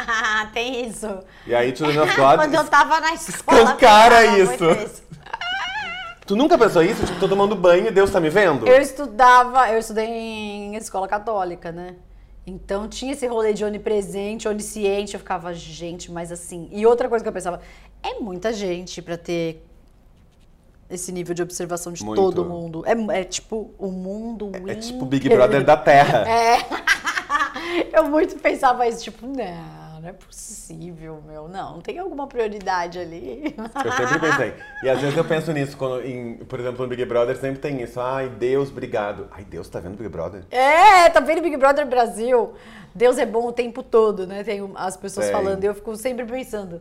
Tem 0.55 0.87
isso. 0.87 1.19
e 1.47 1.55
aí, 1.55 1.77
Children 1.77 2.01
of 2.01 2.17
God 2.17 2.37
Quando 2.37 2.55
eu 2.55 2.65
tava 2.65 3.01
na 3.01 3.13
escola. 3.13 3.63
escancara 3.63 4.25
pensava 4.25 4.41
isso. 4.41 5.03
Tu 6.27 6.35
nunca 6.35 6.57
pensou 6.57 6.83
isso? 6.83 7.05
Tipo, 7.05 7.21
tô 7.21 7.29
tomando 7.29 7.55
banho 7.55 7.89
e 7.89 7.91
Deus 7.91 8.11
tá 8.11 8.21
me 8.21 8.31
vendo? 8.31 8.67
Eu 8.67 8.81
estudava, 8.81 9.71
eu 9.71 9.79
estudei 9.79 10.07
em 10.07 10.77
escola 10.77 11.07
católica, 11.07 11.71
né? 11.71 11.97
Então 12.47 12.89
tinha 12.89 13.13
esse 13.13 13.27
rolê 13.27 13.53
de 13.53 13.65
onipresente, 13.65 14.47
onisciente, 14.47 15.15
eu 15.15 15.21
ficava, 15.21 15.53
gente, 15.53 16.13
mas 16.13 16.31
assim. 16.31 16.69
E 16.71 16.87
outra 16.87 17.09
coisa 17.09 17.25
que 17.25 17.29
eu 17.29 17.33
pensava, 17.33 17.61
é 18.11 18.21
muita 18.21 18.53
gente 18.53 19.01
pra 19.03 19.17
ter 19.17 19.63
esse 20.89 21.11
nível 21.11 21.35
de 21.35 21.43
observação 21.43 21.93
de 21.93 22.05
Muito. 22.05 22.17
todo 22.17 22.45
mundo. 22.45 22.85
É, 22.87 23.21
é 23.21 23.25
tipo 23.25 23.75
o 23.79 23.89
mundo 23.89 24.53
É 24.69 24.75
tipo 24.75 25.05
o. 25.05 25.07
Big 25.07 25.29
Brother 25.29 25.65
da 25.65 25.77
Terra. 25.77 26.25
É. 26.29 26.59
Eu 27.93 28.05
muito 28.05 28.37
pensava 28.37 28.87
isso, 28.87 29.03
tipo, 29.03 29.27
não, 29.27 30.01
não 30.01 30.09
é 30.09 30.13
possível, 30.13 31.23
meu. 31.27 31.49
Não, 31.49 31.81
tem 31.81 31.99
alguma 31.99 32.27
prioridade 32.27 32.99
ali. 32.99 33.55
Eu 33.85 33.93
sempre 33.93 34.19
pensei. 34.21 34.55
E 34.83 34.89
às 34.89 35.01
vezes 35.01 35.17
eu 35.17 35.25
penso 35.25 35.53
nisso, 35.53 35.77
quando, 35.77 36.05
em, 36.07 36.37
por 36.37 36.61
exemplo, 36.61 36.83
no 36.83 36.89
Big 36.89 37.05
Brother 37.05 37.37
sempre 37.37 37.59
tem 37.59 37.83
isso. 37.83 38.01
Ai, 38.01 38.29
Deus, 38.29 38.71
obrigado. 38.71 39.29
Ai, 39.33 39.45
Deus 39.45 39.69
tá 39.69 39.81
vendo 39.81 39.97
Big 39.97 40.09
Brother? 40.09 40.45
É, 40.51 41.09
tá 41.11 41.21
vendo 41.21 41.43
Big 41.43 41.57
Brother 41.57 41.87
Brasil? 41.87 42.55
Deus 42.95 43.19
é 43.19 43.27
bom 43.27 43.49
o 43.49 43.53
tempo 43.53 43.83
todo, 43.83 44.27
né? 44.27 44.45
Tem 44.45 44.71
as 44.77 44.97
pessoas 44.97 45.29
falando 45.31 45.63
e 45.63 45.67
eu 45.67 45.75
fico 45.75 45.97
sempre 45.97 46.25
pensando. 46.25 46.81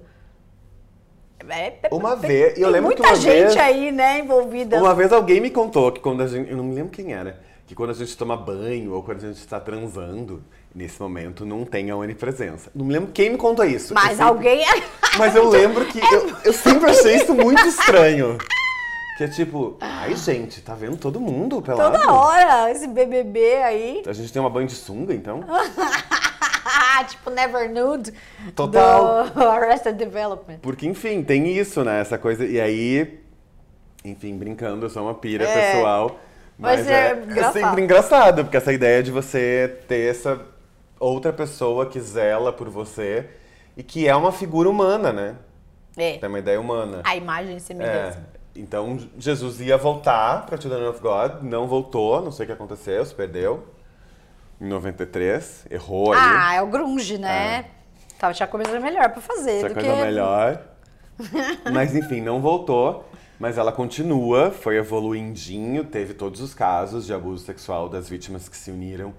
É, 1.49 1.73
é- 1.83 1.89
Uma 1.91 2.15
tem- 2.17 2.29
vez- 2.29 2.57
eu 2.57 2.69
lembro 2.69 2.95
que 2.95 3.01
muita 3.01 3.15
gente 3.15 3.43
vez- 3.45 3.57
aí, 3.57 3.91
né, 3.91 4.19
envolvida. 4.19 4.77
Uma 4.77 4.95
vez 4.95 5.11
alguém 5.13 5.39
me 5.39 5.49
contou 5.49 5.91
que 5.91 5.99
quando 5.99 6.21
a 6.23 6.27
gente. 6.27 6.49
Eu 6.49 6.57
não 6.57 6.63
me 6.63 6.73
lembro 6.75 6.91
quem 6.91 7.13
era. 7.13 7.39
Que 7.67 7.73
quando 7.75 7.89
a 7.89 7.93
gente 7.93 8.15
toma 8.15 8.38
banho 8.38 8.93
ou 8.93 9.01
quando 9.03 9.17
a 9.17 9.27
gente 9.27 9.38
está 9.39 9.59
transando, 9.59 10.43
nesse 10.73 11.01
momento 11.01 11.45
não 11.45 11.65
tem 11.65 11.89
a 11.89 11.95
onipresença. 11.95 12.69
Não 12.75 12.86
me 12.86 12.93
lembro 12.93 13.11
quem 13.11 13.31
me 13.31 13.38
contou 13.38 13.65
isso. 13.65 13.93
Mas 13.93 14.09
sempre- 14.09 14.23
alguém. 14.23 14.65
Mas 15.17 15.36
eu 15.36 15.49
lembro 15.49 15.86
que 15.86 15.99
eu, 15.99 16.31
eu 16.43 16.53
sempre 16.53 16.89
achei 16.91 17.15
isso 17.15 17.33
muito 17.33 17.65
estranho. 17.67 18.38
Que 19.17 19.23
é 19.23 19.27
tipo, 19.29 19.77
ai 19.79 20.13
gente, 20.15 20.61
tá 20.61 20.75
vendo 20.75 20.97
todo 20.97 21.21
mundo 21.21 21.61
pelado? 21.61 21.97
Toda 21.97 22.11
hora, 22.13 22.69
esse 22.71 22.86
BBB 22.88 23.55
aí. 23.63 24.03
A 24.05 24.11
gente 24.13 24.31
tem 24.31 24.41
uma 24.41 24.49
banho 24.49 24.67
de 24.67 24.75
sunga, 24.75 25.13
então? 25.13 25.39
tipo 27.07 27.30
Never 27.30 27.70
Nude. 27.72 28.13
Total. 28.55 29.30
Do 29.30 29.41
Arrested 29.47 29.95
Development. 29.97 30.59
Porque, 30.61 30.88
enfim, 30.88 31.24
tem 31.24 31.47
isso, 31.55 31.84
né? 31.84 32.01
Essa 32.01 32.18
coisa. 32.18 32.45
E 32.45 32.59
aí, 32.59 33.20
enfim, 34.03 34.38
brincando, 34.38 34.86
eu 34.86 34.89
sou 34.89 35.03
uma 35.03 35.13
pira 35.13 35.45
É. 35.47 35.72
pessoal. 35.74 36.20
Mas 36.57 36.80
Mas, 36.80 36.88
é 36.88 36.93
é, 36.93 37.09
é 37.11 37.24
engraçado. 37.24 37.53
sempre 37.53 37.82
engraçado, 37.84 38.43
porque 38.45 38.55
essa 38.57 38.72
ideia 38.72 39.03
de 39.03 39.11
você 39.11 39.78
ter 39.88 40.09
essa 40.09 40.39
outra 40.99 41.34
pessoa 41.34 41.86
que 41.86 41.99
zela 41.99 42.53
por 42.53 42.70
você 42.70 43.30
e 43.76 43.84
que 43.84 44.07
é 44.07 44.16
uma 44.16 44.32
figura 44.32 44.70
humana, 44.70 45.11
né? 45.11 45.36
É. 45.97 46.18
Tem 46.18 46.30
uma 46.30 46.39
ideia 46.39 46.59
humana. 46.59 47.01
A 47.03 47.16
imagem 47.16 47.53
e 47.53 47.57
É, 47.57 47.59
semelhança. 47.59 48.26
então 48.55 48.97
Jesus 49.18 49.59
ia 49.59 49.78
voltar 49.78 50.45
para 50.45 50.59
Children 50.59 50.88
of 50.88 51.01
God, 51.01 51.41
não 51.41 51.68
voltou, 51.68 52.22
não 52.22 52.32
sei 52.32 52.45
o 52.45 52.47
que 52.47 52.53
aconteceu, 52.53 53.03
se 53.05 53.13
perdeu. 53.13 53.66
Em 54.60 54.68
93, 54.68 55.68
errou 55.70 56.14
ali. 56.14 56.22
Ah, 56.24 56.53
é 56.56 56.62
o 56.62 56.68
grunge, 56.68 57.18
né? 57.18 57.66
Tava, 58.18 58.34
tinha 58.34 58.47
coisa 58.47 58.80
melhor 58.80 59.10
pra 59.10 59.22
fazer 59.22 59.58
Essa 59.58 59.70
do 59.70 59.74
coisa 59.76 59.93
que... 59.93 60.01
melhor. 60.01 60.62
Mas 61.74 61.95
enfim, 61.95 62.22
não 62.22 62.41
voltou. 62.41 63.06
Mas 63.38 63.58
ela 63.58 63.72
continua, 63.72 64.49
foi 64.49 64.78
evoluindinho, 64.78 65.84
teve 65.84 66.14
todos 66.14 66.39
os 66.39 66.53
casos 66.53 67.06
de 67.06 67.14
abuso 67.14 67.43
sexual 67.45 67.89
das 67.89 68.08
vítimas 68.08 68.47
que 68.47 68.56
se 68.56 68.72
uniram 68.72 69.14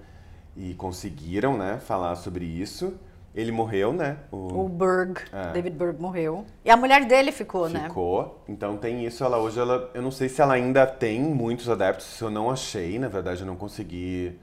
e 0.55 0.73
conseguiram, 0.73 1.55
né, 1.55 1.77
falar 1.79 2.15
sobre 2.15 2.43
isso. 2.43 2.95
Ele 3.35 3.51
morreu, 3.51 3.93
né? 3.93 4.17
O 4.31 4.67
Berg, 4.67 5.19
É. 5.31 5.51
David 5.51 5.77
Berg 5.77 6.01
morreu. 6.01 6.43
E 6.65 6.71
a 6.71 6.75
mulher 6.75 7.05
dele 7.05 7.31
ficou, 7.31 7.69
né? 7.69 7.83
Ficou. 7.83 8.43
Então 8.49 8.75
tem 8.75 9.05
isso, 9.05 9.23
ela 9.23 9.37
hoje, 9.37 9.59
ela, 9.59 9.91
eu 9.93 10.01
não 10.01 10.09
sei 10.09 10.27
se 10.27 10.41
ela 10.41 10.55
ainda 10.55 10.87
tem 10.87 11.21
muitos 11.21 11.69
adeptos, 11.69 12.07
se 12.07 12.23
eu 12.23 12.31
não 12.31 12.49
achei, 12.49 12.97
na 12.97 13.07
verdade 13.07 13.41
eu 13.41 13.45
não 13.45 13.55
consegui 13.55 14.35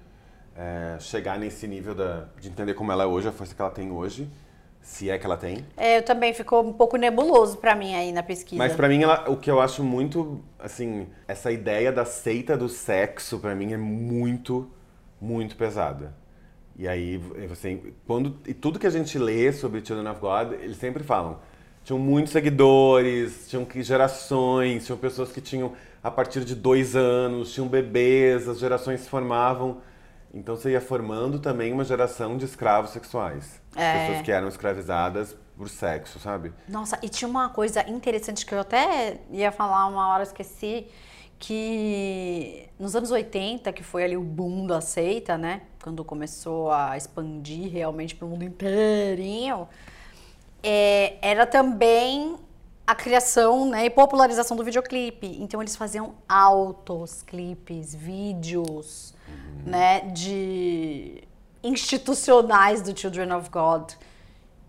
é, 0.57 0.97
chegar 1.01 1.39
nesse 1.39 1.67
nível 1.67 1.95
da, 1.95 2.25
de 2.41 2.49
entender 2.49 2.75
como 2.75 2.93
ela 2.93 3.05
é 3.05 3.07
hoje, 3.07 3.29
a 3.29 3.33
força 3.33 3.55
que 3.55 3.61
ela 3.61 3.71
tem 3.71 3.91
hoje, 3.91 4.29
se 4.81 5.09
é 5.11 5.19
que 5.19 5.25
ela 5.27 5.37
tem. 5.37 5.65
É, 5.77 5.99
eu 5.99 6.03
também 6.03 6.33
ficou 6.35 6.63
um 6.63 6.73
pouco 6.73 6.97
nebuloso 6.97 7.57
pra 7.59 7.75
mim 7.75 7.95
aí 7.95 8.13
na 8.13 8.23
pesquisa. 8.23 8.57
Mas 8.59 8.75
pra 8.75 8.89
mim, 8.89 9.03
ela- 9.03 9.25
o 9.31 9.37
que 9.37 9.51
eu 9.51 9.61
acho 9.61 9.83
muito, 9.83 10.41
assim, 10.59 11.07
essa 11.27 11.51
ideia 11.51 11.91
da 11.91 12.05
seita 12.05 12.57
do 12.57 12.69
sexo, 12.69 13.39
pra 13.39 13.55
mim, 13.55 13.73
é 13.73 13.77
muito, 13.79 14.71
muito 15.21 15.57
pesada. 15.57 16.15
E 16.77 16.87
aí, 16.89 17.17
você, 17.49 17.81
quando, 18.07 18.37
e 18.47 18.53
tudo 18.53 18.79
que 18.79 18.87
a 18.87 18.91
gente 18.91 19.17
lê 19.19 19.53
sobre 19.53 19.85
Children 19.85 20.11
of 20.11 20.21
God, 20.21 20.53
eles 20.61 20.77
sempre 20.77 21.03
falam, 21.05 21.39
tinham 21.85 21.99
muitos 21.99 22.33
seguidores, 22.33 23.47
tinham 23.49 23.65
que- 23.65 23.83
gerações, 23.83 24.85
tinham 24.85 24.99
pessoas 24.99 25.31
que 25.33 25.41
tinham 25.41 25.73
a 26.03 26.11
partir 26.11 26.45
de 26.45 26.55
dois 26.55 26.95
anos, 26.97 27.53
tinham 27.53 27.69
bebês, 27.69 28.49
as 28.49 28.59
gerações 28.59 29.01
se 29.01 29.09
formavam. 29.09 29.79
Então 30.35 30.57
você 30.57 30.73
ia 30.73 30.81
formando 30.81 31.39
também 31.39 31.73
uma 31.73 31.85
geração 31.85 32.37
de 32.37 32.45
escravos 32.45 32.91
sexuais. 32.91 33.61
É. 33.77 34.07
Pessoas 34.07 34.23
que 34.23 34.33
eram 34.33 34.49
escravizadas 34.49 35.37
por 35.57 35.69
sexo, 35.69 36.19
sabe? 36.19 36.53
Nossa, 36.69 36.99
e 37.01 37.09
tinha 37.09 37.29
uma 37.29 37.49
coisa 37.49 37.89
interessante 37.89 38.45
que 38.45 38.53
eu 38.53 38.59
até 38.59 39.21
ia 39.31 39.53
falar 39.53 39.87
uma 39.87 40.09
hora, 40.09 40.25
esqueci, 40.25 40.89
que 41.39 42.69
nos 42.79 42.97
anos 42.97 43.13
80, 43.13 43.73
que 43.73 43.85
foi 43.85 44.03
ali 44.03 44.17
o 44.17 44.23
boom 44.23 44.67
da 44.67 44.81
seita, 44.81 45.39
né? 45.39 45.63
Quando 45.81 46.05
começou 46.05 46.73
a 46.73 46.97
expandir 46.97 47.71
realmente 47.71 48.17
pro 48.17 48.27
mundo 48.27 48.43
inteirinho, 48.43 49.69
é, 50.65 51.17
era 51.23 51.47
também 51.47 52.37
a 52.85 52.95
criação 52.95 53.69
né, 53.71 53.87
e 53.87 53.91
popularização 53.91 54.57
do 54.57 54.65
videoclipe. 54.65 55.39
Então 55.41 55.63
eles 55.63 55.77
faziam 55.77 56.15
altos 56.29 57.23
clipes, 57.23 57.95
vídeos, 57.95 59.14
né, 59.65 60.01
de 60.01 61.23
institucionais 61.63 62.83
do 62.83 62.99
Children 62.99 63.33
of 63.33 63.51
God. 63.51 63.93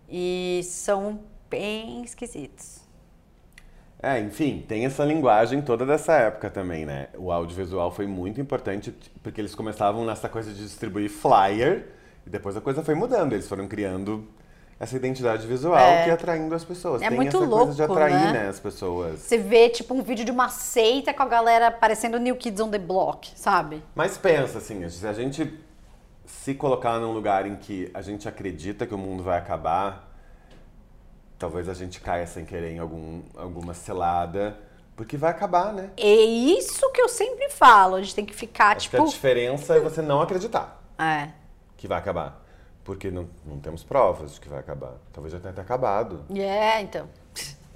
E 0.08 0.60
são 0.64 1.20
bem 1.50 2.02
esquisitos. 2.02 2.80
É, 4.02 4.20
enfim, 4.20 4.64
tem 4.68 4.84
essa 4.84 5.04
linguagem 5.04 5.62
toda 5.62 5.84
dessa 5.84 6.12
época 6.12 6.50
também, 6.50 6.84
né? 6.84 7.08
O 7.16 7.32
audiovisual 7.32 7.90
foi 7.90 8.06
muito 8.06 8.40
importante 8.40 8.94
porque 9.22 9.40
eles 9.40 9.54
começavam 9.54 10.04
nessa 10.04 10.28
coisa 10.28 10.52
de 10.52 10.62
distribuir 10.62 11.10
flyer 11.10 11.88
e 12.26 12.30
depois 12.30 12.56
a 12.56 12.60
coisa 12.60 12.82
foi 12.82 12.94
mudando. 12.94 13.32
Eles 13.32 13.48
foram 13.48 13.66
criando 13.66 14.26
essa 14.78 14.94
identidade 14.94 15.46
visual 15.46 15.78
É. 15.78 16.02
que 16.02 16.08
ia 16.08 16.14
atraindo 16.14 16.54
as 16.54 16.64
pessoas. 16.64 17.00
É 17.02 17.08
tem 17.08 17.16
muito 17.16 17.28
essa 17.36 17.46
coisa 17.46 17.72
de 17.72 17.80
louco, 17.80 17.92
atrair, 17.94 18.14
né? 18.14 18.32
né, 18.32 18.48
as 18.48 18.60
pessoas. 18.60 19.20
Você 19.20 19.38
vê, 19.38 19.68
tipo, 19.70 19.94
um 19.94 20.02
vídeo 20.02 20.24
de 20.24 20.30
uma 20.30 20.48
seita 20.48 21.14
com 21.14 21.22
a 21.22 21.26
galera 21.26 21.70
parecendo 21.70 22.18
New 22.18 22.36
Kids 22.36 22.60
on 22.60 22.68
the 22.68 22.78
Block, 22.78 23.30
sabe? 23.34 23.82
Mas 23.94 24.18
pensa 24.18 24.58
assim, 24.58 24.86
se 24.88 25.06
a 25.06 25.12
gente 25.12 25.58
se 26.26 26.54
colocar 26.54 26.98
num 26.98 27.12
lugar 27.12 27.46
em 27.46 27.56
que 27.56 27.90
a 27.94 28.02
gente 28.02 28.28
acredita 28.28 28.86
que 28.86 28.94
o 28.94 28.98
mundo 28.98 29.22
vai 29.22 29.38
acabar, 29.38 30.12
talvez 31.38 31.68
a 31.68 31.74
gente 31.74 32.00
caia 32.00 32.26
sem 32.26 32.44
querer 32.44 32.72
em 32.72 32.78
algum, 32.78 33.22
alguma 33.36 33.72
selada, 33.74 34.58
porque 34.94 35.16
vai 35.16 35.30
acabar, 35.30 35.72
né? 35.72 35.90
É 35.96 36.14
isso 36.14 36.90
que 36.92 37.00
eu 37.00 37.08
sempre 37.08 37.48
falo. 37.50 37.96
A 37.96 38.02
gente 38.02 38.14
tem 38.14 38.24
que 38.24 38.34
ficar, 38.34 38.76
Acho 38.76 38.90
que 38.90 38.96
tipo. 38.96 39.02
a 39.02 39.10
diferença 39.10 39.76
é 39.76 39.80
você 39.80 40.02
não 40.02 40.20
acreditar. 40.20 40.82
É. 40.98 41.28
que 41.76 41.86
vai 41.86 41.98
acabar. 41.98 42.42
Porque 42.86 43.10
não, 43.10 43.28
não 43.44 43.58
temos 43.58 43.82
provas 43.82 44.34
de 44.34 44.40
que 44.40 44.48
vai 44.48 44.60
acabar. 44.60 44.94
Talvez 45.12 45.32
já 45.32 45.40
tenha 45.40 45.50
até 45.50 45.60
acabado. 45.60 46.20
É, 46.32 46.80
então. 46.80 47.08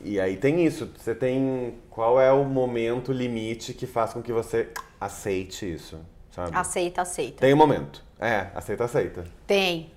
E 0.04 0.20
aí 0.20 0.36
tem 0.36 0.64
isso. 0.64 0.88
Você 0.96 1.14
tem. 1.16 1.74
Qual 1.90 2.20
é 2.20 2.30
o 2.32 2.44
momento 2.44 3.12
limite 3.12 3.74
que 3.74 3.88
faz 3.88 4.12
com 4.12 4.22
que 4.22 4.32
você 4.32 4.68
aceite 5.00 5.74
isso? 5.74 5.98
Sabe? 6.30 6.56
Aceita, 6.56 7.02
aceita. 7.02 7.40
Tem 7.40 7.52
um 7.52 7.56
momento. 7.56 8.04
É, 8.20 8.46
aceita, 8.54 8.84
aceita. 8.84 9.24
Tem. 9.48 9.90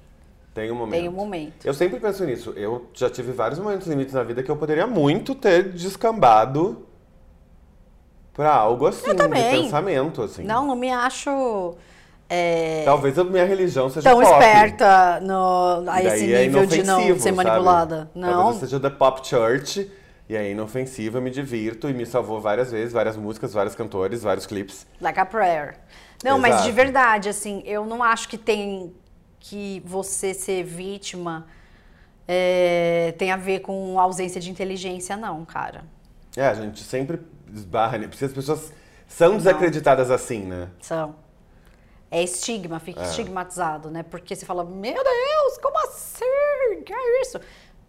Tem 0.51 0.71
um 0.71 0.75
momento. 0.75 0.99
Tem 0.99 1.09
um 1.09 1.13
momento. 1.13 1.63
Eu 1.63 1.75
sempre 1.75 1.99
penso 1.99 2.25
nisso. 2.25 2.49
Eu 2.55 2.87
já 2.93 3.07
tive 3.09 3.31
vários 3.31 3.59
momentos 3.59 3.87
limites 3.87 4.15
na 4.15 4.23
vida 4.23 4.41
que 4.41 4.49
eu 4.49 4.57
poderia 4.57 4.87
muito 4.87 5.35
ter 5.35 5.71
descambado 5.71 6.87
pra 8.33 8.51
algo 8.51 8.87
assim, 8.87 9.09
Eu 9.09 9.15
também. 9.15 9.57
de 9.57 9.61
pensamento, 9.63 10.23
assim. 10.23 10.43
Não, 10.43 10.65
não 10.65 10.75
me 10.75 10.91
acho. 10.91 11.75
É, 12.33 12.81
Talvez 12.83 13.17
a 13.19 13.23
minha 13.23 13.45
religião 13.45 13.89
seja 13.89 14.09
tão 14.09 14.19
pop. 14.19 14.31
esperta 14.31 15.19
no, 15.21 15.83
a 15.87 16.03
esse 16.03 16.33
é 16.33 16.41
nível 16.43 16.65
de 16.65 16.81
não 16.83 16.99
ser 16.99 17.19
sabe? 17.19 17.37
manipulada. 17.37 18.09
Não. 18.15 18.31
Talvez 18.31 18.59
seja 18.59 18.79
da 18.79 18.89
pop 18.89 19.27
church 19.27 19.89
e 20.27 20.35
é 20.35 20.49
inofensivo, 20.49 21.17
eu 21.17 21.21
me 21.21 21.29
divirto 21.29 21.89
e 21.89 21.93
me 21.93 22.05
salvou 22.05 22.41
várias 22.41 22.71
vezes, 22.71 22.91
várias 22.91 23.15
músicas, 23.15 23.53
vários 23.53 23.75
cantores, 23.75 24.23
vários 24.23 24.45
clipes. 24.45 24.87
Like 24.99 25.19
a 25.19 25.25
prayer. 25.25 25.75
Não, 26.23 26.39
mas 26.39 26.55
de 26.55 26.69
Exato. 26.69 26.75
verdade, 26.75 27.29
assim, 27.29 27.61
eu 27.65 27.85
não 27.85 28.01
acho 28.01 28.27
que 28.27 28.37
tem 28.37 28.93
que 29.39 29.83
você 29.85 30.33
ser 30.33 30.63
vítima 30.63 31.45
é, 32.27 33.13
tem 33.17 33.31
a 33.31 33.37
ver 33.37 33.59
com 33.59 33.99
ausência 33.99 34.39
de 34.39 34.49
inteligência, 34.49 35.17
não, 35.17 35.43
cara. 35.45 35.83
É, 36.35 36.47
a 36.47 36.53
gente 36.53 36.81
sempre 36.83 37.19
esbarra, 37.53 37.97
né? 37.97 38.07
Porque 38.07 38.23
as 38.23 38.33
pessoas 38.33 38.71
são 39.07 39.37
desacreditadas 39.37 40.09
assim, 40.09 40.43
né? 40.43 40.69
São. 40.81 41.15
É 42.13 42.21
estigma, 42.23 42.79
fica 42.79 43.01
É. 43.01 43.05
estigmatizado, 43.05 43.89
né? 43.89 44.03
Porque 44.03 44.35
você 44.35 44.45
fala, 44.45 44.63
meu 44.63 44.93
Deus, 45.03 45.57
como 45.61 45.77
assim? 45.79 46.83
Que 46.85 46.93
é 46.93 47.21
isso? 47.21 47.39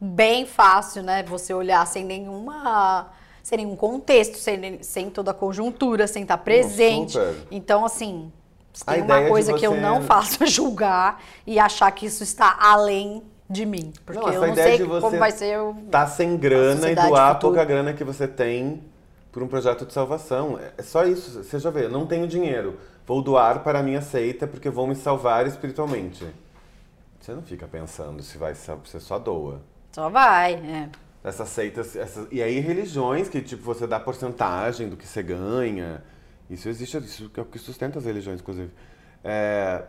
Bem 0.00 0.46
fácil, 0.46 1.02
né? 1.02 1.22
Você 1.24 1.52
olhar 1.52 1.86
sem 1.86 2.04
nenhuma. 2.04 3.10
Sem 3.42 3.58
nenhum 3.58 3.76
contexto, 3.76 4.38
sem, 4.38 4.82
sem 4.82 5.10
toda 5.10 5.32
a 5.32 5.34
conjuntura, 5.34 6.06
sem 6.06 6.22
estar 6.22 6.38
presente. 6.38 7.18
Então, 7.50 7.84
assim, 7.84 8.32
tem 8.86 9.02
uma 9.02 9.28
coisa 9.28 9.52
que 9.52 9.66
eu 9.66 9.72
você- 9.72 9.80
não 9.80 10.00
faço 10.02 10.42
é 10.42 10.46
julgar 10.46 11.22
e 11.46 11.58
achar 11.58 11.90
que 11.92 12.06
isso 12.06 12.22
está 12.22 12.56
além 12.58 13.22
de 13.50 13.66
mim. 13.66 13.92
Porque 14.06 14.18
Não, 14.22 14.32
eu 14.32 14.46
não 14.46 14.54
sei 14.54 14.78
você 14.78 15.00
como 15.02 15.18
vai 15.18 15.30
ser 15.30 15.60
o. 15.60 15.74
Tá 15.90 16.06
sem 16.06 16.38
grana 16.38 16.90
e 16.90 16.94
doar 16.94 17.38
pouca 17.38 17.62
grana 17.66 17.92
que 17.92 18.02
você 18.02 18.26
tem 18.26 18.82
por 19.30 19.42
um 19.42 19.46
projeto 19.48 19.84
de 19.84 19.92
salvação. 19.92 20.58
É 20.78 20.82
só 20.82 21.04
isso. 21.04 21.42
Você 21.44 21.58
já 21.58 21.68
vê, 21.68 21.86
não 21.88 22.06
tenho 22.06 22.26
dinheiro. 22.26 22.78
Vou 23.06 23.20
doar 23.20 23.62
para 23.62 23.80
a 23.80 23.82
minha 23.82 24.00
seita 24.00 24.46
porque 24.46 24.70
vão 24.70 24.86
me 24.86 24.94
salvar 24.94 25.46
espiritualmente. 25.46 26.26
Você 27.20 27.32
não 27.32 27.42
fica 27.42 27.66
pensando 27.66 28.22
se 28.22 28.38
vai 28.38 28.54
você 28.54 29.00
só 29.00 29.18
doa. 29.18 29.60
Só 29.92 30.08
vai, 30.08 30.54
é. 30.54 30.88
Essas 31.22 31.48
seitas, 31.48 31.96
essas, 31.96 32.28
e 32.30 32.42
aí 32.42 32.60
religiões 32.60 33.28
que 33.28 33.40
tipo 33.40 33.62
você 33.62 33.86
dá 33.86 33.98
porcentagem 33.98 34.88
do 34.88 34.96
que 34.96 35.06
você 35.06 35.22
ganha. 35.22 36.02
Isso 36.50 36.68
existe, 36.68 36.98
isso 36.98 37.30
é 37.34 37.40
o 37.40 37.44
que 37.44 37.58
sustenta 37.58 37.98
as 37.98 38.04
religiões, 38.04 38.40
inclusive. 38.40 38.70
É, 39.22 39.84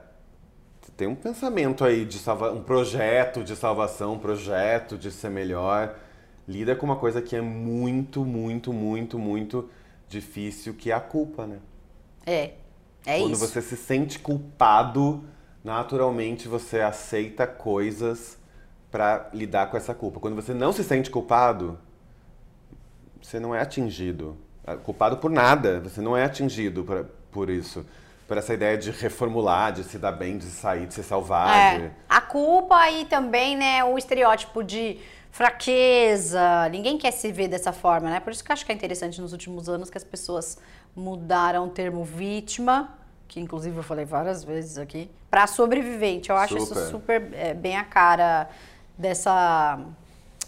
tem 0.95 1.07
um 1.07 1.15
pensamento 1.15 1.83
aí 1.83 2.05
de 2.05 2.17
salva, 2.19 2.51
um 2.51 2.63
projeto 2.63 3.43
de 3.43 3.55
salvação, 3.55 4.13
um 4.13 4.19
projeto 4.19 4.97
de 4.97 5.11
ser 5.11 5.29
melhor. 5.29 5.95
Lida 6.47 6.75
com 6.75 6.85
uma 6.85 6.95
coisa 6.95 7.21
que 7.21 7.35
é 7.35 7.41
muito, 7.41 8.23
muito, 8.23 8.71
muito, 8.71 9.17
muito 9.17 9.69
difícil, 10.07 10.73
que 10.73 10.91
é 10.91 10.93
a 10.93 11.01
culpa, 11.01 11.45
né? 11.47 11.59
É. 12.25 12.51
É 13.05 13.19
Quando 13.19 13.33
isso. 13.33 13.47
você 13.47 13.61
se 13.61 13.77
sente 13.77 14.19
culpado 14.19 15.23
naturalmente 15.65 16.47
você 16.47 16.79
aceita 16.79 17.47
coisas 17.47 18.37
para 18.91 19.29
lidar 19.33 19.69
com 19.71 19.75
essa 19.75 19.95
culpa. 19.95 20.19
Quando 20.19 20.35
você 20.35 20.53
não 20.53 20.71
se 20.71 20.83
sente 20.83 21.09
culpado, 21.09 21.79
você 23.21 23.39
não 23.39 23.53
é 23.53 23.59
atingido. 23.61 24.37
É 24.65 24.75
culpado 24.75 25.17
por 25.17 25.31
nada, 25.31 25.79
você 25.79 26.01
não 26.01 26.15
é 26.15 26.23
atingido 26.23 26.83
por, 26.83 27.05
por 27.31 27.49
isso. 27.49 27.83
Por 28.27 28.37
essa 28.37 28.53
ideia 28.53 28.77
de 28.77 28.91
reformular, 28.91 29.73
de 29.73 29.83
se 29.83 29.97
dar 29.97 30.11
bem, 30.11 30.37
de 30.37 30.45
sair, 30.45 30.85
de 30.87 30.93
se 30.93 31.03
salvar. 31.03 31.57
É, 31.57 31.79
de- 31.79 31.91
a 32.07 32.21
culpa 32.21 32.89
e 32.91 33.05
também, 33.05 33.57
né, 33.57 33.83
o 33.83 33.97
estereótipo 33.97 34.63
de 34.63 34.99
fraqueza. 35.31 36.69
Ninguém 36.69 36.97
quer 36.97 37.11
se 37.11 37.31
ver 37.31 37.47
dessa 37.47 37.73
forma, 37.73 38.09
né? 38.09 38.19
Por 38.19 38.31
isso 38.31 38.43
que 38.43 38.51
eu 38.51 38.53
acho 38.53 38.65
que 38.65 38.71
é 38.71 38.75
interessante 38.75 39.19
nos 39.19 39.31
últimos 39.33 39.67
anos 39.67 39.89
que 39.89 39.97
as 39.97 40.03
pessoas 40.03 40.57
mudaram 40.95 41.67
o 41.67 41.69
termo 41.69 42.03
vítima, 42.03 42.97
que 43.27 43.39
inclusive 43.39 43.75
eu 43.75 43.83
falei 43.83 44.05
várias 44.05 44.43
vezes 44.43 44.77
aqui, 44.77 45.09
para 45.29 45.47
sobrevivente. 45.47 46.29
Eu 46.29 46.37
acho 46.37 46.57
isso 46.57 46.73
Super. 46.73 47.21
super 47.21 47.33
é, 47.33 47.53
bem 47.53 47.77
a 47.77 47.83
cara 47.83 48.49
dessa 48.97 49.79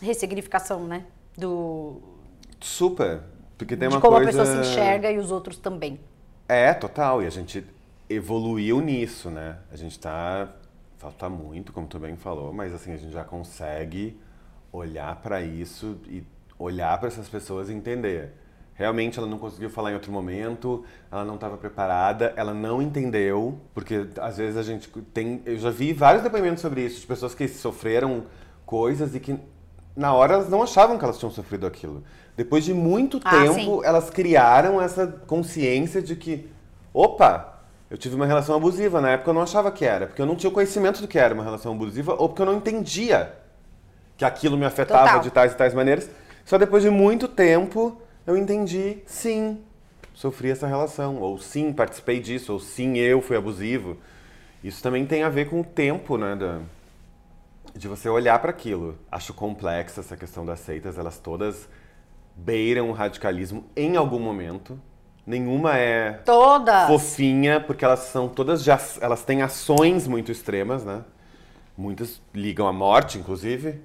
ressignificação, 0.01 0.85
né? 0.87 1.05
Do, 1.37 2.01
Super. 2.59 3.21
Porque 3.57 3.75
tem 3.75 3.89
de 3.89 3.95
uma 3.95 4.01
como 4.01 4.17
coisa... 4.17 4.29
a 4.29 4.43
pessoa 4.43 4.63
se 4.63 4.69
enxerga 4.69 5.11
e 5.11 5.17
os 5.17 5.31
outros 5.31 5.57
também. 5.57 5.99
É, 6.47 6.73
total. 6.73 7.21
E 7.23 7.25
a 7.25 7.29
gente 7.29 7.65
evoluiu 8.09 8.79
nisso, 8.81 9.29
né? 9.29 9.57
A 9.71 9.75
gente 9.75 9.99
tá. 9.99 10.49
Falta 10.97 11.29
muito, 11.29 11.71
como 11.71 11.85
tu 11.85 11.99
bem 11.99 12.15
falou, 12.15 12.51
mas 12.51 12.73
assim, 12.73 12.91
a 12.91 12.97
gente 12.97 13.11
já 13.11 13.23
consegue 13.23 14.19
olhar 14.71 15.15
pra 15.17 15.43
isso 15.43 15.99
e 16.07 16.23
olhar 16.57 16.97
pra 16.99 17.07
essas 17.07 17.29
pessoas 17.29 17.69
e 17.69 17.73
entender. 17.73 18.33
Realmente 18.77 19.17
ela 19.17 19.27
não 19.27 19.39
conseguiu 19.39 19.71
falar 19.71 19.89
em 19.91 19.95
outro 19.95 20.11
momento, 20.11 20.85
ela 21.11 21.25
não 21.25 21.33
estava 21.33 21.57
preparada, 21.57 22.31
ela 22.35 22.53
não 22.53 22.79
entendeu, 22.79 23.59
porque 23.73 24.07
às 24.21 24.37
vezes 24.37 24.55
a 24.55 24.61
gente 24.61 24.87
tem. 25.11 25.41
Eu 25.47 25.57
já 25.57 25.71
vi 25.71 25.93
vários 25.93 26.21
depoimentos 26.21 26.61
sobre 26.61 26.81
isso, 26.81 27.01
de 27.01 27.07
pessoas 27.07 27.33
que 27.33 27.47
sofreram 27.47 28.25
coisas 28.67 29.15
e 29.15 29.19
que 29.19 29.35
na 29.95 30.13
hora 30.13 30.35
elas 30.35 30.47
não 30.47 30.61
achavam 30.61 30.95
que 30.95 31.03
elas 31.03 31.17
tinham 31.17 31.31
sofrido 31.31 31.65
aquilo. 31.65 32.03
Depois 32.35 32.63
de 32.63 32.71
muito 32.71 33.19
Ah, 33.25 33.31
tempo, 33.31 33.53
sim. 33.55 33.81
elas 33.83 34.11
criaram 34.11 34.79
essa 34.79 35.07
consciência 35.07 35.99
de 35.99 36.15
que, 36.15 36.47
opa, 36.93 37.61
eu 37.89 37.97
tive 37.97 38.13
uma 38.13 38.27
relação 38.27 38.55
abusiva. 38.55 39.01
Na 39.01 39.09
época 39.09 39.31
eu 39.31 39.33
não 39.33 39.41
achava 39.41 39.71
que 39.71 39.85
era, 39.85 40.05
porque 40.05 40.21
eu 40.21 40.25
não 40.27 40.35
tinha 40.35 40.51
o 40.51 40.53
conhecimento 40.53 41.01
do 41.01 41.07
que 41.07 41.17
era 41.17 41.33
uma 41.33 41.43
relação 41.43 41.73
abusiva, 41.73 42.13
ou 42.13 42.29
porque 42.29 42.43
eu 42.43 42.45
não 42.45 42.57
entendia 42.57 43.33
que 44.15 44.23
aquilo 44.23 44.55
me 44.55 44.65
afetava 44.65 45.05
Total. 45.05 45.21
de 45.21 45.31
tais 45.31 45.53
e 45.53 45.55
tais 45.55 45.73
maneiras. 45.73 46.07
Só 46.45 46.59
depois 46.59 46.83
de 46.83 46.91
muito 46.91 47.27
tempo 47.27 47.99
eu 48.27 48.35
entendi, 48.37 48.97
sim, 49.05 49.63
sofri 50.13 50.51
essa 50.51 50.67
relação, 50.67 51.17
ou 51.21 51.37
sim, 51.39 51.71
participei 51.71 52.19
disso, 52.19 52.51
ou 52.53 52.59
sim, 52.59 52.97
eu 52.97 53.21
fui 53.21 53.37
abusivo. 53.37 53.97
Isso 54.63 54.83
também 54.83 55.05
tem 55.05 55.23
a 55.23 55.29
ver 55.29 55.49
com 55.49 55.61
o 55.61 55.63
tempo, 55.63 56.17
né, 56.17 56.35
da, 56.35 56.59
de 57.73 57.87
você 57.87 58.09
olhar 58.09 58.37
para 58.39 58.49
aquilo. 58.49 58.97
Acho 59.09 59.33
complexa 59.33 60.01
essa 60.01 60.17
questão 60.17 60.45
das 60.45 60.59
seitas, 60.59 60.97
elas 60.97 61.17
todas 61.17 61.69
beiram 62.35 62.89
o 62.89 62.93
radicalismo 62.93 63.65
em 63.75 63.95
algum 63.95 64.19
momento. 64.19 64.79
Nenhuma 65.25 65.77
é 65.77 66.13
Todas. 66.25 66.87
fofinha, 66.87 67.59
porque 67.59 67.83
elas 67.83 67.99
são 67.99 68.29
todas 68.29 68.63
já 68.63 68.79
elas 69.01 69.23
têm 69.23 69.41
ações 69.41 70.07
muito 70.07 70.31
extremas, 70.31 70.85
né? 70.85 71.03
Muitas 71.77 72.21
ligam 72.33 72.67
à 72.67 72.71
morte, 72.73 73.17
inclusive. 73.17 73.81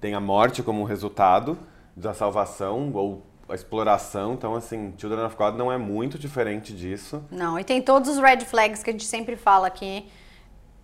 Tem 0.00 0.14
a 0.14 0.20
morte 0.20 0.62
como 0.62 0.80
um 0.80 0.84
resultado 0.84 1.58
da 1.94 2.14
salvação 2.14 2.90
ou 2.94 3.22
a 3.48 3.54
exploração. 3.54 4.34
Então, 4.34 4.54
assim, 4.54 4.92
Children 4.98 5.24
of 5.26 5.36
God 5.36 5.54
não 5.56 5.70
é 5.72 5.78
muito 5.78 6.18
diferente 6.18 6.72
disso. 6.72 7.22
Não, 7.30 7.58
e 7.58 7.64
tem 7.64 7.80
todos 7.80 8.10
os 8.10 8.18
red 8.18 8.40
flags 8.40 8.82
que 8.82 8.90
a 8.90 8.92
gente 8.92 9.06
sempre 9.06 9.36
fala 9.36 9.66
aqui, 9.66 10.06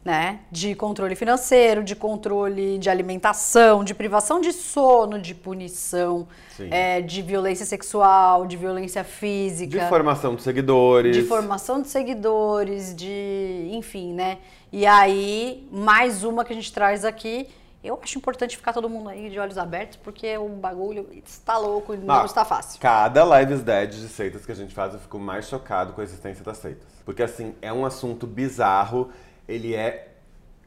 né? 0.05 0.41
De 0.51 0.75
controle 0.75 1.15
financeiro, 1.15 1.85
de 1.85 1.95
controle 1.95 2.79
de 2.79 2.91
alimentação, 2.91 3.85
de 3.85 3.95
privação 3.95 4.41
de 4.41 4.53
sono, 4.53 5.21
de 5.21 5.35
punição, 5.35 6.27
é, 6.71 7.01
de 7.01 7.23
violência 7.23 7.65
sexual, 7.65 8.47
de 8.47 8.57
violência 8.57 9.05
física. 9.05 9.79
De 9.79 9.89
formação 9.89 10.35
de 10.35 10.43
seguidores. 10.43 11.17
de 11.17 11.23
formação 11.23 11.81
de 11.81 11.89
seguidores, 11.89 12.95
de. 12.95 13.69
enfim, 13.73 14.13
né? 14.13 14.39
E 14.73 14.87
aí, 14.87 15.69
mais 15.71 16.25
uma 16.25 16.45
que 16.45 16.53
a 16.53 16.57
gente 16.57 16.73
traz 16.73 17.05
aqui. 17.05 17.49
Eu 17.83 17.99
acho 18.01 18.17
importante 18.17 18.57
ficar 18.57 18.73
todo 18.73 18.89
mundo 18.89 19.09
aí 19.09 19.29
de 19.29 19.39
olhos 19.41 19.59
abertos, 19.59 19.97
porque 19.97 20.39
o 20.39 20.49
bagulho 20.51 21.09
está 21.27 21.59
louco 21.59 21.93
e 21.95 21.97
não 21.97 22.25
está 22.25 22.45
fácil. 22.45 22.81
Cada 22.81 23.25
Lives 23.41 23.63
Dead 23.63 23.91
de 23.91 24.09
seitas 24.09 24.47
que 24.47 24.53
a 24.53 24.55
gente 24.55 24.73
faz, 24.73 24.95
eu 24.95 25.01
fico 25.01 25.19
mais 25.19 25.49
chocado 25.49 25.93
com 25.93 26.01
a 26.01 26.05
existência 26.05 26.45
das 26.45 26.59
seitas. 26.59 26.87
Porque, 27.05 27.23
assim, 27.25 27.55
é 27.61 27.73
um 27.73 27.85
assunto 27.85 28.25
bizarro, 28.27 29.11
ele 29.49 29.75
é. 29.75 30.09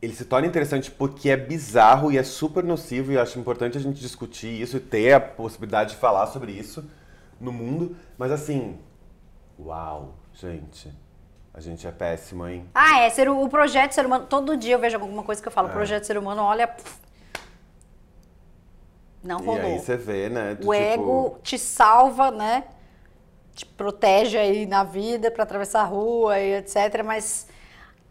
Ele 0.02 0.14
se 0.14 0.26
torna 0.26 0.46
interessante 0.46 0.92
porque 0.92 1.30
é 1.30 1.38
bizarro 1.38 2.12
e 2.12 2.18
é 2.18 2.24
super 2.24 2.64
nocivo, 2.64 3.12
e 3.12 3.16
eu 3.16 3.22
acho 3.22 3.40
importante 3.40 3.78
a 3.78 3.82
gente 3.82 4.00
discutir 4.00 4.62
isso 4.62 4.76
e 4.76 4.80
ter 4.82 5.14
a 5.14 5.20
possibilidade 5.22 5.92
de 5.92 5.96
falar 5.96 6.28
sobre 6.28 6.52
isso 6.52 6.84
no 7.40 7.52
mundo. 7.52 7.96
Mas, 8.18 8.30
assim. 8.32 8.78
Uau, 9.58 10.16
gente. 10.34 10.92
A 11.54 11.62
gente 11.62 11.88
é 11.88 11.92
péssimo, 11.92 12.46
hein? 12.46 12.66
Ah, 12.76 13.00
é, 13.00 13.10
ser, 13.10 13.30
o 13.30 13.48
projeto 13.48 13.94
ser 13.94 14.06
humano. 14.06 14.26
Todo 14.30 14.58
dia 14.58 14.76
eu 14.76 14.80
vejo 14.80 14.98
alguma 14.98 15.24
coisa 15.24 15.42
que 15.42 15.48
eu 15.48 15.52
É. 15.52 15.54
falo, 15.54 15.70
projeto 15.70 16.04
ser 16.04 16.18
humano, 16.18 16.42
olha. 16.42 16.68
pff, 16.68 17.05
não 19.26 19.40
E 19.42 19.46
rolou. 19.46 19.62
aí 19.62 19.80
você 19.80 19.98
vê, 19.98 20.30
né? 20.30 20.52
o 20.54 20.56
tipo, 20.58 20.74
ego 20.74 21.40
te 21.44 21.58
salva, 21.58 22.32
né? 22.32 22.64
Te 23.54 23.66
protege 23.66 24.38
aí 24.38 24.66
na 24.66 24.84
vida 24.84 25.32
pra 25.32 25.44
atravessar 25.44 25.82
a 25.82 25.86
rua 25.86 26.40
e 26.40 26.56
etc. 26.56 27.04
Mas 27.04 27.48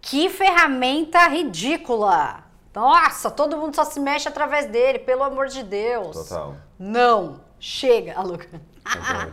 que 0.00 0.28
ferramenta 0.28 1.26
ridícula! 1.28 2.44
Nossa, 2.74 3.30
todo 3.30 3.56
mundo 3.56 3.76
só 3.76 3.84
se 3.84 4.00
mexe 4.00 4.26
através 4.28 4.66
dele, 4.66 4.98
pelo 4.98 5.22
amor 5.22 5.46
de 5.46 5.62
Deus. 5.62 6.16
Total. 6.16 6.56
Não, 6.78 7.40
chega, 7.60 8.14
a 8.18 8.22
Luca. 8.24 8.48
Total. 8.84 9.30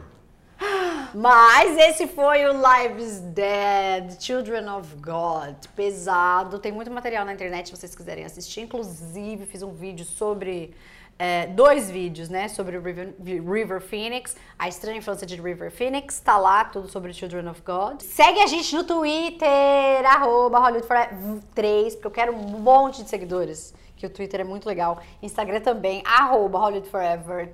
Mas 1.15 1.75
esse 1.77 2.05
foi 2.07 2.45
o 2.45 2.53
Lives 2.53 3.19
Dead, 3.19 4.21
Children 4.21 4.69
of 4.69 4.95
God, 4.97 5.55
pesado. 5.75 6.59
Tem 6.59 6.71
muito 6.71 6.91
material 6.91 7.25
na 7.25 7.33
internet 7.33 7.67
se 7.69 7.75
vocês 7.75 7.95
quiserem 7.95 8.23
assistir. 8.25 8.61
Inclusive, 8.61 9.45
fiz 9.47 9.63
um 9.63 9.71
vídeo 9.73 10.05
sobre. 10.05 10.73
É, 11.21 11.45
dois 11.45 11.91
vídeos, 11.91 12.29
né? 12.29 12.47
Sobre 12.47 12.75
o 12.75 12.81
River, 12.81 13.13
River 13.23 13.79
Phoenix, 13.79 14.35
a 14.57 14.67
estranha 14.67 14.97
infância 14.97 15.27
de 15.27 15.39
River 15.39 15.69
Phoenix. 15.69 16.19
Tá 16.19 16.35
lá 16.35 16.65
tudo 16.65 16.87
sobre 16.87 17.13
Children 17.13 17.47
of 17.49 17.61
God. 17.61 18.01
Segue 18.01 18.39
a 18.39 18.47
gente 18.47 18.75
no 18.75 18.83
Twitter, 18.83 19.47
arroba 20.03 20.57
Hollywood 20.57 20.87
Forever 20.87 21.39
3, 21.53 21.93
porque 21.93 22.07
eu 22.07 22.11
quero 22.11 22.35
um 22.35 22.59
monte 22.59 23.03
de 23.03 23.09
seguidores. 23.09 23.71
Que 23.95 24.07
o 24.07 24.09
Twitter 24.09 24.41
é 24.41 24.43
muito 24.43 24.65
legal. 24.65 24.99
Instagram 25.21 25.59
também, 25.59 26.01
arroba 26.07 26.57
Hollywood 26.57 26.89
Forever 26.89 27.53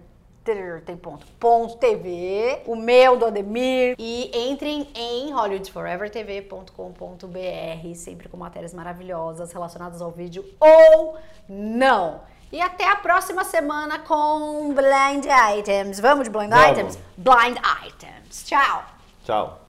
tem 0.86 0.95
ponto, 0.95 1.28
ponto 1.38 1.76
TV, 1.76 2.61
o 2.65 2.74
meu 2.74 3.18
do 3.18 3.26
Ademir 3.26 3.97
e 3.99 4.32
entrem 4.49 4.88
em 4.95 5.34
hollywoodforevertv.com.br 5.34 7.95
sempre 7.95 8.30
com 8.30 8.38
matérias 8.38 8.74
maravilhosas 8.74 9.51
relacionadas 9.51 10.01
ao 10.01 10.09
vídeo 10.09 10.45
ou 10.57 11.18
não. 11.49 12.22
E 12.52 12.62
até 12.62 12.89
a 12.89 12.95
próxima 12.95 13.43
semana 13.43 14.00
com 14.00 14.74
Blind 14.74 15.26
Items. 15.60 16.00
Vamos 16.00 16.26
de 16.26 16.30
Blind 16.30 16.50
Vamos. 16.50 16.72
Items? 16.72 17.00
Blind 17.18 17.58
Items. 17.86 18.43
Tchau. 18.45 18.84
Tchau. 19.26 19.62